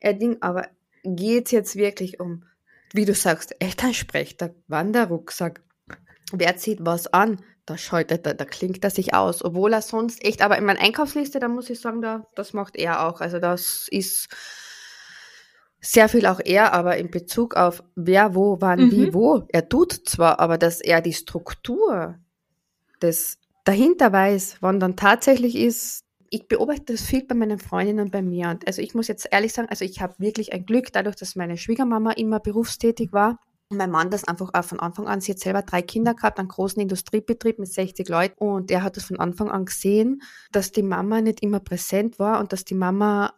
er 0.00 0.14
Ding, 0.14 0.38
aber 0.40 0.68
geht's 1.04 1.52
jetzt 1.52 1.76
wirklich 1.76 2.18
um, 2.18 2.44
wie 2.92 3.04
du 3.04 3.14
sagst, 3.14 3.54
Elternsprechtag, 3.60 4.52
Wanderrucksack, 4.66 5.60
wer 6.32 6.56
zieht 6.56 6.78
was 6.82 7.06
an? 7.12 7.40
Da 7.64 7.78
schaut 7.78 8.10
da, 8.10 8.16
da 8.16 8.44
klingt 8.44 8.82
er 8.82 8.90
sich 8.90 9.14
aus, 9.14 9.44
obwohl 9.44 9.72
er 9.72 9.82
sonst 9.82 10.24
echt, 10.24 10.42
aber 10.42 10.58
in 10.58 10.64
meiner 10.64 10.80
Einkaufsliste, 10.80 11.38
da 11.38 11.48
muss 11.48 11.70
ich 11.70 11.80
sagen, 11.80 12.02
da, 12.02 12.26
das 12.34 12.52
macht 12.52 12.76
er 12.76 13.06
auch. 13.06 13.20
Also 13.20 13.38
das 13.38 13.86
ist 13.90 14.28
sehr 15.80 16.08
viel 16.08 16.26
auch 16.26 16.40
er, 16.44 16.72
aber 16.72 16.96
in 16.96 17.10
Bezug 17.10 17.54
auf 17.54 17.82
wer, 17.94 18.34
wo, 18.34 18.60
wann, 18.60 18.86
mhm. 18.86 18.90
wie, 18.90 19.14
wo. 19.14 19.44
Er 19.48 19.68
tut 19.68 19.92
zwar, 19.92 20.40
aber 20.40 20.58
dass 20.58 20.80
er 20.80 21.00
die 21.00 21.12
Struktur 21.12 22.18
des 23.00 23.38
dahinter 23.64 24.12
weiß, 24.12 24.56
wann 24.60 24.80
dann 24.80 24.96
tatsächlich 24.96 25.56
ist, 25.56 26.04
ich 26.30 26.48
beobachte 26.48 26.94
das 26.94 27.02
viel 27.02 27.24
bei 27.24 27.34
meinen 27.34 27.58
Freundinnen 27.58 28.06
und 28.06 28.10
bei 28.10 28.22
mir. 28.22 28.48
Und 28.48 28.66
also 28.66 28.80
ich 28.80 28.94
muss 28.94 29.06
jetzt 29.06 29.28
ehrlich 29.30 29.52
sagen, 29.52 29.68
also 29.68 29.84
ich 29.84 30.00
habe 30.00 30.14
wirklich 30.18 30.52
ein 30.52 30.64
Glück, 30.64 30.92
dadurch, 30.92 31.16
dass 31.16 31.36
meine 31.36 31.58
Schwiegermama 31.58 32.12
immer 32.12 32.40
berufstätig 32.40 33.12
war 33.12 33.38
und 33.72 33.78
mein 33.78 33.90
Mann 33.90 34.10
das 34.10 34.24
einfach 34.24 34.50
auch 34.52 34.64
von 34.64 34.80
Anfang 34.80 35.08
an, 35.08 35.20
sie 35.20 35.32
hat 35.32 35.38
selber 35.38 35.62
drei 35.62 35.82
Kinder 35.82 36.14
gehabt, 36.14 36.38
einen 36.38 36.48
großen 36.48 36.80
Industriebetrieb 36.80 37.58
mit 37.58 37.72
60 37.72 38.08
Leuten 38.08 38.44
und 38.44 38.70
er 38.70 38.82
hat 38.82 38.96
das 38.96 39.04
von 39.04 39.18
Anfang 39.18 39.50
an 39.50 39.64
gesehen, 39.64 40.22
dass 40.52 40.72
die 40.72 40.82
Mama 40.82 41.20
nicht 41.22 41.42
immer 41.42 41.58
präsent 41.58 42.18
war 42.18 42.38
und 42.38 42.52
dass 42.52 42.64
die 42.64 42.74
Mama 42.74 43.32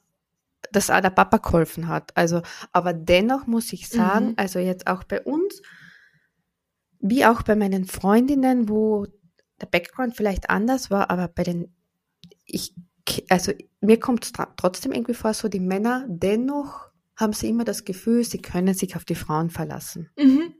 dass 0.72 0.90
auch 0.90 1.00
der 1.00 1.10
Papa 1.10 1.36
geholfen 1.36 1.88
hat. 1.88 2.16
Also, 2.16 2.40
aber 2.72 2.94
dennoch 2.94 3.46
muss 3.46 3.72
ich 3.72 3.88
sagen, 3.88 4.28
mhm. 4.28 4.34
also 4.38 4.58
jetzt 4.58 4.86
auch 4.86 5.04
bei 5.04 5.20
uns, 5.22 5.60
wie 7.00 7.26
auch 7.26 7.42
bei 7.42 7.54
meinen 7.54 7.84
Freundinnen, 7.84 8.68
wo 8.68 9.06
der 9.60 9.66
Background 9.66 10.16
vielleicht 10.16 10.48
anders 10.50 10.90
war, 10.90 11.10
aber 11.10 11.28
bei 11.28 11.42
den, 11.42 11.74
ich, 12.46 12.74
also 13.28 13.52
mir 13.82 14.00
kommt 14.00 14.24
es 14.24 14.32
trotzdem 14.56 14.92
irgendwie 14.92 15.14
vor, 15.14 15.34
so 15.34 15.48
die 15.48 15.60
Männer 15.60 16.06
dennoch 16.08 16.88
haben 17.16 17.32
sie 17.32 17.48
immer 17.48 17.64
das 17.64 17.84
Gefühl, 17.84 18.24
sie 18.24 18.42
können 18.42 18.74
sich 18.74 18.96
auf 18.96 19.04
die 19.04 19.14
Frauen 19.14 19.50
verlassen. 19.50 20.10
Mhm. 20.18 20.54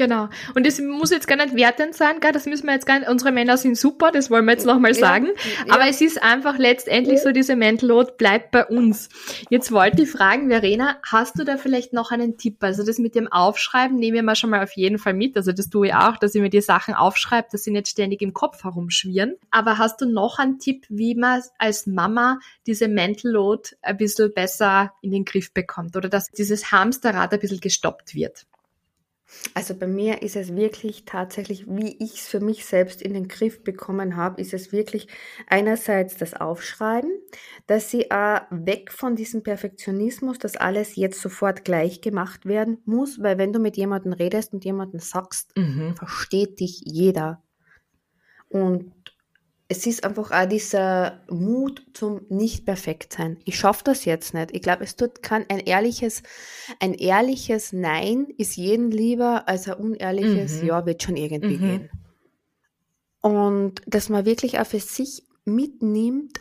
Genau. 0.00 0.30
Und 0.54 0.66
das 0.66 0.80
muss 0.80 1.10
jetzt 1.10 1.28
gar 1.28 1.36
nicht 1.36 1.54
wertend 1.54 1.94
sein, 1.94 2.20
gell? 2.20 2.32
das 2.32 2.46
müssen 2.46 2.66
wir 2.66 2.72
jetzt 2.72 2.86
gar 2.86 2.98
nicht, 2.98 3.10
unsere 3.10 3.32
Männer 3.32 3.58
sind 3.58 3.76
super, 3.76 4.10
das 4.10 4.30
wollen 4.30 4.46
wir 4.46 4.52
jetzt 4.52 4.64
nochmal 4.64 4.94
sagen. 4.94 5.28
Ja, 5.66 5.74
Aber 5.74 5.88
es 5.88 6.00
ist 6.00 6.22
einfach 6.22 6.56
letztendlich 6.56 7.20
so, 7.20 7.32
diese 7.32 7.54
Mental 7.54 7.90
Load 7.90 8.12
bleibt 8.16 8.50
bei 8.50 8.64
uns. 8.64 9.10
Jetzt 9.50 9.72
wollte 9.72 10.04
ich 10.04 10.10
fragen, 10.10 10.48
Verena, 10.48 10.96
hast 11.06 11.38
du 11.38 11.44
da 11.44 11.58
vielleicht 11.58 11.92
noch 11.92 12.12
einen 12.12 12.38
Tipp? 12.38 12.56
Also 12.64 12.82
das 12.82 12.96
mit 12.96 13.14
dem 13.14 13.30
Aufschreiben 13.30 13.98
nehme 13.98 14.16
ich 14.16 14.22
mal 14.22 14.36
schon 14.36 14.48
mal 14.48 14.62
auf 14.62 14.72
jeden 14.72 14.98
Fall 14.98 15.12
mit. 15.12 15.36
Also 15.36 15.52
das 15.52 15.68
tue 15.68 15.88
ich 15.88 15.94
auch, 15.94 16.16
dass 16.16 16.34
ich 16.34 16.40
mir 16.40 16.48
die 16.48 16.62
Sachen 16.62 16.94
aufschreibe, 16.94 17.48
dass 17.52 17.64
sie 17.64 17.70
nicht 17.70 17.88
ständig 17.88 18.22
im 18.22 18.32
Kopf 18.32 18.64
herumschwirren. 18.64 19.36
Aber 19.50 19.76
hast 19.76 20.00
du 20.00 20.06
noch 20.06 20.38
einen 20.38 20.58
Tipp, 20.58 20.86
wie 20.88 21.14
man 21.14 21.42
als 21.58 21.86
Mama 21.86 22.38
diese 22.66 22.88
Mental 22.88 23.32
Load 23.32 23.76
ein 23.82 23.98
bisschen 23.98 24.32
besser 24.32 24.94
in 25.02 25.10
den 25.10 25.26
Griff 25.26 25.52
bekommt 25.52 25.94
oder 25.94 26.08
dass 26.08 26.30
dieses 26.30 26.72
Hamsterrad 26.72 27.34
ein 27.34 27.40
bisschen 27.40 27.60
gestoppt 27.60 28.14
wird? 28.14 28.46
Also 29.54 29.74
bei 29.74 29.86
mir 29.86 30.22
ist 30.22 30.36
es 30.36 30.54
wirklich 30.54 31.04
tatsächlich, 31.04 31.66
wie 31.68 31.96
ich 32.02 32.14
es 32.20 32.28
für 32.28 32.40
mich 32.40 32.64
selbst 32.64 33.00
in 33.02 33.14
den 33.14 33.28
Griff 33.28 33.62
bekommen 33.62 34.16
habe, 34.16 34.40
ist 34.40 34.54
es 34.54 34.72
wirklich 34.72 35.08
einerseits 35.46 36.16
das 36.16 36.34
Aufschreiben, 36.34 37.10
dass 37.66 37.90
sie 37.90 38.10
äh, 38.10 38.40
weg 38.50 38.92
von 38.92 39.16
diesem 39.16 39.42
Perfektionismus, 39.42 40.38
dass 40.38 40.56
alles 40.56 40.96
jetzt 40.96 41.20
sofort 41.20 41.64
gleich 41.64 42.00
gemacht 42.00 42.46
werden 42.46 42.78
muss, 42.84 43.20
weil 43.22 43.38
wenn 43.38 43.52
du 43.52 43.60
mit 43.60 43.76
jemandem 43.76 44.12
redest 44.12 44.52
und 44.52 44.64
jemandem 44.64 45.00
sagst, 45.00 45.56
mhm. 45.56 45.94
versteht 45.96 46.60
dich 46.60 46.82
jeder. 46.84 47.42
Und 48.48 48.92
es 49.70 49.86
ist 49.86 50.02
einfach 50.02 50.32
auch 50.32 50.48
dieser 50.48 51.20
Mut 51.30 51.86
zum 51.94 52.22
nicht 52.28 52.66
perfekt 52.66 53.12
sein. 53.12 53.38
Ich 53.44 53.56
schaffe 53.56 53.84
das 53.84 54.04
jetzt 54.04 54.34
nicht. 54.34 54.50
Ich 54.50 54.62
glaube, 54.62 54.82
es 54.82 54.96
tut 54.96 55.22
kann 55.22 55.46
ein 55.48 55.60
ehrliches, 55.60 56.24
ein 56.80 56.92
ehrliches 56.92 57.72
Nein 57.72 58.26
ist 58.36 58.56
jeden 58.56 58.90
lieber 58.90 59.48
als 59.48 59.68
ein 59.68 59.74
unehrliches 59.74 60.60
mhm. 60.60 60.66
Ja 60.66 60.86
wird 60.86 61.04
schon 61.04 61.16
irgendwie 61.16 61.56
mhm. 61.56 61.60
gehen. 61.60 61.90
Und 63.20 63.82
dass 63.86 64.08
man 64.08 64.24
wirklich 64.24 64.58
auch 64.58 64.66
für 64.66 64.80
sich 64.80 65.22
mitnimmt, 65.44 66.40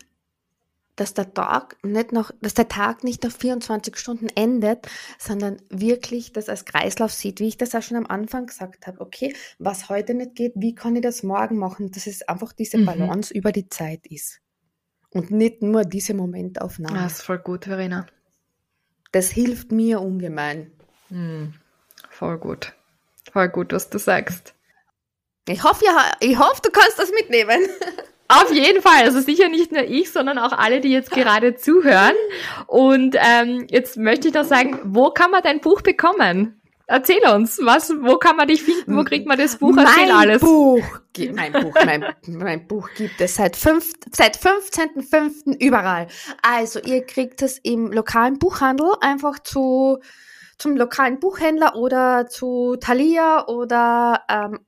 dass 1.00 1.14
der 1.14 1.34
Tag 1.34 1.78
nicht 1.84 2.12
noch, 2.12 2.32
dass 2.42 2.54
der 2.54 2.68
Tag 2.68 3.04
nicht 3.04 3.24
nach 3.24 3.32
24 3.32 3.96
Stunden 3.96 4.28
endet, 4.36 4.88
sondern 5.18 5.58
wirklich 5.70 6.34
das 6.34 6.50
als 6.50 6.66
Kreislauf 6.66 7.14
sieht, 7.14 7.40
wie 7.40 7.48
ich 7.48 7.58
das 7.58 7.74
auch 7.74 7.82
schon 7.82 7.98
am 7.98 8.06
Anfang 8.08 8.48
gesagt 8.48 8.86
habe. 8.86 9.00
Okay, 9.00 9.36
was 9.60 9.90
heute 9.90 10.14
nicht 10.14 10.36
geht, 10.36 10.54
wie 10.56 10.76
kann 10.76 10.96
ich 10.96 11.02
das 11.02 11.24
morgen 11.24 11.58
machen? 11.58 11.92
Dass 11.92 12.06
es 12.06 12.28
einfach 12.28 12.52
diese 12.52 12.78
mhm. 12.78 12.86
Balance 12.86 13.34
mhm. 13.34 13.40
über 13.40 13.52
die 13.52 13.70
Zeit 13.70 14.08
ist. 14.08 14.42
Und 15.12 15.32
nicht 15.32 15.62
nur 15.62 15.84
diese 15.84 16.14
Momentaufnahme. 16.14 17.00
Das 17.00 17.14
ist 17.14 17.22
voll 17.22 17.40
gut, 17.40 17.66
Verena. 17.66 18.06
Das 19.12 19.30
hilft 19.30 19.72
mir 19.72 20.02
ungemein. 20.02 20.72
Mhm. 21.10 21.54
Voll 22.10 22.38
gut. 22.38 22.76
Voll 23.32 23.50
gut, 23.50 23.72
was 23.72 23.90
du 23.90 23.98
sagst. 24.00 24.54
Ich 25.48 25.64
hoffe, 25.64 25.86
ja, 25.86 26.12
ich 26.20 26.38
hoffe, 26.38 26.62
du 26.62 26.70
kannst 26.70 27.00
das 27.00 27.12
mitnehmen. 27.12 27.62
Auf 28.32 28.54
jeden 28.54 28.82
Fall. 28.84 29.04
Also 29.04 29.20
sicher 29.22 29.50
nicht 29.50 29.72
nur 29.72 29.84
ich, 29.84 30.12
sondern 30.12 30.38
auch 30.38 30.52
alle, 30.52 30.82
die 30.82 30.90
jetzt 30.90 31.10
gerade 31.10 31.56
zuhören. 31.56 32.14
Und 32.68 33.16
ähm, 33.20 33.66
jetzt 33.70 33.98
möchte 33.98 34.28
ich 34.28 34.36
noch 34.36 34.46
sagen, 34.46 34.80
wo 34.84 35.10
kann 35.10 35.32
man 35.32 35.42
dein 35.42 35.62
Buch 35.62 35.82
bekommen? 35.82 36.62
Erzähl 36.86 37.22
uns, 37.28 37.60
was, 37.64 37.92
wo 38.02 38.18
kann 38.18 38.36
man 38.36 38.48
dich 38.48 38.64
finden? 38.64 38.98
Wo 38.98 39.04
kriegt 39.04 39.28
man 39.28 39.38
das 39.38 39.58
Buch? 39.58 39.76
Erzähl 39.78 40.08
mein 40.08 40.16
alles. 40.16 40.42
Buch, 40.42 40.84
mein 41.36 41.54
Buch, 41.54 41.74
mein, 41.86 42.06
mein 42.28 42.68
Buch 42.68 42.90
gibt 42.96 43.20
es 43.20 43.36
seit, 43.36 43.56
fünf, 43.56 43.94
seit 44.12 44.38
15.05. 44.38 45.60
überall. 45.60 46.08
Also 46.42 46.80
ihr 46.80 47.06
kriegt 47.06 47.42
es 47.42 47.60
im 47.60 47.92
lokalen 47.92 48.40
Buchhandel 48.40 48.92
einfach 49.02 49.40
zu 49.40 50.00
zum 50.58 50.76
lokalen 50.76 51.20
Buchhändler 51.20 51.76
oder 51.76 52.28
zu 52.28 52.76
Thalia 52.82 53.48
oder 53.48 54.24
ähm, 54.28 54.60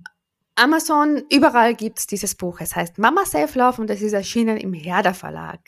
Amazon, 0.56 1.24
überall 1.32 1.76
gibt 1.76 2.00
es 2.00 2.08
dieses 2.08 2.36
Buch. 2.36 2.60
Es 2.60 2.76
heißt 2.76 2.98
Mama 2.98 3.26
Self 3.26 3.56
Love 3.56 3.82
und 3.82 3.90
es 3.90 4.02
ist 4.02 4.14
erschienen 4.14 4.58
im 4.58 4.74
Herder 4.74 5.14
Verlag. 5.14 5.60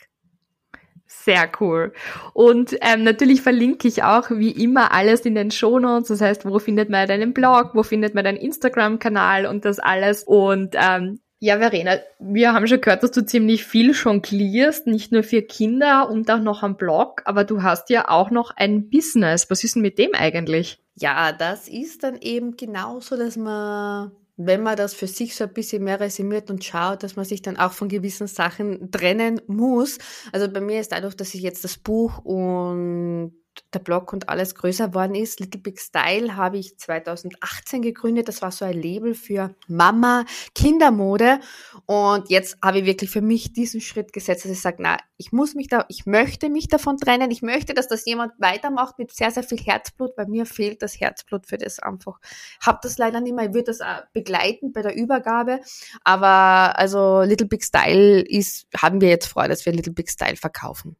Sehr 1.06 1.50
cool. 1.60 1.92
Und 2.32 2.76
ähm, 2.80 3.04
natürlich 3.04 3.40
verlinke 3.42 3.88
ich 3.88 4.02
auch 4.02 4.30
wie 4.30 4.50
immer 4.50 4.92
alles 4.92 5.20
in 5.20 5.34
den 5.34 5.50
Shownotes. 5.50 6.08
Das 6.08 6.20
heißt, 6.20 6.44
wo 6.44 6.58
findet 6.58 6.90
man 6.90 7.06
deinen 7.06 7.32
Blog, 7.32 7.70
wo 7.74 7.82
findet 7.82 8.14
man 8.14 8.24
deinen 8.24 8.36
Instagram-Kanal 8.36 9.46
und 9.46 9.64
das 9.64 9.78
alles. 9.78 10.24
Und 10.24 10.74
ähm, 10.74 11.20
ja, 11.38 11.58
Verena, 11.58 11.98
wir 12.18 12.52
haben 12.52 12.66
schon 12.66 12.80
gehört, 12.80 13.02
dass 13.02 13.10
du 13.10 13.24
ziemlich 13.24 13.64
viel 13.64 13.92
jonglierst, 13.92 14.86
nicht 14.86 15.12
nur 15.12 15.22
für 15.22 15.42
Kinder 15.42 16.08
und 16.10 16.30
auch 16.30 16.40
noch 16.40 16.62
am 16.62 16.76
Blog, 16.76 17.22
aber 17.26 17.44
du 17.44 17.62
hast 17.62 17.90
ja 17.90 18.08
auch 18.08 18.30
noch 18.30 18.50
ein 18.56 18.88
Business. 18.88 19.50
Was 19.50 19.62
ist 19.62 19.74
denn 19.74 19.82
mit 19.82 19.98
dem 19.98 20.14
eigentlich? 20.14 20.78
Ja, 20.94 21.32
das 21.32 21.68
ist 21.68 22.02
dann 22.02 22.16
eben 22.16 22.56
genauso, 22.56 23.16
dass 23.16 23.36
man 23.36 24.12
wenn 24.36 24.62
man 24.62 24.76
das 24.76 24.94
für 24.94 25.06
sich 25.06 25.36
so 25.36 25.44
ein 25.44 25.52
bisschen 25.52 25.84
mehr 25.84 26.00
resümiert 26.00 26.50
und 26.50 26.64
schaut, 26.64 27.02
dass 27.02 27.16
man 27.16 27.24
sich 27.24 27.42
dann 27.42 27.56
auch 27.56 27.72
von 27.72 27.88
gewissen 27.88 28.26
Sachen 28.26 28.90
trennen 28.90 29.40
muss. 29.46 29.98
Also 30.32 30.48
bei 30.50 30.60
mir 30.60 30.80
ist 30.80 30.92
dadurch, 30.92 31.14
dass 31.14 31.34
ich 31.34 31.42
jetzt 31.42 31.64
das 31.64 31.76
Buch 31.76 32.18
und 32.18 33.32
der 33.72 33.78
Blog 33.78 34.12
und 34.12 34.28
alles 34.28 34.54
größer 34.54 34.88
geworden 34.88 35.14
ist. 35.14 35.40
Little 35.40 35.60
Big 35.60 35.80
Style 35.80 36.36
habe 36.36 36.58
ich 36.58 36.78
2018 36.78 37.82
gegründet. 37.82 38.28
Das 38.28 38.42
war 38.42 38.52
so 38.52 38.64
ein 38.64 38.80
Label 38.80 39.14
für 39.14 39.54
Mama 39.68 40.24
Kindermode. 40.54 41.40
Und 41.86 42.30
jetzt 42.30 42.58
habe 42.62 42.80
ich 42.80 42.84
wirklich 42.84 43.10
für 43.10 43.20
mich 43.20 43.52
diesen 43.52 43.80
Schritt 43.80 44.12
gesetzt, 44.12 44.44
dass 44.44 44.52
ich 44.52 44.60
sage, 44.60 44.78
na, 44.80 44.96
ich 45.16 45.32
muss 45.32 45.54
mich 45.54 45.68
da, 45.68 45.84
ich 45.88 46.06
möchte 46.06 46.48
mich 46.48 46.68
davon 46.68 46.96
trennen. 46.96 47.30
Ich 47.30 47.42
möchte, 47.42 47.74
dass 47.74 47.88
das 47.88 48.04
jemand 48.04 48.32
weitermacht 48.38 48.98
mit 48.98 49.12
sehr, 49.12 49.30
sehr 49.30 49.42
viel 49.42 49.58
Herzblut. 49.58 50.16
Bei 50.16 50.26
mir 50.26 50.46
fehlt 50.46 50.82
das 50.82 50.98
Herzblut 50.98 51.46
für 51.46 51.58
das 51.58 51.78
einfach. 51.78 52.18
Habe 52.64 52.78
das 52.82 52.98
leider 52.98 53.20
nicht 53.20 53.34
mehr. 53.34 53.46
Ich 53.46 53.54
würde 53.54 53.72
das 53.76 53.80
begleiten 54.12 54.72
bei 54.72 54.82
der 54.82 54.96
Übergabe. 54.96 55.60
Aber 56.02 56.78
also 56.78 57.22
Little 57.22 57.46
Big 57.46 57.64
Style 57.64 58.20
ist, 58.20 58.66
haben 58.76 59.00
wir 59.00 59.08
jetzt 59.08 59.26
vor, 59.26 59.48
dass 59.48 59.64
wir 59.66 59.72
Little 59.72 59.92
Big 59.92 60.10
Style 60.10 60.36
verkaufen. 60.36 60.96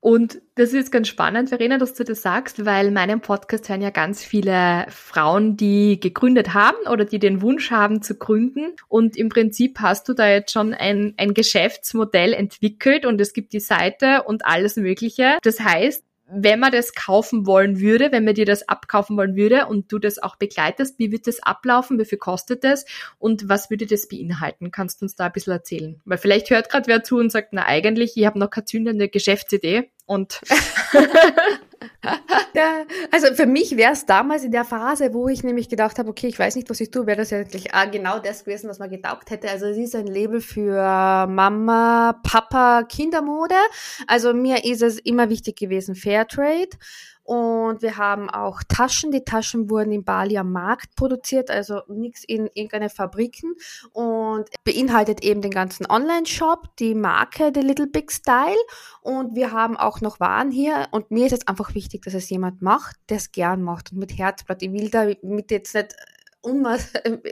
Und 0.00 0.40
das 0.54 0.72
ist 0.72 0.90
ganz 0.90 1.08
spannend, 1.08 1.50
Verena, 1.50 1.76
dass 1.76 1.92
du 1.92 2.04
das 2.04 2.22
sagst, 2.22 2.64
weil 2.64 2.90
meinem 2.90 3.20
Podcast 3.20 3.68
hören 3.68 3.82
ja 3.82 3.90
ganz 3.90 4.24
viele 4.24 4.86
Frauen, 4.88 5.58
die 5.58 6.00
gegründet 6.00 6.54
haben 6.54 6.78
oder 6.90 7.04
die 7.04 7.18
den 7.18 7.42
Wunsch 7.42 7.70
haben 7.70 8.00
zu 8.00 8.16
gründen. 8.16 8.72
Und 8.88 9.18
im 9.18 9.28
Prinzip 9.28 9.78
hast 9.80 10.08
du 10.08 10.14
da 10.14 10.26
jetzt 10.26 10.52
schon 10.52 10.72
ein, 10.72 11.12
ein 11.18 11.34
Geschäftsmodell 11.34 12.32
entwickelt 12.32 13.04
und 13.04 13.20
es 13.20 13.34
gibt 13.34 13.52
die 13.52 13.60
Seite 13.60 14.22
und 14.22 14.46
alles 14.46 14.76
Mögliche. 14.76 15.36
Das 15.42 15.60
heißt, 15.60 16.02
wenn 16.32 16.60
man 16.60 16.72
das 16.72 16.94
kaufen 16.94 17.46
wollen 17.46 17.80
würde, 17.80 18.12
wenn 18.12 18.24
man 18.24 18.34
dir 18.34 18.46
das 18.46 18.68
abkaufen 18.68 19.16
wollen 19.16 19.36
würde 19.36 19.66
und 19.66 19.90
du 19.92 19.98
das 19.98 20.22
auch 20.22 20.36
begleitest, 20.36 20.98
wie 20.98 21.12
wird 21.12 21.26
das 21.26 21.42
ablaufen, 21.42 21.98
wie 21.98 22.04
viel 22.04 22.18
kostet 22.18 22.64
das 22.64 22.84
und 23.18 23.48
was 23.48 23.70
würde 23.70 23.86
das 23.86 24.08
beinhalten? 24.08 24.70
Kannst 24.70 25.00
du 25.00 25.06
uns 25.06 25.16
da 25.16 25.26
ein 25.26 25.32
bisschen 25.32 25.52
erzählen? 25.52 26.00
Weil 26.04 26.18
vielleicht 26.18 26.50
hört 26.50 26.70
gerade 26.70 26.86
wer 26.86 27.02
zu 27.02 27.18
und 27.18 27.30
sagt, 27.30 27.52
na 27.52 27.66
eigentlich, 27.66 28.16
ich 28.16 28.26
habe 28.26 28.38
noch 28.38 28.50
keine 28.50 28.64
zündende 28.64 29.08
Geschäftsidee 29.08 29.90
und 30.06 30.40
ja, 32.54 32.84
also 33.10 33.34
für 33.34 33.46
mich 33.46 33.76
wäre 33.76 33.92
es 33.92 34.06
damals 34.06 34.44
in 34.44 34.52
der 34.52 34.64
Phase, 34.64 35.12
wo 35.14 35.28
ich 35.28 35.42
nämlich 35.42 35.68
gedacht 35.68 35.98
habe, 35.98 36.10
okay, 36.10 36.28
ich 36.28 36.38
weiß 36.38 36.56
nicht, 36.56 36.68
was 36.70 36.80
ich 36.80 36.90
tue, 36.90 37.06
wäre 37.06 37.18
das 37.18 37.30
ja 37.30 37.38
eigentlich 37.38 37.74
ah, 37.74 37.84
genau 37.86 38.18
das 38.18 38.44
gewesen, 38.44 38.68
was 38.68 38.78
man 38.78 38.90
getaugt 38.90 39.30
hätte. 39.30 39.50
Also 39.50 39.66
es 39.66 39.78
ist 39.78 39.94
ein 39.94 40.06
Label 40.06 40.40
für 40.40 41.26
Mama, 41.26 42.20
Papa, 42.22 42.84
Kindermode. 42.84 43.54
Also 44.06 44.34
mir 44.34 44.64
ist 44.64 44.82
es 44.82 44.98
immer 44.98 45.30
wichtig 45.30 45.56
gewesen, 45.56 45.94
Fairtrade. 45.94 46.70
Und 47.30 47.80
wir 47.80 47.96
haben 47.96 48.28
auch 48.28 48.60
Taschen. 48.66 49.12
Die 49.12 49.22
Taschen 49.22 49.70
wurden 49.70 49.92
in 49.92 50.02
Bali 50.02 50.36
am 50.36 50.50
Markt 50.50 50.96
produziert, 50.96 51.48
also 51.48 51.82
nichts 51.86 52.24
in 52.24 52.50
irgendeine 52.54 52.90
Fabriken. 52.90 53.54
Und 53.92 54.48
beinhaltet 54.64 55.22
eben 55.22 55.40
den 55.40 55.52
ganzen 55.52 55.86
Online-Shop, 55.86 56.76
die 56.80 56.96
Marke 56.96 57.52
The 57.54 57.60
Little 57.60 57.86
Big 57.86 58.10
Style. 58.10 58.58
Und 59.00 59.36
wir 59.36 59.52
haben 59.52 59.76
auch 59.76 60.00
noch 60.00 60.18
Waren 60.18 60.50
hier. 60.50 60.88
Und 60.90 61.12
mir 61.12 61.26
ist 61.26 61.32
es 61.32 61.46
einfach 61.46 61.76
wichtig, 61.76 62.02
dass 62.02 62.14
es 62.14 62.28
jemand 62.30 62.62
macht, 62.62 62.96
der 63.08 63.18
es 63.18 63.30
gern 63.30 63.62
macht 63.62 63.92
und 63.92 63.98
mit 63.98 64.18
Herzblatt. 64.18 64.60
Ich 64.62 64.72
will 64.72 64.90
damit 64.90 65.52
jetzt 65.52 65.72
nicht 65.76 65.94
um, 66.42 66.64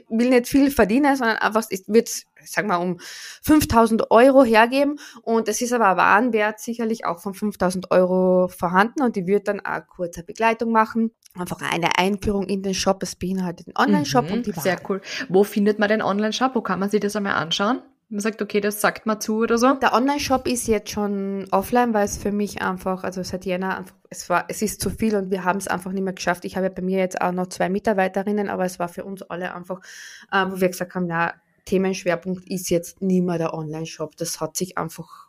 will 0.08 0.30
nicht 0.30 0.48
viel 0.48 0.70
verdienen, 0.70 1.16
sondern 1.16 1.38
einfach, 1.38 1.64
es 1.70 1.84
wird, 1.86 2.08
sagen 2.44 2.68
wir, 2.68 2.80
um 2.80 2.98
5000 3.42 4.10
Euro 4.10 4.44
hergeben 4.44 4.98
und 5.22 5.48
es 5.48 5.60
ist 5.60 5.72
aber 5.72 5.90
ein 5.90 5.96
Warenwert 5.96 6.60
sicherlich 6.60 7.04
auch 7.04 7.20
von 7.20 7.34
5000 7.34 7.90
Euro 7.90 8.48
vorhanden 8.48 9.02
und 9.02 9.16
die 9.16 9.26
wird 9.26 9.48
dann 9.48 9.60
auch 9.60 9.86
kurze 9.86 10.22
Begleitung 10.22 10.72
machen. 10.72 11.12
Einfach 11.34 11.60
eine 11.60 11.98
Einführung 11.98 12.46
in 12.46 12.62
den 12.62 12.74
Shop, 12.74 13.02
es 13.02 13.16
beinhaltet 13.16 13.68
den 13.68 13.76
Online-Shop 13.76 14.26
mhm, 14.26 14.32
und 14.32 14.46
die 14.46 14.56
Waren. 14.56 14.62
Sehr 14.62 14.80
cool. 14.88 15.00
Wo 15.28 15.44
findet 15.44 15.78
man 15.78 15.88
den 15.88 16.02
Online-Shop? 16.02 16.54
Wo 16.54 16.62
kann 16.62 16.80
man 16.80 16.90
sich 16.90 17.00
das 17.00 17.16
einmal 17.16 17.34
anschauen? 17.34 17.82
Man 18.10 18.20
sagt, 18.20 18.40
okay, 18.40 18.60
das 18.60 18.80
sagt 18.80 19.04
man 19.04 19.20
zu 19.20 19.40
oder 19.40 19.58
so. 19.58 19.74
Der 19.74 19.92
Online-Shop 19.92 20.48
ist 20.48 20.66
jetzt 20.66 20.90
schon 20.90 21.46
offline, 21.50 21.92
weil 21.92 22.06
es 22.06 22.16
für 22.16 22.32
mich 22.32 22.62
einfach, 22.62 23.04
also 23.04 23.22
seit 23.22 23.44
Jänner 23.44 23.84
es 24.08 24.30
war, 24.30 24.46
es 24.48 24.62
ist 24.62 24.80
zu 24.80 24.88
viel 24.88 25.14
und 25.14 25.30
wir 25.30 25.44
haben 25.44 25.58
es 25.58 25.68
einfach 25.68 25.92
nicht 25.92 26.02
mehr 26.02 26.14
geschafft. 26.14 26.46
Ich 26.46 26.56
habe 26.56 26.70
bei 26.70 26.80
mir 26.80 26.98
jetzt 26.98 27.20
auch 27.20 27.32
noch 27.32 27.48
zwei 27.48 27.68
Mitarbeiterinnen, 27.68 28.48
aber 28.48 28.64
es 28.64 28.78
war 28.78 28.88
für 28.88 29.04
uns 29.04 29.22
alle 29.22 29.54
einfach, 29.54 29.80
äh, 30.32 30.46
wo 30.48 30.58
wir 30.58 30.68
gesagt 30.68 30.94
haben, 30.94 31.06
na, 31.06 31.34
Themenschwerpunkt 31.66 32.48
ist 32.48 32.70
jetzt 32.70 33.02
nie 33.02 33.20
mehr 33.20 33.36
der 33.36 33.52
Online-Shop. 33.52 34.16
Das 34.16 34.40
hat 34.40 34.56
sich 34.56 34.78
einfach 34.78 35.27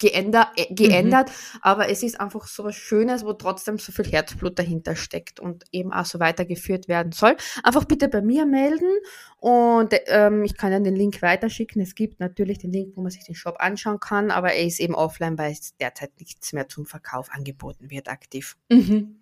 geändert, 0.00 0.48
äh, 0.56 0.74
geändert 0.74 1.28
mhm. 1.28 1.58
aber 1.62 1.88
es 1.88 2.02
ist 2.02 2.18
einfach 2.20 2.46
so 2.48 2.64
was 2.64 2.74
Schönes, 2.74 3.24
wo 3.24 3.32
trotzdem 3.34 3.78
so 3.78 3.92
viel 3.92 4.06
Herzblut 4.06 4.58
dahinter 4.58 4.96
steckt 4.96 5.38
und 5.38 5.64
eben 5.70 5.92
auch 5.92 6.06
so 6.06 6.18
weitergeführt 6.18 6.88
werden 6.88 7.12
soll. 7.12 7.36
Einfach 7.62 7.84
bitte 7.84 8.08
bei 8.08 8.22
mir 8.22 8.46
melden 8.46 8.90
und 9.38 9.94
ähm, 10.06 10.42
ich 10.42 10.56
kann 10.56 10.72
dann 10.72 10.82
den 10.82 10.96
Link 10.96 11.22
weiterschicken. 11.22 11.80
Es 11.80 11.94
gibt 11.94 12.18
natürlich 12.18 12.58
den 12.58 12.72
Link, 12.72 12.96
wo 12.96 13.02
man 13.02 13.10
sich 13.10 13.24
den 13.24 13.36
Shop 13.36 13.56
anschauen 13.58 14.00
kann, 14.00 14.30
aber 14.30 14.52
er 14.52 14.64
ist 14.64 14.80
eben 14.80 14.94
offline, 14.94 15.38
weil 15.38 15.52
es 15.52 15.76
derzeit 15.76 16.10
nichts 16.18 16.52
mehr 16.52 16.68
zum 16.68 16.86
Verkauf 16.86 17.30
angeboten 17.30 17.90
wird 17.90 18.08
aktiv. 18.08 18.56
Mhm. 18.70 19.16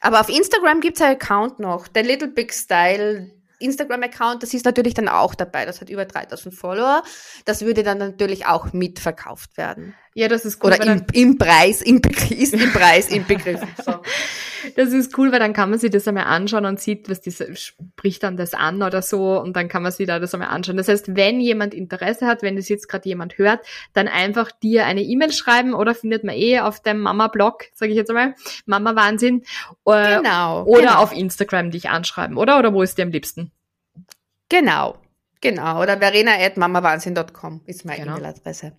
Aber 0.00 0.20
auf 0.20 0.28
Instagram 0.28 0.80
gibt 0.80 0.96
es 0.96 1.02
einen 1.02 1.16
Account 1.16 1.58
noch, 1.58 1.88
der 1.88 2.04
Little 2.04 2.28
Big 2.28 2.54
Style 2.54 3.30
Instagram-Account, 3.60 4.42
das 4.42 4.54
ist 4.54 4.64
natürlich 4.64 4.94
dann 4.94 5.08
auch 5.08 5.34
dabei. 5.34 5.66
Das 5.66 5.80
hat 5.80 5.90
über 5.90 6.04
3000 6.04 6.54
Follower. 6.54 7.02
Das 7.44 7.62
würde 7.62 7.82
dann 7.82 7.98
natürlich 7.98 8.46
auch 8.46 8.72
mitverkauft 8.72 9.56
werden. 9.56 9.94
Ja, 10.14 10.28
das 10.28 10.44
ist 10.44 10.62
cool. 10.62 10.72
Oder 10.72 10.84
im, 10.84 11.04
im 11.12 11.38
Preis, 11.38 11.82
im, 11.82 12.00
ist 12.30 12.54
im 12.54 12.72
Preis 12.72 13.08
inbegriffen. 13.08 13.68
So. 13.84 13.94
Das 14.76 14.92
ist 14.92 15.16
cool, 15.16 15.32
weil 15.32 15.38
dann 15.38 15.52
kann 15.52 15.70
man 15.70 15.78
sich 15.78 15.90
das 15.90 16.06
einmal 16.06 16.24
anschauen 16.24 16.66
und 16.66 16.78
sieht, 16.78 17.08
was 17.08 17.20
diese 17.20 17.56
spricht 17.56 18.22
dann 18.22 18.36
das 18.36 18.52
an 18.52 18.82
oder 18.82 19.00
so 19.00 19.40
und 19.40 19.56
dann 19.56 19.68
kann 19.68 19.82
man 19.82 19.90
sich 19.90 20.06
da 20.06 20.18
das 20.18 20.34
einmal 20.34 20.50
anschauen. 20.50 20.76
Das 20.76 20.88
heißt, 20.88 21.16
wenn 21.16 21.40
jemand 21.40 21.72
Interesse 21.72 22.26
hat, 22.26 22.42
wenn 22.42 22.56
das 22.56 22.68
jetzt 22.68 22.88
gerade 22.88 23.08
jemand 23.08 23.38
hört, 23.38 23.64
dann 23.94 24.06
einfach 24.06 24.50
dir 24.52 24.84
eine 24.84 25.02
E-Mail 25.02 25.32
schreiben 25.32 25.74
oder 25.74 25.94
findet 25.94 26.24
man 26.24 26.34
eh 26.34 26.60
auf 26.60 26.80
dem 26.80 27.00
Mama-Blog, 27.00 27.64
sage 27.72 27.92
ich 27.92 27.96
jetzt 27.96 28.10
einmal, 28.10 28.34
Mama 28.66 28.94
Wahnsinn. 28.96 29.44
Äh, 29.86 30.18
genau. 30.18 30.64
Oder 30.64 30.80
genau. 30.80 31.02
auf 31.02 31.12
Instagram 31.12 31.70
dich 31.70 31.88
anschreiben, 31.88 32.36
oder? 32.36 32.58
Oder 32.58 32.74
wo 32.74 32.82
ist 32.82 32.98
dir 32.98 33.04
am 33.04 33.10
liebsten? 33.10 33.52
Genau. 34.48 34.98
Genau. 35.40 35.80
Oder 35.80 35.98
verena 35.98 36.32
at 36.38 36.56
mamawahnsinn.com 36.58 37.62
ist 37.64 37.84
meine 37.84 38.02
genau. 38.02 38.18
E-Mail-Adresse. 38.18 38.72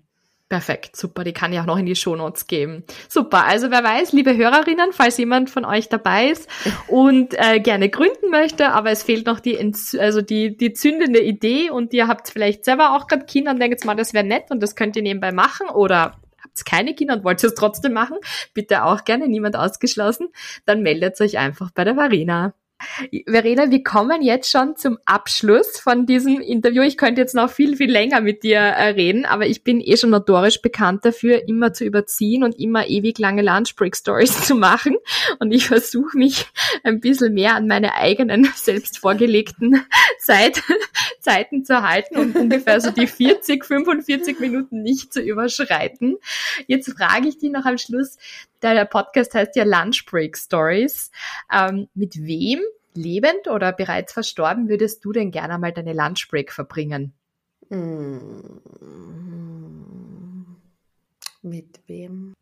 Perfekt, 0.51 0.97
super. 0.97 1.23
Die 1.23 1.31
kann 1.31 1.53
ich 1.53 1.59
auch 1.61 1.65
noch 1.65 1.77
in 1.77 1.85
die 1.85 1.95
Shownotes 1.95 2.45
geben. 2.45 2.83
Super. 3.07 3.45
Also 3.45 3.71
wer 3.71 3.85
weiß, 3.85 4.11
liebe 4.11 4.35
Hörerinnen, 4.35 4.91
falls 4.91 5.17
jemand 5.17 5.49
von 5.49 5.63
euch 5.63 5.87
dabei 5.87 6.27
ist 6.27 6.49
und 6.89 7.33
äh, 7.37 7.61
gerne 7.61 7.87
gründen 7.87 8.29
möchte, 8.29 8.73
aber 8.73 8.91
es 8.91 9.01
fehlt 9.01 9.27
noch 9.27 9.39
die, 9.39 9.57
also 9.97 10.21
die, 10.21 10.57
die 10.57 10.73
zündende 10.73 11.21
Idee 11.21 11.69
und 11.69 11.93
ihr 11.93 12.09
habt 12.09 12.27
vielleicht 12.27 12.65
selber 12.65 12.97
auch 12.97 13.07
gerade 13.07 13.23
Kinder 13.23 13.51
und 13.51 13.61
denkt 13.61 13.85
mal, 13.85 13.95
das 13.95 14.13
wäre 14.13 14.25
nett 14.25 14.51
und 14.51 14.61
das 14.61 14.75
könnt 14.75 14.97
ihr 14.97 15.03
nebenbei 15.03 15.31
machen 15.31 15.69
oder 15.69 16.19
habt 16.43 16.65
keine 16.65 16.95
Kinder 16.95 17.13
und 17.13 17.23
wollt 17.23 17.41
es 17.41 17.53
trotzdem 17.55 17.93
machen, 17.93 18.17
bitte 18.53 18.83
auch 18.83 19.05
gerne, 19.05 19.29
niemand 19.29 19.55
ausgeschlossen, 19.55 20.27
dann 20.65 20.81
meldet 20.81 21.21
euch 21.21 21.37
einfach 21.37 21.71
bei 21.71 21.85
der 21.85 21.95
Varina. 21.95 22.55
Verena, 23.25 23.69
wir 23.69 23.83
kommen 23.83 24.21
jetzt 24.21 24.49
schon 24.49 24.75
zum 24.75 24.97
Abschluss 25.05 25.79
von 25.79 26.05
diesem 26.05 26.39
Interview. 26.39 26.81
Ich 26.81 26.97
könnte 26.97 27.21
jetzt 27.21 27.35
noch 27.35 27.49
viel, 27.49 27.75
viel 27.75 27.91
länger 27.91 28.21
mit 28.21 28.43
dir 28.43 28.59
äh, 28.59 28.89
reden, 28.89 29.25
aber 29.25 29.47
ich 29.47 29.63
bin 29.63 29.81
eh 29.81 29.97
schon 29.97 30.09
notorisch 30.09 30.61
bekannt 30.61 31.05
dafür, 31.05 31.47
immer 31.47 31.73
zu 31.73 31.85
überziehen 31.85 32.43
und 32.43 32.59
immer 32.59 32.87
ewig 32.87 33.19
lange 33.19 33.41
Lunchbreak 33.41 33.95
Stories 33.95 34.41
zu 34.45 34.55
machen. 34.55 34.97
Und 35.39 35.51
ich 35.51 35.67
versuche 35.67 36.17
mich 36.17 36.45
ein 36.83 36.99
bisschen 36.99 37.33
mehr 37.33 37.55
an 37.55 37.67
meine 37.67 37.95
eigenen 37.95 38.49
selbst 38.55 38.99
vorgelegten 38.99 39.85
Zeit, 40.19 40.61
Zeiten 41.19 41.65
zu 41.65 41.81
halten 41.81 42.17
und 42.17 42.35
ungefähr 42.35 42.81
so 42.81 42.91
die 42.91 43.07
40, 43.07 43.65
45 43.65 44.39
Minuten 44.39 44.81
nicht 44.81 45.13
zu 45.13 45.21
überschreiten. 45.21 46.17
Jetzt 46.67 46.91
frage 46.91 47.27
ich 47.27 47.37
dich 47.37 47.51
noch 47.51 47.65
am 47.65 47.77
Schluss, 47.77 48.17
der 48.61 48.85
Podcast 48.85 49.33
heißt 49.33 49.55
ja 49.55 49.63
Lunch 49.63 50.05
Break 50.05 50.37
Stories. 50.37 51.11
Ähm, 51.51 51.87
mit 51.93 52.15
wem, 52.17 52.59
lebend 52.93 53.47
oder 53.47 53.71
bereits 53.71 54.13
verstorben, 54.13 54.69
würdest 54.69 55.03
du 55.05 55.11
denn 55.11 55.31
gerne 55.31 55.57
mal 55.57 55.71
deine 55.71 55.93
Lunch 55.93 56.27
Break 56.29 56.51
verbringen? 56.51 57.13
Hm. 57.69 58.61
Mit 61.41 61.81
wem? 61.87 62.33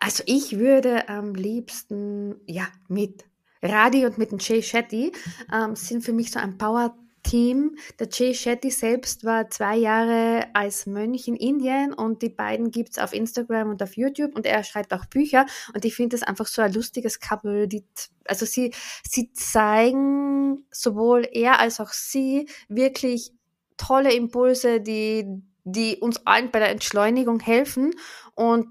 Also 0.00 0.22
ich 0.26 0.58
würde 0.58 1.08
am 1.08 1.34
liebsten, 1.34 2.36
ja, 2.46 2.66
mit 2.88 3.24
Radi 3.62 4.06
und 4.06 4.18
mit 4.18 4.32
dem 4.32 4.38
Jay 4.38 4.62
Shetty 4.62 5.12
ähm, 5.52 5.76
sind 5.76 6.02
für 6.02 6.12
mich 6.12 6.30
so 6.30 6.38
ein 6.38 6.58
Power 6.58 6.96
Team. 7.28 7.76
Der 7.98 8.08
Jay 8.10 8.34
Shetty 8.34 8.70
selbst 8.70 9.24
war 9.24 9.50
zwei 9.50 9.76
Jahre 9.76 10.46
als 10.54 10.86
Mönch 10.86 11.28
in 11.28 11.36
Indien 11.36 11.92
und 11.92 12.22
die 12.22 12.30
beiden 12.30 12.70
gibt 12.70 12.92
es 12.92 12.98
auf 12.98 13.12
Instagram 13.12 13.68
und 13.68 13.82
auf 13.82 13.96
YouTube 13.96 14.34
und 14.34 14.46
er 14.46 14.64
schreibt 14.64 14.94
auch 14.94 15.04
Bücher 15.04 15.44
und 15.74 15.84
ich 15.84 15.94
finde 15.94 16.16
das 16.16 16.26
einfach 16.26 16.46
so 16.46 16.62
ein 16.62 16.72
lustiges 16.72 17.20
Couple. 17.20 17.68
Die, 17.68 17.84
also 18.24 18.46
sie, 18.46 18.72
sie 19.06 19.32
zeigen 19.32 20.64
sowohl 20.70 21.28
er 21.30 21.60
als 21.60 21.80
auch 21.80 21.92
sie 21.92 22.48
wirklich 22.68 23.32
tolle 23.76 24.14
Impulse, 24.14 24.80
die, 24.80 25.26
die 25.64 25.96
uns 25.96 26.26
allen 26.26 26.50
bei 26.50 26.60
der 26.60 26.70
Entschleunigung 26.70 27.40
helfen 27.40 27.94
und 28.34 28.66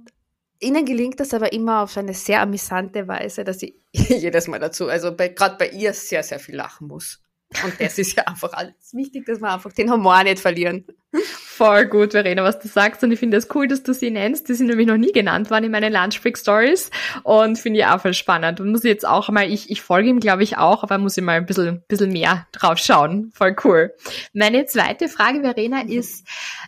Ihnen 0.59 0.85
gelingt 0.85 1.19
das 1.19 1.35
aber 1.35 1.53
immer 1.53 1.83
auf 1.83 1.97
eine 1.97 2.15
sehr 2.15 2.41
amüsante 2.41 3.07
Weise, 3.07 3.43
dass 3.43 3.61
ich 3.61 3.75
jedes 3.91 4.47
Mal 4.47 4.57
dazu, 4.57 4.87
also 4.87 5.15
gerade 5.15 5.55
bei 5.55 5.69
ihr 5.69 5.93
sehr, 5.93 6.23
sehr 6.23 6.39
viel 6.39 6.55
lachen 6.55 6.87
muss. 6.87 7.21
Und 7.63 7.79
das 7.79 7.97
ist 7.97 8.15
ja 8.15 8.23
einfach 8.23 8.51
alles 8.53 8.93
wichtig, 8.93 9.25
dass 9.25 9.39
wir 9.39 9.53
einfach 9.53 9.71
den 9.71 9.91
Humor 9.91 10.23
nicht 10.23 10.39
verlieren. 10.39 10.85
Voll 11.23 11.85
gut, 11.85 12.11
Verena, 12.11 12.43
was 12.43 12.59
du 12.59 12.67
sagst. 12.67 13.03
Und 13.03 13.11
ich 13.11 13.19
finde 13.19 13.37
es 13.37 13.47
das 13.47 13.55
cool, 13.55 13.67
dass 13.67 13.83
du 13.83 13.93
sie 13.93 14.11
nennst. 14.11 14.49
Die 14.49 14.53
sind 14.53 14.67
nämlich 14.67 14.85
noch 14.85 14.97
nie 14.97 15.13
genannt 15.13 15.49
worden 15.49 15.65
in 15.65 15.71
meinen 15.71 15.91
Lunchbreak 15.91 16.37
Stories. 16.37 16.91
Und 17.23 17.57
finde 17.57 17.79
ich 17.79 17.85
auch 17.85 18.01
voll 18.01 18.13
spannend. 18.13 18.59
Und 18.59 18.71
muss 18.71 18.83
ich 18.83 18.89
jetzt 18.89 19.07
auch 19.07 19.29
mal, 19.29 19.49
ich, 19.51 19.71
ich 19.71 19.81
folge 19.81 20.09
ihm, 20.09 20.19
glaube 20.19 20.43
ich, 20.43 20.57
auch, 20.57 20.83
aber 20.83 20.97
muss 20.97 21.17
ich 21.17 21.23
mal 21.23 21.37
ein 21.37 21.45
bisschen, 21.45 21.83
bisschen 21.87 22.11
mehr 22.11 22.45
drauf 22.51 22.77
schauen. 22.77 23.31
Voll 23.33 23.55
cool. 23.63 23.93
Meine 24.33 24.65
zweite 24.65 25.07
Frage, 25.07 25.41
Verena, 25.41 25.81
ist, 25.83 26.27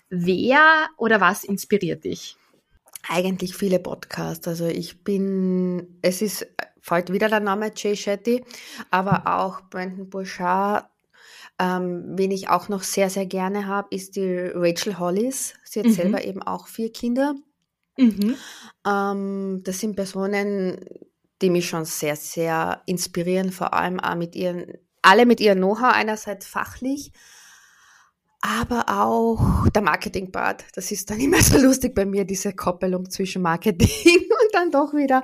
wer 0.10 0.88
oder 0.98 1.20
was 1.20 1.44
inspiriert 1.44 2.06
dich? 2.06 2.39
Eigentlich 3.12 3.56
viele 3.56 3.80
Podcasts. 3.80 4.48
Also 4.48 4.68
ich 4.68 5.04
bin, 5.04 5.98
es 6.04 6.22
ist 6.22 6.46
fällt 6.80 7.12
wieder 7.12 7.28
der 7.28 7.40
Name 7.40 7.72
Jay 7.76 7.96
Shetty, 7.96 8.44
aber 8.92 9.24
auch 9.26 9.62
Brandon 9.70 10.10
Bouchard. 10.10 10.86
Ähm, 11.58 12.04
wen 12.16 12.32
ich 12.32 12.50
auch 12.50 12.70
noch 12.70 12.84
sehr, 12.84 13.10
sehr 13.10 13.26
gerne 13.26 13.66
habe, 13.66 13.88
ist 13.94 14.16
die 14.16 14.52
Rachel 14.54 15.00
Hollis. 15.00 15.56
Sie 15.64 15.80
hat 15.80 15.88
mhm. 15.88 15.94
selber 15.94 16.24
eben 16.24 16.42
auch 16.44 16.68
vier 16.68 16.92
Kinder. 16.92 17.34
Mhm. 17.98 18.36
Ähm, 18.88 19.62
das 19.64 19.80
sind 19.80 19.96
Personen, 19.96 20.86
die 21.42 21.50
mich 21.50 21.68
schon 21.68 21.86
sehr, 21.86 22.16
sehr 22.16 22.84
inspirieren, 22.86 23.52
vor 23.52 23.74
allem 23.74 24.00
auch 24.00 24.16
mit 24.16 24.36
ihren, 24.36 24.74
alle 25.02 25.26
mit 25.26 25.42
ihrem 25.42 25.58
Know-how, 25.58 25.94
einerseits 25.94 26.46
fachlich, 26.46 27.12
aber 28.42 28.86
auch 28.88 29.68
der 29.70 29.82
Marketing-Part. 29.82 30.66
Das 30.74 30.92
ist 30.92 31.10
dann 31.10 31.20
immer 31.20 31.38
so 31.42 31.58
lustig 31.58 31.96
bei 31.96 32.06
mir, 32.06 32.26
diese 32.26 32.54
Koppelung 32.54 33.10
zwischen 33.10 33.42
Marketing 33.42 33.90
und 34.16 34.54
dann 34.54 34.72
doch 34.72 34.94
wieder, 34.94 35.24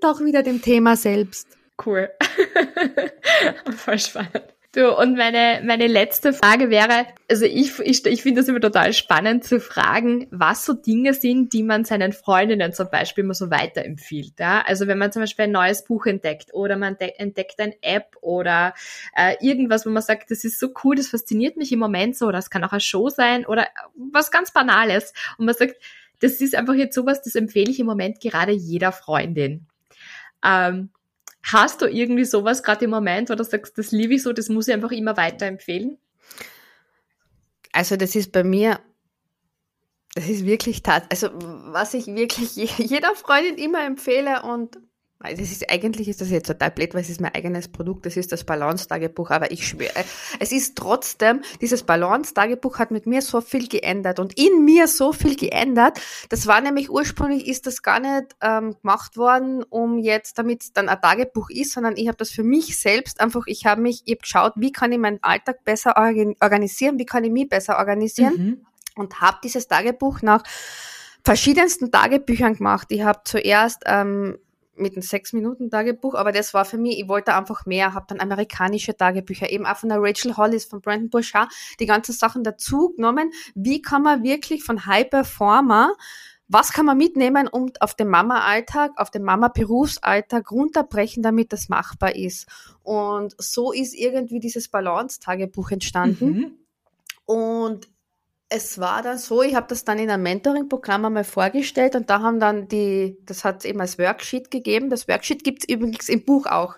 doch 0.00 0.20
wieder 0.20 0.42
dem 0.42 0.60
Thema 0.60 0.96
selbst. 0.96 1.46
Cool. 1.84 2.10
Voll 3.76 3.98
spannend. 3.98 4.54
Du, 4.72 4.96
und 4.96 5.16
meine, 5.16 5.62
meine 5.64 5.88
letzte 5.88 6.32
Frage 6.32 6.70
wäre, 6.70 7.06
also 7.28 7.44
ich, 7.44 7.80
ich, 7.80 8.06
ich 8.06 8.22
finde 8.22 8.40
das 8.40 8.48
immer 8.48 8.60
total 8.60 8.92
spannend 8.92 9.42
zu 9.42 9.58
fragen, 9.58 10.28
was 10.30 10.64
so 10.64 10.74
Dinge 10.74 11.12
sind, 11.12 11.52
die 11.52 11.64
man 11.64 11.84
seinen 11.84 12.12
Freundinnen 12.12 12.72
zum 12.72 12.88
Beispiel 12.88 13.24
immer 13.24 13.34
so 13.34 13.50
weiterempfiehlt. 13.50 14.38
Ja? 14.38 14.62
Also 14.64 14.86
wenn 14.86 14.98
man 14.98 15.10
zum 15.10 15.22
Beispiel 15.22 15.46
ein 15.46 15.50
neues 15.50 15.82
Buch 15.82 16.06
entdeckt 16.06 16.54
oder 16.54 16.76
man 16.76 16.96
entdeckt 17.00 17.58
eine 17.58 17.74
App 17.82 18.16
oder 18.20 18.74
äh, 19.16 19.34
irgendwas, 19.40 19.86
wo 19.86 19.90
man 19.90 20.04
sagt, 20.04 20.30
das 20.30 20.44
ist 20.44 20.60
so 20.60 20.68
cool, 20.84 20.94
das 20.94 21.08
fasziniert 21.08 21.56
mich 21.56 21.72
im 21.72 21.80
Moment 21.80 22.16
so, 22.16 22.26
oder 22.26 22.38
es 22.38 22.48
kann 22.48 22.62
auch 22.62 22.70
eine 22.70 22.80
Show 22.80 23.08
sein 23.08 23.46
oder 23.46 23.66
was 23.96 24.30
ganz 24.30 24.52
Banales. 24.52 25.12
Und 25.36 25.46
man 25.46 25.56
sagt, 25.56 25.82
das 26.20 26.40
ist 26.40 26.54
einfach 26.54 26.74
jetzt 26.74 26.94
sowas, 26.94 27.22
das 27.22 27.34
empfehle 27.34 27.72
ich 27.72 27.80
im 27.80 27.86
Moment 27.86 28.20
gerade 28.20 28.52
jeder 28.52 28.92
Freundin. 28.92 29.66
Ähm, 30.44 30.90
Hast 31.42 31.82
du 31.82 31.86
irgendwie 31.86 32.24
sowas 32.24 32.62
gerade 32.62 32.84
im 32.84 32.90
Moment, 32.90 33.30
wo 33.30 33.34
du 33.34 33.44
sagst, 33.44 33.78
das 33.78 33.92
liebe 33.92 34.14
ich 34.14 34.22
so, 34.22 34.32
das 34.32 34.48
muss 34.48 34.68
ich 34.68 34.74
einfach 34.74 34.92
immer 34.92 35.16
weiterempfehlen? 35.16 35.98
Also 37.72 37.96
das 37.96 38.14
ist 38.14 38.32
bei 38.32 38.44
mir, 38.44 38.80
das 40.14 40.28
ist 40.28 40.44
wirklich 40.44 40.82
tat, 40.82 41.04
also 41.10 41.30
was 41.32 41.94
ich 41.94 42.06
wirklich 42.06 42.56
jeder 42.56 43.14
Freundin 43.14 43.56
immer 43.56 43.84
empfehle 43.84 44.42
und 44.42 44.78
das 45.22 45.52
ist, 45.52 45.70
eigentlich 45.70 46.08
ist 46.08 46.22
das 46.22 46.30
jetzt 46.30 46.46
total 46.46 46.70
blöd, 46.70 46.94
weil 46.94 47.02
es 47.02 47.10
ist 47.10 47.20
mein 47.20 47.34
eigenes 47.34 47.68
Produkt, 47.68 48.06
das 48.06 48.16
ist 48.16 48.32
das 48.32 48.44
Balance-Tagebuch, 48.44 49.30
aber 49.30 49.50
ich 49.50 49.68
schwöre, 49.68 50.04
es 50.38 50.50
ist 50.50 50.76
trotzdem, 50.76 51.42
dieses 51.60 51.82
Balance-Tagebuch 51.82 52.78
hat 52.78 52.90
mit 52.90 53.06
mir 53.06 53.20
so 53.20 53.42
viel 53.42 53.68
geändert 53.68 54.18
und 54.18 54.38
in 54.38 54.64
mir 54.64 54.88
so 54.88 55.12
viel 55.12 55.36
geändert. 55.36 56.00
Das 56.30 56.46
war 56.46 56.62
nämlich 56.62 56.88
ursprünglich, 56.88 57.46
ist 57.46 57.66
das 57.66 57.82
gar 57.82 58.00
nicht 58.00 58.34
ähm, 58.40 58.76
gemacht 58.80 59.18
worden, 59.18 59.62
um 59.64 59.98
jetzt, 59.98 60.38
damit 60.38 60.62
es 60.62 60.72
dann 60.72 60.88
ein 60.88 61.00
Tagebuch 61.02 61.50
ist, 61.50 61.72
sondern 61.72 61.98
ich 61.98 62.08
habe 62.08 62.16
das 62.16 62.30
für 62.30 62.44
mich 62.44 62.80
selbst 62.80 63.20
einfach, 63.20 63.42
ich 63.46 63.66
habe 63.66 63.82
mich, 63.82 64.02
ich 64.06 64.12
habe 64.12 64.22
geschaut, 64.22 64.52
wie 64.56 64.72
kann 64.72 64.90
ich 64.90 64.98
meinen 64.98 65.22
Alltag 65.22 65.64
besser 65.64 65.96
organisieren, 65.98 66.98
wie 66.98 67.06
kann 67.06 67.24
ich 67.24 67.30
mich 67.30 67.48
besser 67.48 67.78
organisieren 67.78 68.34
mhm. 68.36 68.66
und 68.96 69.20
habe 69.20 69.36
dieses 69.44 69.68
Tagebuch 69.68 70.22
nach 70.22 70.42
verschiedensten 71.22 71.90
Tagebüchern 71.92 72.54
gemacht. 72.54 72.86
Ich 72.90 73.02
habe 73.02 73.20
zuerst 73.24 73.82
ähm, 73.84 74.38
mit 74.80 74.94
einem 74.94 75.02
Sechs-Minuten-Tagebuch, 75.02 76.14
aber 76.14 76.32
das 76.32 76.54
war 76.54 76.64
für 76.64 76.78
mich, 76.78 76.98
ich 76.98 77.08
wollte 77.08 77.34
einfach 77.34 77.66
mehr, 77.66 77.94
habe 77.94 78.06
dann 78.08 78.20
amerikanische 78.20 78.96
Tagebücher, 78.96 79.50
eben 79.50 79.66
auch 79.66 79.76
von 79.76 79.88
der 79.88 79.98
Rachel 80.00 80.36
Hollis, 80.36 80.64
von 80.64 80.80
Brandon 80.80 81.10
Bouchard, 81.10 81.52
die 81.78 81.86
ganzen 81.86 82.12
Sachen 82.12 82.44
dazu 82.44 82.92
genommen. 82.96 83.32
Wie 83.54 83.82
kann 83.82 84.02
man 84.02 84.22
wirklich 84.22 84.64
von 84.64 84.86
High 84.86 85.10
Performer 85.10 85.92
was 86.52 86.72
kann 86.72 86.84
man 86.84 86.98
mitnehmen 86.98 87.46
um 87.46 87.70
auf 87.78 87.94
den 87.94 88.08
Mama-Alltag, 88.08 88.94
auf 88.96 89.12
den 89.12 89.22
Mama-Berufsalltag 89.22 90.50
runterbrechen, 90.50 91.22
damit 91.22 91.52
das 91.52 91.68
machbar 91.68 92.16
ist? 92.16 92.48
Und 92.82 93.36
so 93.38 93.70
ist 93.70 93.94
irgendwie 93.94 94.40
dieses 94.40 94.66
Balance-Tagebuch 94.66 95.70
entstanden. 95.70 96.26
Mhm. 96.26 96.52
Und 97.24 97.88
es 98.52 98.78
war 98.78 99.00
dann 99.02 99.16
so, 99.16 99.42
ich 99.42 99.54
habe 99.54 99.68
das 99.68 99.84
dann 99.84 100.00
in 100.00 100.10
einem 100.10 100.24
Mentoring-Programm 100.24 101.04
einmal 101.04 101.24
vorgestellt 101.24 101.94
und 101.94 102.10
da 102.10 102.20
haben 102.20 102.40
dann 102.40 102.66
die, 102.66 103.16
das 103.24 103.44
hat 103.44 103.64
eben 103.64 103.80
als 103.80 103.96
Worksheet 103.96 104.50
gegeben. 104.50 104.90
Das 104.90 105.06
Worksheet 105.06 105.44
gibt 105.44 105.62
es 105.62 105.68
übrigens 105.68 106.08
im 106.08 106.24
Buch 106.24 106.46
auch. 106.46 106.74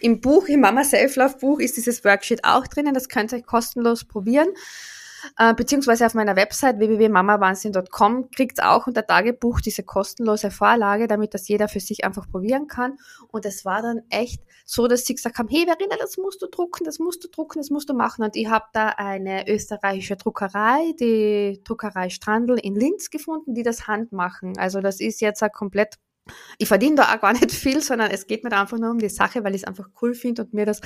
Im 0.00 0.20
Buch, 0.20 0.48
im 0.48 0.60
Mama 0.60 0.82
Self-Love 0.82 1.38
Buch 1.38 1.60
ist 1.60 1.76
dieses 1.76 2.04
Worksheet 2.04 2.44
auch 2.44 2.66
drinnen. 2.66 2.94
Das 2.94 3.08
könnt 3.08 3.32
ihr 3.32 3.38
euch 3.38 3.46
kostenlos 3.46 4.04
probieren. 4.04 4.48
Äh, 5.38 5.54
beziehungsweise 5.54 6.06
auf 6.06 6.14
meiner 6.14 6.36
Website 6.36 6.78
www.mamawahnsinn.com 6.78 8.30
kriegt 8.30 8.62
auch 8.62 8.86
unter 8.86 9.06
Tagebuch 9.06 9.60
diese 9.60 9.82
kostenlose 9.82 10.50
Vorlage, 10.50 11.06
damit 11.06 11.34
das 11.34 11.48
jeder 11.48 11.68
für 11.68 11.80
sich 11.80 12.04
einfach 12.04 12.28
probieren 12.28 12.66
kann. 12.66 12.98
Und 13.28 13.46
es 13.46 13.64
war 13.64 13.82
dann 13.82 14.02
echt 14.10 14.42
so, 14.64 14.88
dass 14.88 15.04
sie 15.04 15.14
gesagt 15.14 15.38
haben, 15.38 15.48
hey 15.48 15.64
Verena, 15.66 15.96
das 15.98 16.16
musst 16.16 16.42
du 16.42 16.46
drucken, 16.46 16.84
das 16.84 16.98
musst 16.98 17.22
du 17.24 17.28
drucken, 17.28 17.58
das 17.58 17.70
musst 17.70 17.88
du 17.88 17.94
machen. 17.94 18.24
Und 18.24 18.36
ich 18.36 18.48
habe 18.48 18.66
da 18.72 18.88
eine 18.88 19.48
österreichische 19.48 20.16
Druckerei, 20.16 20.94
die 20.98 21.60
Druckerei 21.64 22.10
Strandl 22.10 22.58
in 22.58 22.74
Linz 22.74 23.10
gefunden, 23.10 23.54
die 23.54 23.62
das 23.62 23.86
handmachen. 23.86 24.58
Also 24.58 24.80
das 24.80 25.00
ist 25.00 25.20
jetzt 25.20 25.42
ein 25.42 25.50
komplett 25.52 25.98
ich 26.58 26.68
verdiene 26.68 26.96
da 26.96 27.14
auch 27.14 27.20
gar 27.20 27.32
nicht 27.32 27.52
viel, 27.52 27.82
sondern 27.82 28.10
es 28.10 28.26
geht 28.26 28.44
mir 28.44 28.50
da 28.50 28.62
einfach 28.62 28.78
nur 28.78 28.90
um 28.90 28.98
die 28.98 29.08
Sache, 29.08 29.44
weil 29.44 29.54
ich 29.54 29.62
es 29.62 29.68
einfach 29.68 29.88
cool 30.00 30.14
finde 30.14 30.42
und 30.42 30.54
mir 30.54 30.66
das 30.66 30.80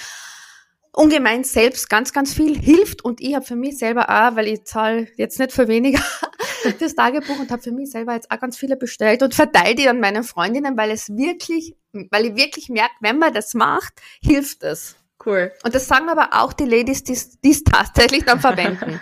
ungemein 0.98 1.44
selbst 1.44 1.88
ganz, 1.88 2.12
ganz 2.12 2.34
viel 2.34 2.58
hilft. 2.58 3.04
Und 3.04 3.20
ich 3.20 3.34
habe 3.34 3.44
für 3.44 3.56
mich 3.56 3.78
selber 3.78 4.08
auch, 4.08 4.36
weil 4.36 4.48
ich 4.48 4.64
zahle 4.64 5.06
jetzt 5.16 5.38
nicht 5.38 5.52
für 5.52 5.68
weniger 5.68 6.02
das 6.80 6.94
Tagebuch 6.94 7.38
und 7.38 7.50
habe 7.50 7.62
für 7.62 7.72
mich 7.72 7.90
selber 7.90 8.14
jetzt 8.14 8.30
auch 8.30 8.40
ganz 8.40 8.58
viele 8.58 8.76
bestellt 8.76 9.22
und 9.22 9.34
verteile 9.34 9.74
die 9.76 9.88
an 9.88 10.00
meine 10.00 10.24
Freundinnen, 10.24 10.76
weil 10.76 10.90
es 10.90 11.08
wirklich, 11.08 11.76
weil 12.10 12.26
ich 12.26 12.36
wirklich 12.36 12.68
merke, 12.68 12.94
wenn 13.00 13.18
man 13.18 13.32
das 13.32 13.54
macht, 13.54 13.94
hilft 14.20 14.64
es. 14.64 14.96
Cool. 15.24 15.52
Und 15.62 15.74
das 15.74 15.86
sagen 15.86 16.08
aber 16.08 16.30
auch 16.32 16.52
die 16.52 16.64
Ladies, 16.64 17.04
die 17.04 17.12
es 17.12 17.64
tatsächlich 17.64 18.24
dann 18.24 18.40
verwenden. 18.40 19.00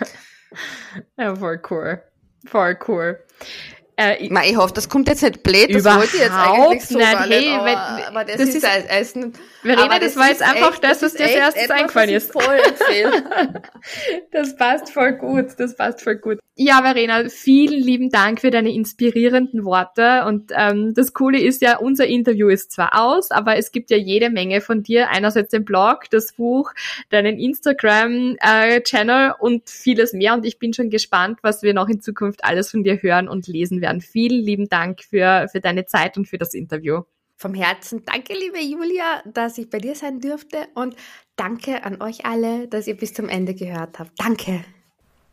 ja, 1.17 1.35
voll 1.35 1.61
cool. 1.69 2.01
Voll 2.45 2.77
cool. 2.87 3.19
Äh, 3.99 4.23
ich, 4.23 4.31
ich 4.31 4.57
hoffe, 4.57 4.73
das 4.75 4.89
kommt 4.89 5.07
jetzt 5.07 5.23
nicht 5.23 5.41
blöd, 5.41 5.73
das 5.73 5.83
wollte 5.85 6.15
ich 6.15 6.21
jetzt 6.21 6.31
eigentlich 6.31 6.85
so 6.85 6.99
nicht. 6.99 7.19
Hey, 7.19 7.39
nicht, 7.39 7.49
aber, 7.49 7.65
wenn, 7.65 8.05
aber 8.05 8.25
das, 8.25 8.37
das 8.37 8.49
ist, 8.49 8.63
ist 8.63 8.89
Essen. 8.89 9.33
Verena, 9.63 9.97
das, 9.99 10.13
das 10.13 10.17
war 10.17 10.29
jetzt 10.29 10.43
einfach 10.43 10.73
echt, 10.73 10.83
das, 10.83 11.01
was 11.01 11.13
dir 11.13 11.25
als 11.25 11.33
erstes 11.33 11.69
eingefallen 11.71 12.09
ist. 12.11 12.31
Voll 12.31 12.43
das 14.31 14.55
passt 14.55 14.91
voll 14.91 15.13
gut, 15.13 15.47
das 15.57 15.75
passt 15.75 16.03
voll 16.03 16.17
gut. 16.17 16.37
Ja, 16.59 16.81
Verena, 16.81 17.29
vielen 17.29 17.79
lieben 17.79 18.09
Dank 18.09 18.41
für 18.41 18.49
deine 18.49 18.73
inspirierenden 18.73 19.63
Worte. 19.63 20.25
Und 20.25 20.51
ähm, 20.55 20.95
das 20.95 21.13
Coole 21.13 21.39
ist 21.39 21.61
ja, 21.61 21.77
unser 21.77 22.07
Interview 22.07 22.49
ist 22.49 22.71
zwar 22.71 22.99
aus, 22.99 23.29
aber 23.29 23.57
es 23.57 23.71
gibt 23.71 23.91
ja 23.91 23.97
jede 23.97 24.31
Menge 24.31 24.61
von 24.61 24.81
dir. 24.81 25.09
Einerseits 25.09 25.51
den 25.51 25.65
Blog, 25.65 26.05
das 26.09 26.33
Buch, 26.33 26.71
deinen 27.09 27.37
Instagram-Channel 27.37 29.29
äh, 29.29 29.33
und 29.39 29.69
vieles 29.69 30.13
mehr. 30.13 30.33
Und 30.33 30.47
ich 30.47 30.57
bin 30.57 30.73
schon 30.73 30.89
gespannt, 30.89 31.39
was 31.43 31.61
wir 31.61 31.75
noch 31.75 31.89
in 31.89 32.01
Zukunft 32.01 32.43
alles 32.43 32.71
von 32.71 32.83
dir 32.83 33.03
hören 33.03 33.27
und 33.27 33.47
lesen 33.47 33.79
werden. 33.79 33.86
Vielen 34.01 34.43
lieben 34.43 34.69
Dank 34.69 35.03
für, 35.03 35.47
für 35.51 35.59
deine 35.61 35.85
Zeit 35.85 36.17
und 36.17 36.27
für 36.27 36.37
das 36.37 36.53
Interview. 36.53 37.01
Vom 37.35 37.53
Herzen 37.53 38.03
danke, 38.03 38.33
liebe 38.33 38.59
Julia, 38.59 39.21
dass 39.25 39.57
ich 39.59 39.69
bei 39.69 39.77
dir 39.77 39.93
sein 39.93 40.19
durfte 40.19 40.67
und 40.73 40.95
danke 41.35 41.83
an 41.83 42.01
euch 42.01 42.25
alle, 42.25 42.67
dass 42.67 42.87
ihr 42.87 42.97
bis 42.97 43.13
zum 43.13 43.29
Ende 43.29 43.53
gehört 43.53 43.99
habt. 43.99 44.11
Danke. 44.17 44.63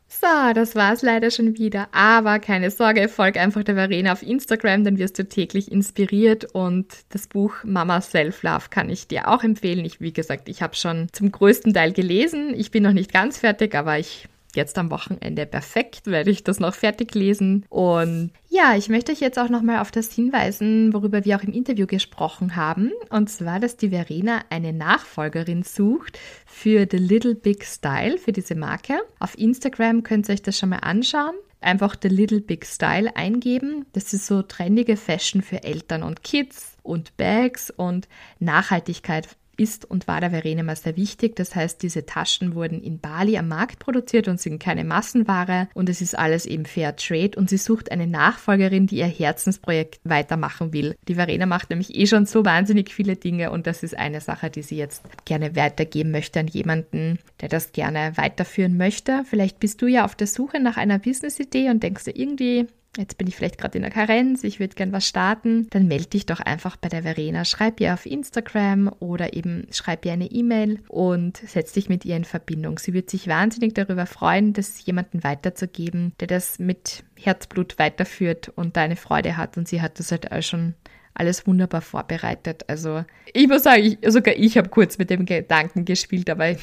So, 0.06 0.52
das 0.54 0.76
war's 0.76 1.02
leider 1.02 1.30
schon 1.30 1.56
wieder. 1.58 1.88
Aber 1.92 2.38
keine 2.38 2.70
Sorge, 2.70 3.08
folg 3.08 3.36
einfach 3.36 3.64
der 3.64 3.74
Verena 3.74 4.12
auf 4.12 4.22
Instagram, 4.22 4.84
dann 4.84 4.98
wirst 4.98 5.18
du 5.18 5.26
täglich 5.26 5.72
inspiriert 5.72 6.44
und 6.54 6.86
das 7.08 7.26
Buch 7.26 7.64
Mama 7.64 8.00
Self-Love 8.00 8.68
kann 8.70 8.90
ich 8.90 9.08
dir 9.08 9.28
auch 9.28 9.42
empfehlen. 9.42 9.84
Ich, 9.84 10.00
wie 10.00 10.12
gesagt, 10.12 10.48
ich 10.48 10.62
habe 10.62 10.76
schon 10.76 11.08
zum 11.12 11.32
größten 11.32 11.72
Teil 11.72 11.92
gelesen. 11.92 12.54
Ich 12.54 12.70
bin 12.70 12.82
noch 12.82 12.92
nicht 12.92 13.12
ganz 13.12 13.38
fertig, 13.38 13.74
aber 13.74 13.98
ich 13.98 14.28
jetzt 14.54 14.78
am 14.78 14.90
Wochenende 14.90 15.46
perfekt, 15.46 16.06
werde 16.06 16.30
ich 16.30 16.44
das 16.44 16.60
noch 16.60 16.74
fertig 16.74 17.14
lesen. 17.14 17.64
Und 17.68 18.30
ja, 18.48 18.76
ich 18.76 18.88
möchte 18.88 19.12
euch 19.12 19.20
jetzt 19.20 19.38
auch 19.38 19.48
nochmal 19.48 19.80
auf 19.80 19.90
das 19.90 20.12
hinweisen, 20.12 20.92
worüber 20.92 21.24
wir 21.24 21.36
auch 21.36 21.42
im 21.42 21.52
Interview 21.52 21.86
gesprochen 21.86 22.56
haben. 22.56 22.92
Und 23.10 23.28
zwar, 23.28 23.60
dass 23.60 23.76
die 23.76 23.90
Verena 23.90 24.40
eine 24.50 24.72
Nachfolgerin 24.72 25.62
sucht 25.62 26.18
für 26.46 26.86
The 26.90 26.98
Little 26.98 27.34
Big 27.34 27.64
Style, 27.64 28.18
für 28.18 28.32
diese 28.32 28.54
Marke. 28.54 28.94
Auf 29.18 29.38
Instagram 29.38 30.02
könnt 30.02 30.28
ihr 30.28 30.34
euch 30.34 30.42
das 30.42 30.58
schon 30.58 30.70
mal 30.70 30.78
anschauen 30.78 31.34
einfach 31.64 31.96
The 32.00 32.08
Little 32.08 32.40
Big 32.40 32.66
Style 32.66 33.16
eingeben. 33.16 33.86
Das 33.92 34.12
ist 34.12 34.26
so 34.26 34.42
trendige 34.42 34.96
Fashion 34.96 35.42
für 35.42 35.64
Eltern 35.64 36.02
und 36.02 36.22
Kids 36.22 36.76
und 36.82 37.16
Bags 37.16 37.70
und 37.70 38.08
Nachhaltigkeit 38.38 39.26
ist 39.56 39.84
und 39.84 40.08
war 40.08 40.20
der 40.20 40.30
sehr 40.76 40.96
wichtig. 40.96 41.36
Das 41.36 41.54
heißt, 41.54 41.82
diese 41.82 42.06
Taschen 42.06 42.54
wurden 42.54 42.82
in 42.82 42.98
Bali 42.98 43.36
am 43.38 43.48
Markt 43.48 43.78
produziert 43.78 44.28
und 44.28 44.40
sind 44.40 44.58
keine 44.58 44.84
Massenware 44.84 45.68
und 45.74 45.88
es 45.88 46.00
ist 46.00 46.18
alles 46.18 46.46
eben 46.46 46.66
Fair 46.66 46.96
Trade 46.96 47.32
und 47.36 47.50
sie 47.50 47.56
sucht 47.56 47.90
eine 47.90 48.06
Nachfolgerin, 48.06 48.86
die 48.86 48.96
ihr 48.96 49.06
Herzensprojekt 49.06 50.00
weitermachen 50.04 50.72
will. 50.72 50.94
Die 51.08 51.14
Verena 51.14 51.46
macht 51.46 51.70
nämlich 51.70 51.94
eh 51.94 52.06
schon 52.06 52.26
so 52.26 52.44
wahnsinnig 52.44 52.92
viele 52.92 53.16
Dinge 53.16 53.50
und 53.50 53.66
das 53.66 53.82
ist 53.82 53.96
eine 53.96 54.20
Sache, 54.20 54.50
die 54.50 54.62
sie 54.62 54.76
jetzt 54.76 55.02
gerne 55.24 55.56
weitergeben 55.56 56.10
möchte 56.10 56.40
an 56.40 56.48
jemanden, 56.48 57.18
der 57.40 57.48
das 57.48 57.72
gerne 57.72 58.12
weiterführen 58.16 58.76
möchte. 58.76 59.22
Vielleicht 59.28 59.60
bist 59.60 59.82
du 59.82 59.86
ja 59.86 60.04
auf 60.04 60.14
der 60.14 60.26
Suche 60.26 60.60
nach 60.60 60.76
einer 60.76 60.98
Business-Idee 60.98 61.70
und 61.70 61.82
denkst 61.82 62.04
dir 62.04 62.16
irgendwie, 62.16 62.66
jetzt 62.96 63.18
bin 63.18 63.26
ich 63.26 63.36
vielleicht 63.36 63.58
gerade 63.58 63.78
in 63.78 63.82
der 63.82 63.90
Karenz, 63.90 64.44
ich 64.44 64.60
würde 64.60 64.74
gern 64.74 64.92
was 64.92 65.06
starten, 65.06 65.68
dann 65.70 65.86
melde 65.86 66.06
dich 66.06 66.26
doch 66.26 66.40
einfach 66.40 66.76
bei 66.76 66.88
der 66.88 67.02
Verena. 67.02 67.44
Schreib 67.44 67.80
ihr 67.80 67.94
auf 67.94 68.06
Instagram 68.06 68.90
oder 69.00 69.34
eben 69.34 69.66
schreib 69.70 70.04
ihr 70.04 70.12
eine 70.12 70.30
E-Mail 70.30 70.80
und 70.88 71.36
setz 71.36 71.72
dich 71.72 71.88
mit 71.88 72.04
ihr 72.04 72.16
in 72.16 72.24
Verbindung. 72.24 72.78
Sie 72.78 72.92
wird 72.92 73.10
sich 73.10 73.28
wahnsinnig 73.28 73.74
darüber 73.74 74.06
freuen, 74.06 74.52
das 74.52 74.84
jemanden 74.84 75.24
weiterzugeben, 75.24 76.12
der 76.20 76.28
das 76.28 76.58
mit 76.58 77.04
Herzblut 77.16 77.78
weiterführt 77.78 78.50
und 78.54 78.76
deine 78.76 78.96
Freude 78.96 79.36
hat. 79.36 79.56
Und 79.56 79.68
sie 79.68 79.82
hat 79.82 79.98
das 79.98 80.10
halt 80.10 80.32
auch 80.32 80.42
schon 80.42 80.74
alles 81.14 81.46
wunderbar 81.46 81.80
vorbereitet. 81.80 82.64
Also 82.68 83.06
ich 83.32 83.48
muss 83.48 83.62
sagen, 83.62 83.84
ich, 83.84 83.98
sogar 84.12 84.34
ich 84.36 84.58
habe 84.58 84.68
kurz 84.68 84.98
mit 84.98 85.08
dem 85.10 85.24
Gedanken 85.26 85.84
gespielt, 85.84 86.28
aber 86.28 86.50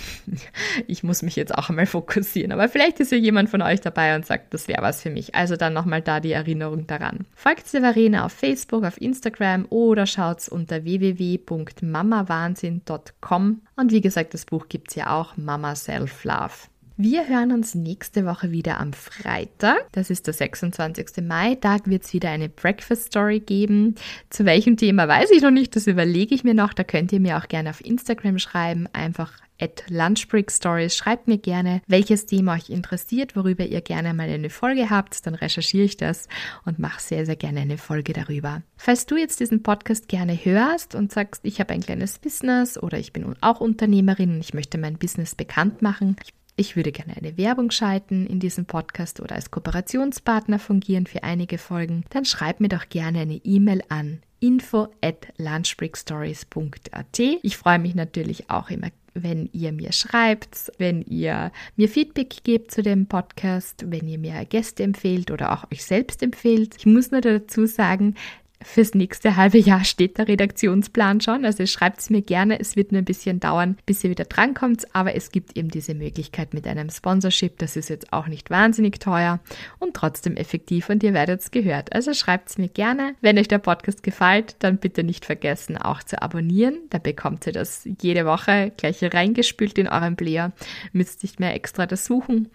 ich, 0.87 1.03
muss 1.03 1.21
mich 1.21 1.37
jetzt 1.37 1.55
auch 1.55 1.69
einmal 1.69 1.85
fokussieren. 1.85 2.51
Aber 2.51 2.67
vielleicht 2.69 2.99
ist 2.99 3.11
ja 3.11 3.17
jemand 3.17 3.49
von 3.49 3.61
euch 3.61 3.81
dabei 3.81 4.15
und 4.15 4.25
sagt, 4.25 4.51
das 4.53 4.67
wäre 4.67 4.81
was 4.81 5.01
für 5.01 5.09
mich. 5.09 5.35
Also 5.35 5.55
dann 5.55 5.71
nochmal 5.73 6.01
da 6.01 6.19
die 6.19 6.33
Erinnerung 6.33 6.85
daran. 6.87 7.25
Folgt 7.33 7.67
Severine 7.67 8.25
auf 8.25 8.33
Facebook, 8.33 8.83
auf 8.83 8.99
Instagram 8.99 9.67
oder 9.69 10.05
schaut's 10.05 10.49
unter 10.49 10.83
www.mamawahnsinn.com. 10.83 13.61
Und 13.77 13.91
wie 13.91 14.01
gesagt, 14.01 14.33
das 14.33 14.43
Buch 14.45 14.67
gibt's 14.67 14.95
ja 14.95 15.17
auch, 15.17 15.37
Mama 15.37 15.75
Self 15.75 16.25
Love. 16.25 16.70
Wir 17.03 17.27
hören 17.27 17.51
uns 17.51 17.73
nächste 17.73 18.27
Woche 18.27 18.51
wieder 18.51 18.79
am 18.79 18.93
Freitag. 18.93 19.91
Das 19.91 20.11
ist 20.11 20.27
der 20.27 20.35
26. 20.35 21.23
Mai. 21.23 21.57
Da 21.59 21.77
wird 21.85 22.03
es 22.03 22.13
wieder 22.13 22.29
eine 22.29 22.47
Breakfast 22.47 23.05
Story 23.05 23.39
geben. 23.39 23.95
Zu 24.29 24.45
welchem 24.45 24.77
Thema 24.77 25.07
weiß 25.07 25.31
ich 25.31 25.41
noch 25.41 25.49
nicht. 25.49 25.75
Das 25.75 25.87
überlege 25.87 26.35
ich 26.35 26.43
mir 26.43 26.53
noch. 26.53 26.75
Da 26.75 26.83
könnt 26.83 27.11
ihr 27.11 27.19
mir 27.19 27.39
auch 27.39 27.47
gerne 27.47 27.71
auf 27.71 27.83
Instagram 27.83 28.37
schreiben. 28.37 28.87
Einfach 28.93 29.33
at 29.59 29.83
Lunchbreak 29.89 30.51
Stories. 30.51 30.95
Schreibt 30.95 31.27
mir 31.27 31.39
gerne, 31.39 31.81
welches 31.87 32.27
Thema 32.27 32.53
euch 32.53 32.69
interessiert, 32.69 33.35
worüber 33.35 33.65
ihr 33.65 33.81
gerne 33.81 34.13
mal 34.13 34.29
eine 34.29 34.51
Folge 34.51 34.91
habt. 34.91 35.25
Dann 35.25 35.33
recherchiere 35.33 35.85
ich 35.85 35.97
das 35.97 36.27
und 36.65 36.77
mache 36.77 37.01
sehr, 37.01 37.25
sehr 37.25 37.35
gerne 37.35 37.61
eine 37.61 37.79
Folge 37.79 38.13
darüber. 38.13 38.61
Falls 38.77 39.07
du 39.07 39.17
jetzt 39.17 39.39
diesen 39.39 39.63
Podcast 39.63 40.07
gerne 40.07 40.33
hörst 40.33 40.93
und 40.93 41.11
sagst, 41.11 41.41
ich 41.45 41.59
habe 41.59 41.73
ein 41.73 41.81
kleines 41.81 42.19
Business 42.19 42.77
oder 42.77 42.99
ich 42.99 43.11
bin 43.11 43.35
auch 43.41 43.59
Unternehmerin 43.59 44.35
und 44.35 44.39
ich 44.41 44.53
möchte 44.53 44.77
mein 44.77 44.99
Business 44.99 45.33
bekannt 45.33 45.81
machen, 45.81 46.15
ich 46.23 46.33
ich 46.55 46.75
würde 46.75 46.91
gerne 46.91 47.15
eine 47.17 47.37
Werbung 47.37 47.71
schalten 47.71 48.27
in 48.27 48.39
diesem 48.39 48.65
Podcast 48.65 49.19
oder 49.19 49.35
als 49.35 49.51
Kooperationspartner 49.51 50.59
fungieren 50.59 51.07
für 51.07 51.23
einige 51.23 51.57
Folgen, 51.57 52.03
dann 52.09 52.25
schreib 52.25 52.59
mir 52.59 52.69
doch 52.69 52.89
gerne 52.89 53.19
eine 53.19 53.41
E-Mail 53.43 53.83
an 53.89 54.21
info 54.39 54.89
at 55.01 55.27
lunchbreakstories.at. 55.37 57.19
Ich 57.19 57.57
freue 57.57 57.79
mich 57.79 57.95
natürlich 57.95 58.49
auch 58.49 58.69
immer, 58.69 58.89
wenn 59.13 59.49
ihr 59.53 59.71
mir 59.71 59.91
schreibt, 59.91 60.71
wenn 60.77 61.01
ihr 61.03 61.51
mir 61.75 61.89
Feedback 61.89 62.43
gebt 62.43 62.71
zu 62.71 62.81
dem 62.81 63.05
Podcast, 63.07 63.85
wenn 63.87 64.07
ihr 64.07 64.17
mir 64.17 64.45
Gäste 64.45 64.83
empfehlt 64.83 65.31
oder 65.31 65.53
auch 65.53 65.71
euch 65.71 65.83
selbst 65.85 66.23
empfehlt. 66.23 66.75
Ich 66.77 66.85
muss 66.85 67.11
nur 67.11 67.21
dazu 67.21 67.65
sagen, 67.65 68.15
Fürs 68.63 68.93
nächste 68.93 69.35
halbe 69.35 69.57
Jahr 69.57 69.83
steht 69.83 70.17
der 70.17 70.27
Redaktionsplan 70.27 71.21
schon, 71.21 71.45
also 71.45 71.65
schreibt 71.65 71.99
es 71.99 72.09
mir 72.09 72.21
gerne. 72.21 72.59
Es 72.59 72.75
wird 72.75 72.91
nur 72.91 73.01
ein 73.01 73.05
bisschen 73.05 73.39
dauern, 73.39 73.77
bis 73.85 74.03
ihr 74.03 74.09
wieder 74.09 74.25
drankommt, 74.25 74.85
aber 74.93 75.15
es 75.15 75.31
gibt 75.31 75.57
eben 75.57 75.69
diese 75.69 75.93
Möglichkeit 75.95 76.53
mit 76.53 76.67
einem 76.67 76.89
Sponsorship. 76.89 77.57
Das 77.57 77.75
ist 77.75 77.89
jetzt 77.89 78.13
auch 78.13 78.27
nicht 78.27 78.49
wahnsinnig 78.49 78.99
teuer 78.99 79.39
und 79.79 79.95
trotzdem 79.95 80.37
effektiv 80.37 80.89
und 80.89 81.03
ihr 81.03 81.13
werdet 81.13 81.41
es 81.41 81.51
gehört. 81.51 81.93
Also 81.93 82.13
schreibt 82.13 82.49
es 82.49 82.57
mir 82.57 82.69
gerne. 82.69 83.15
Wenn 83.21 83.37
euch 83.37 83.47
der 83.47 83.59
Podcast 83.59 84.03
gefällt, 84.03 84.55
dann 84.59 84.77
bitte 84.77 85.03
nicht 85.03 85.25
vergessen, 85.25 85.77
auch 85.77 86.03
zu 86.03 86.21
abonnieren. 86.21 86.77
Da 86.89 86.99
bekommt 86.99 87.47
ihr 87.47 87.53
das 87.53 87.87
jede 88.01 88.25
Woche 88.25 88.71
gleich 88.77 89.01
reingespült 89.03 89.77
in 89.77 89.87
euren 89.87 90.15
Player. 90.15 90.51
Müsst 90.93 91.23
nicht 91.23 91.39
mehr 91.39 91.55
extra 91.55 91.85
das 91.85 92.05
suchen. 92.05 92.49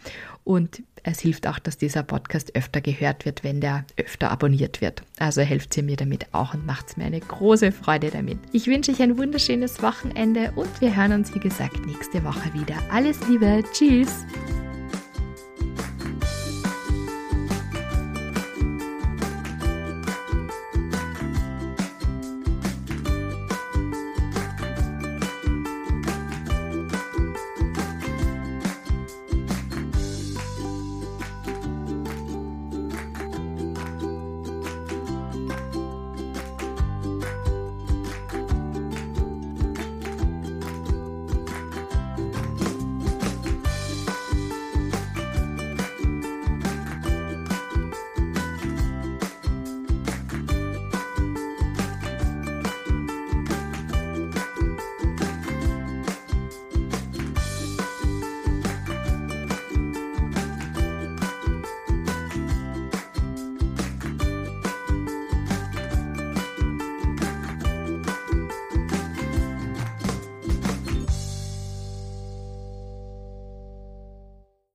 Und 0.45 0.83
es 1.07 1.21
hilft 1.21 1.47
auch, 1.47 1.59
dass 1.59 1.79
dieser 1.79 2.03
Podcast 2.03 2.55
öfter 2.57 2.81
gehört 2.81 3.25
wird, 3.25 3.45
wenn 3.45 3.61
der 3.61 3.85
öfter 3.97 4.31
abonniert 4.31 4.81
wird. 4.81 5.03
Also 5.19 5.41
helft 5.43 5.77
ihr 5.77 5.85
mir 5.85 5.97
damit 5.97 6.27
auch 6.33 6.55
und 6.55 6.67
macht 6.67 6.99
mir 6.99 7.05
eine 7.05 7.21
große 7.21 7.73
Freude 7.73 8.11
damit. 8.11 8.39
Ich 8.53 8.67
wünsche 8.67 8.91
euch 8.93 9.01
ein 9.01 9.17
wunderschönes 9.17 9.83
Wochenende 9.83 10.53
und 10.57 10.81
wir 10.81 10.95
hören 10.95 11.13
uns, 11.13 11.35
wie 11.35 11.41
gesagt, 11.41 11.87
nächste 11.87 12.25
Woche 12.25 12.53
wieder. 12.55 12.77
Alles 12.91 13.19
Liebe, 13.29 13.63
tschüss! 13.73 14.27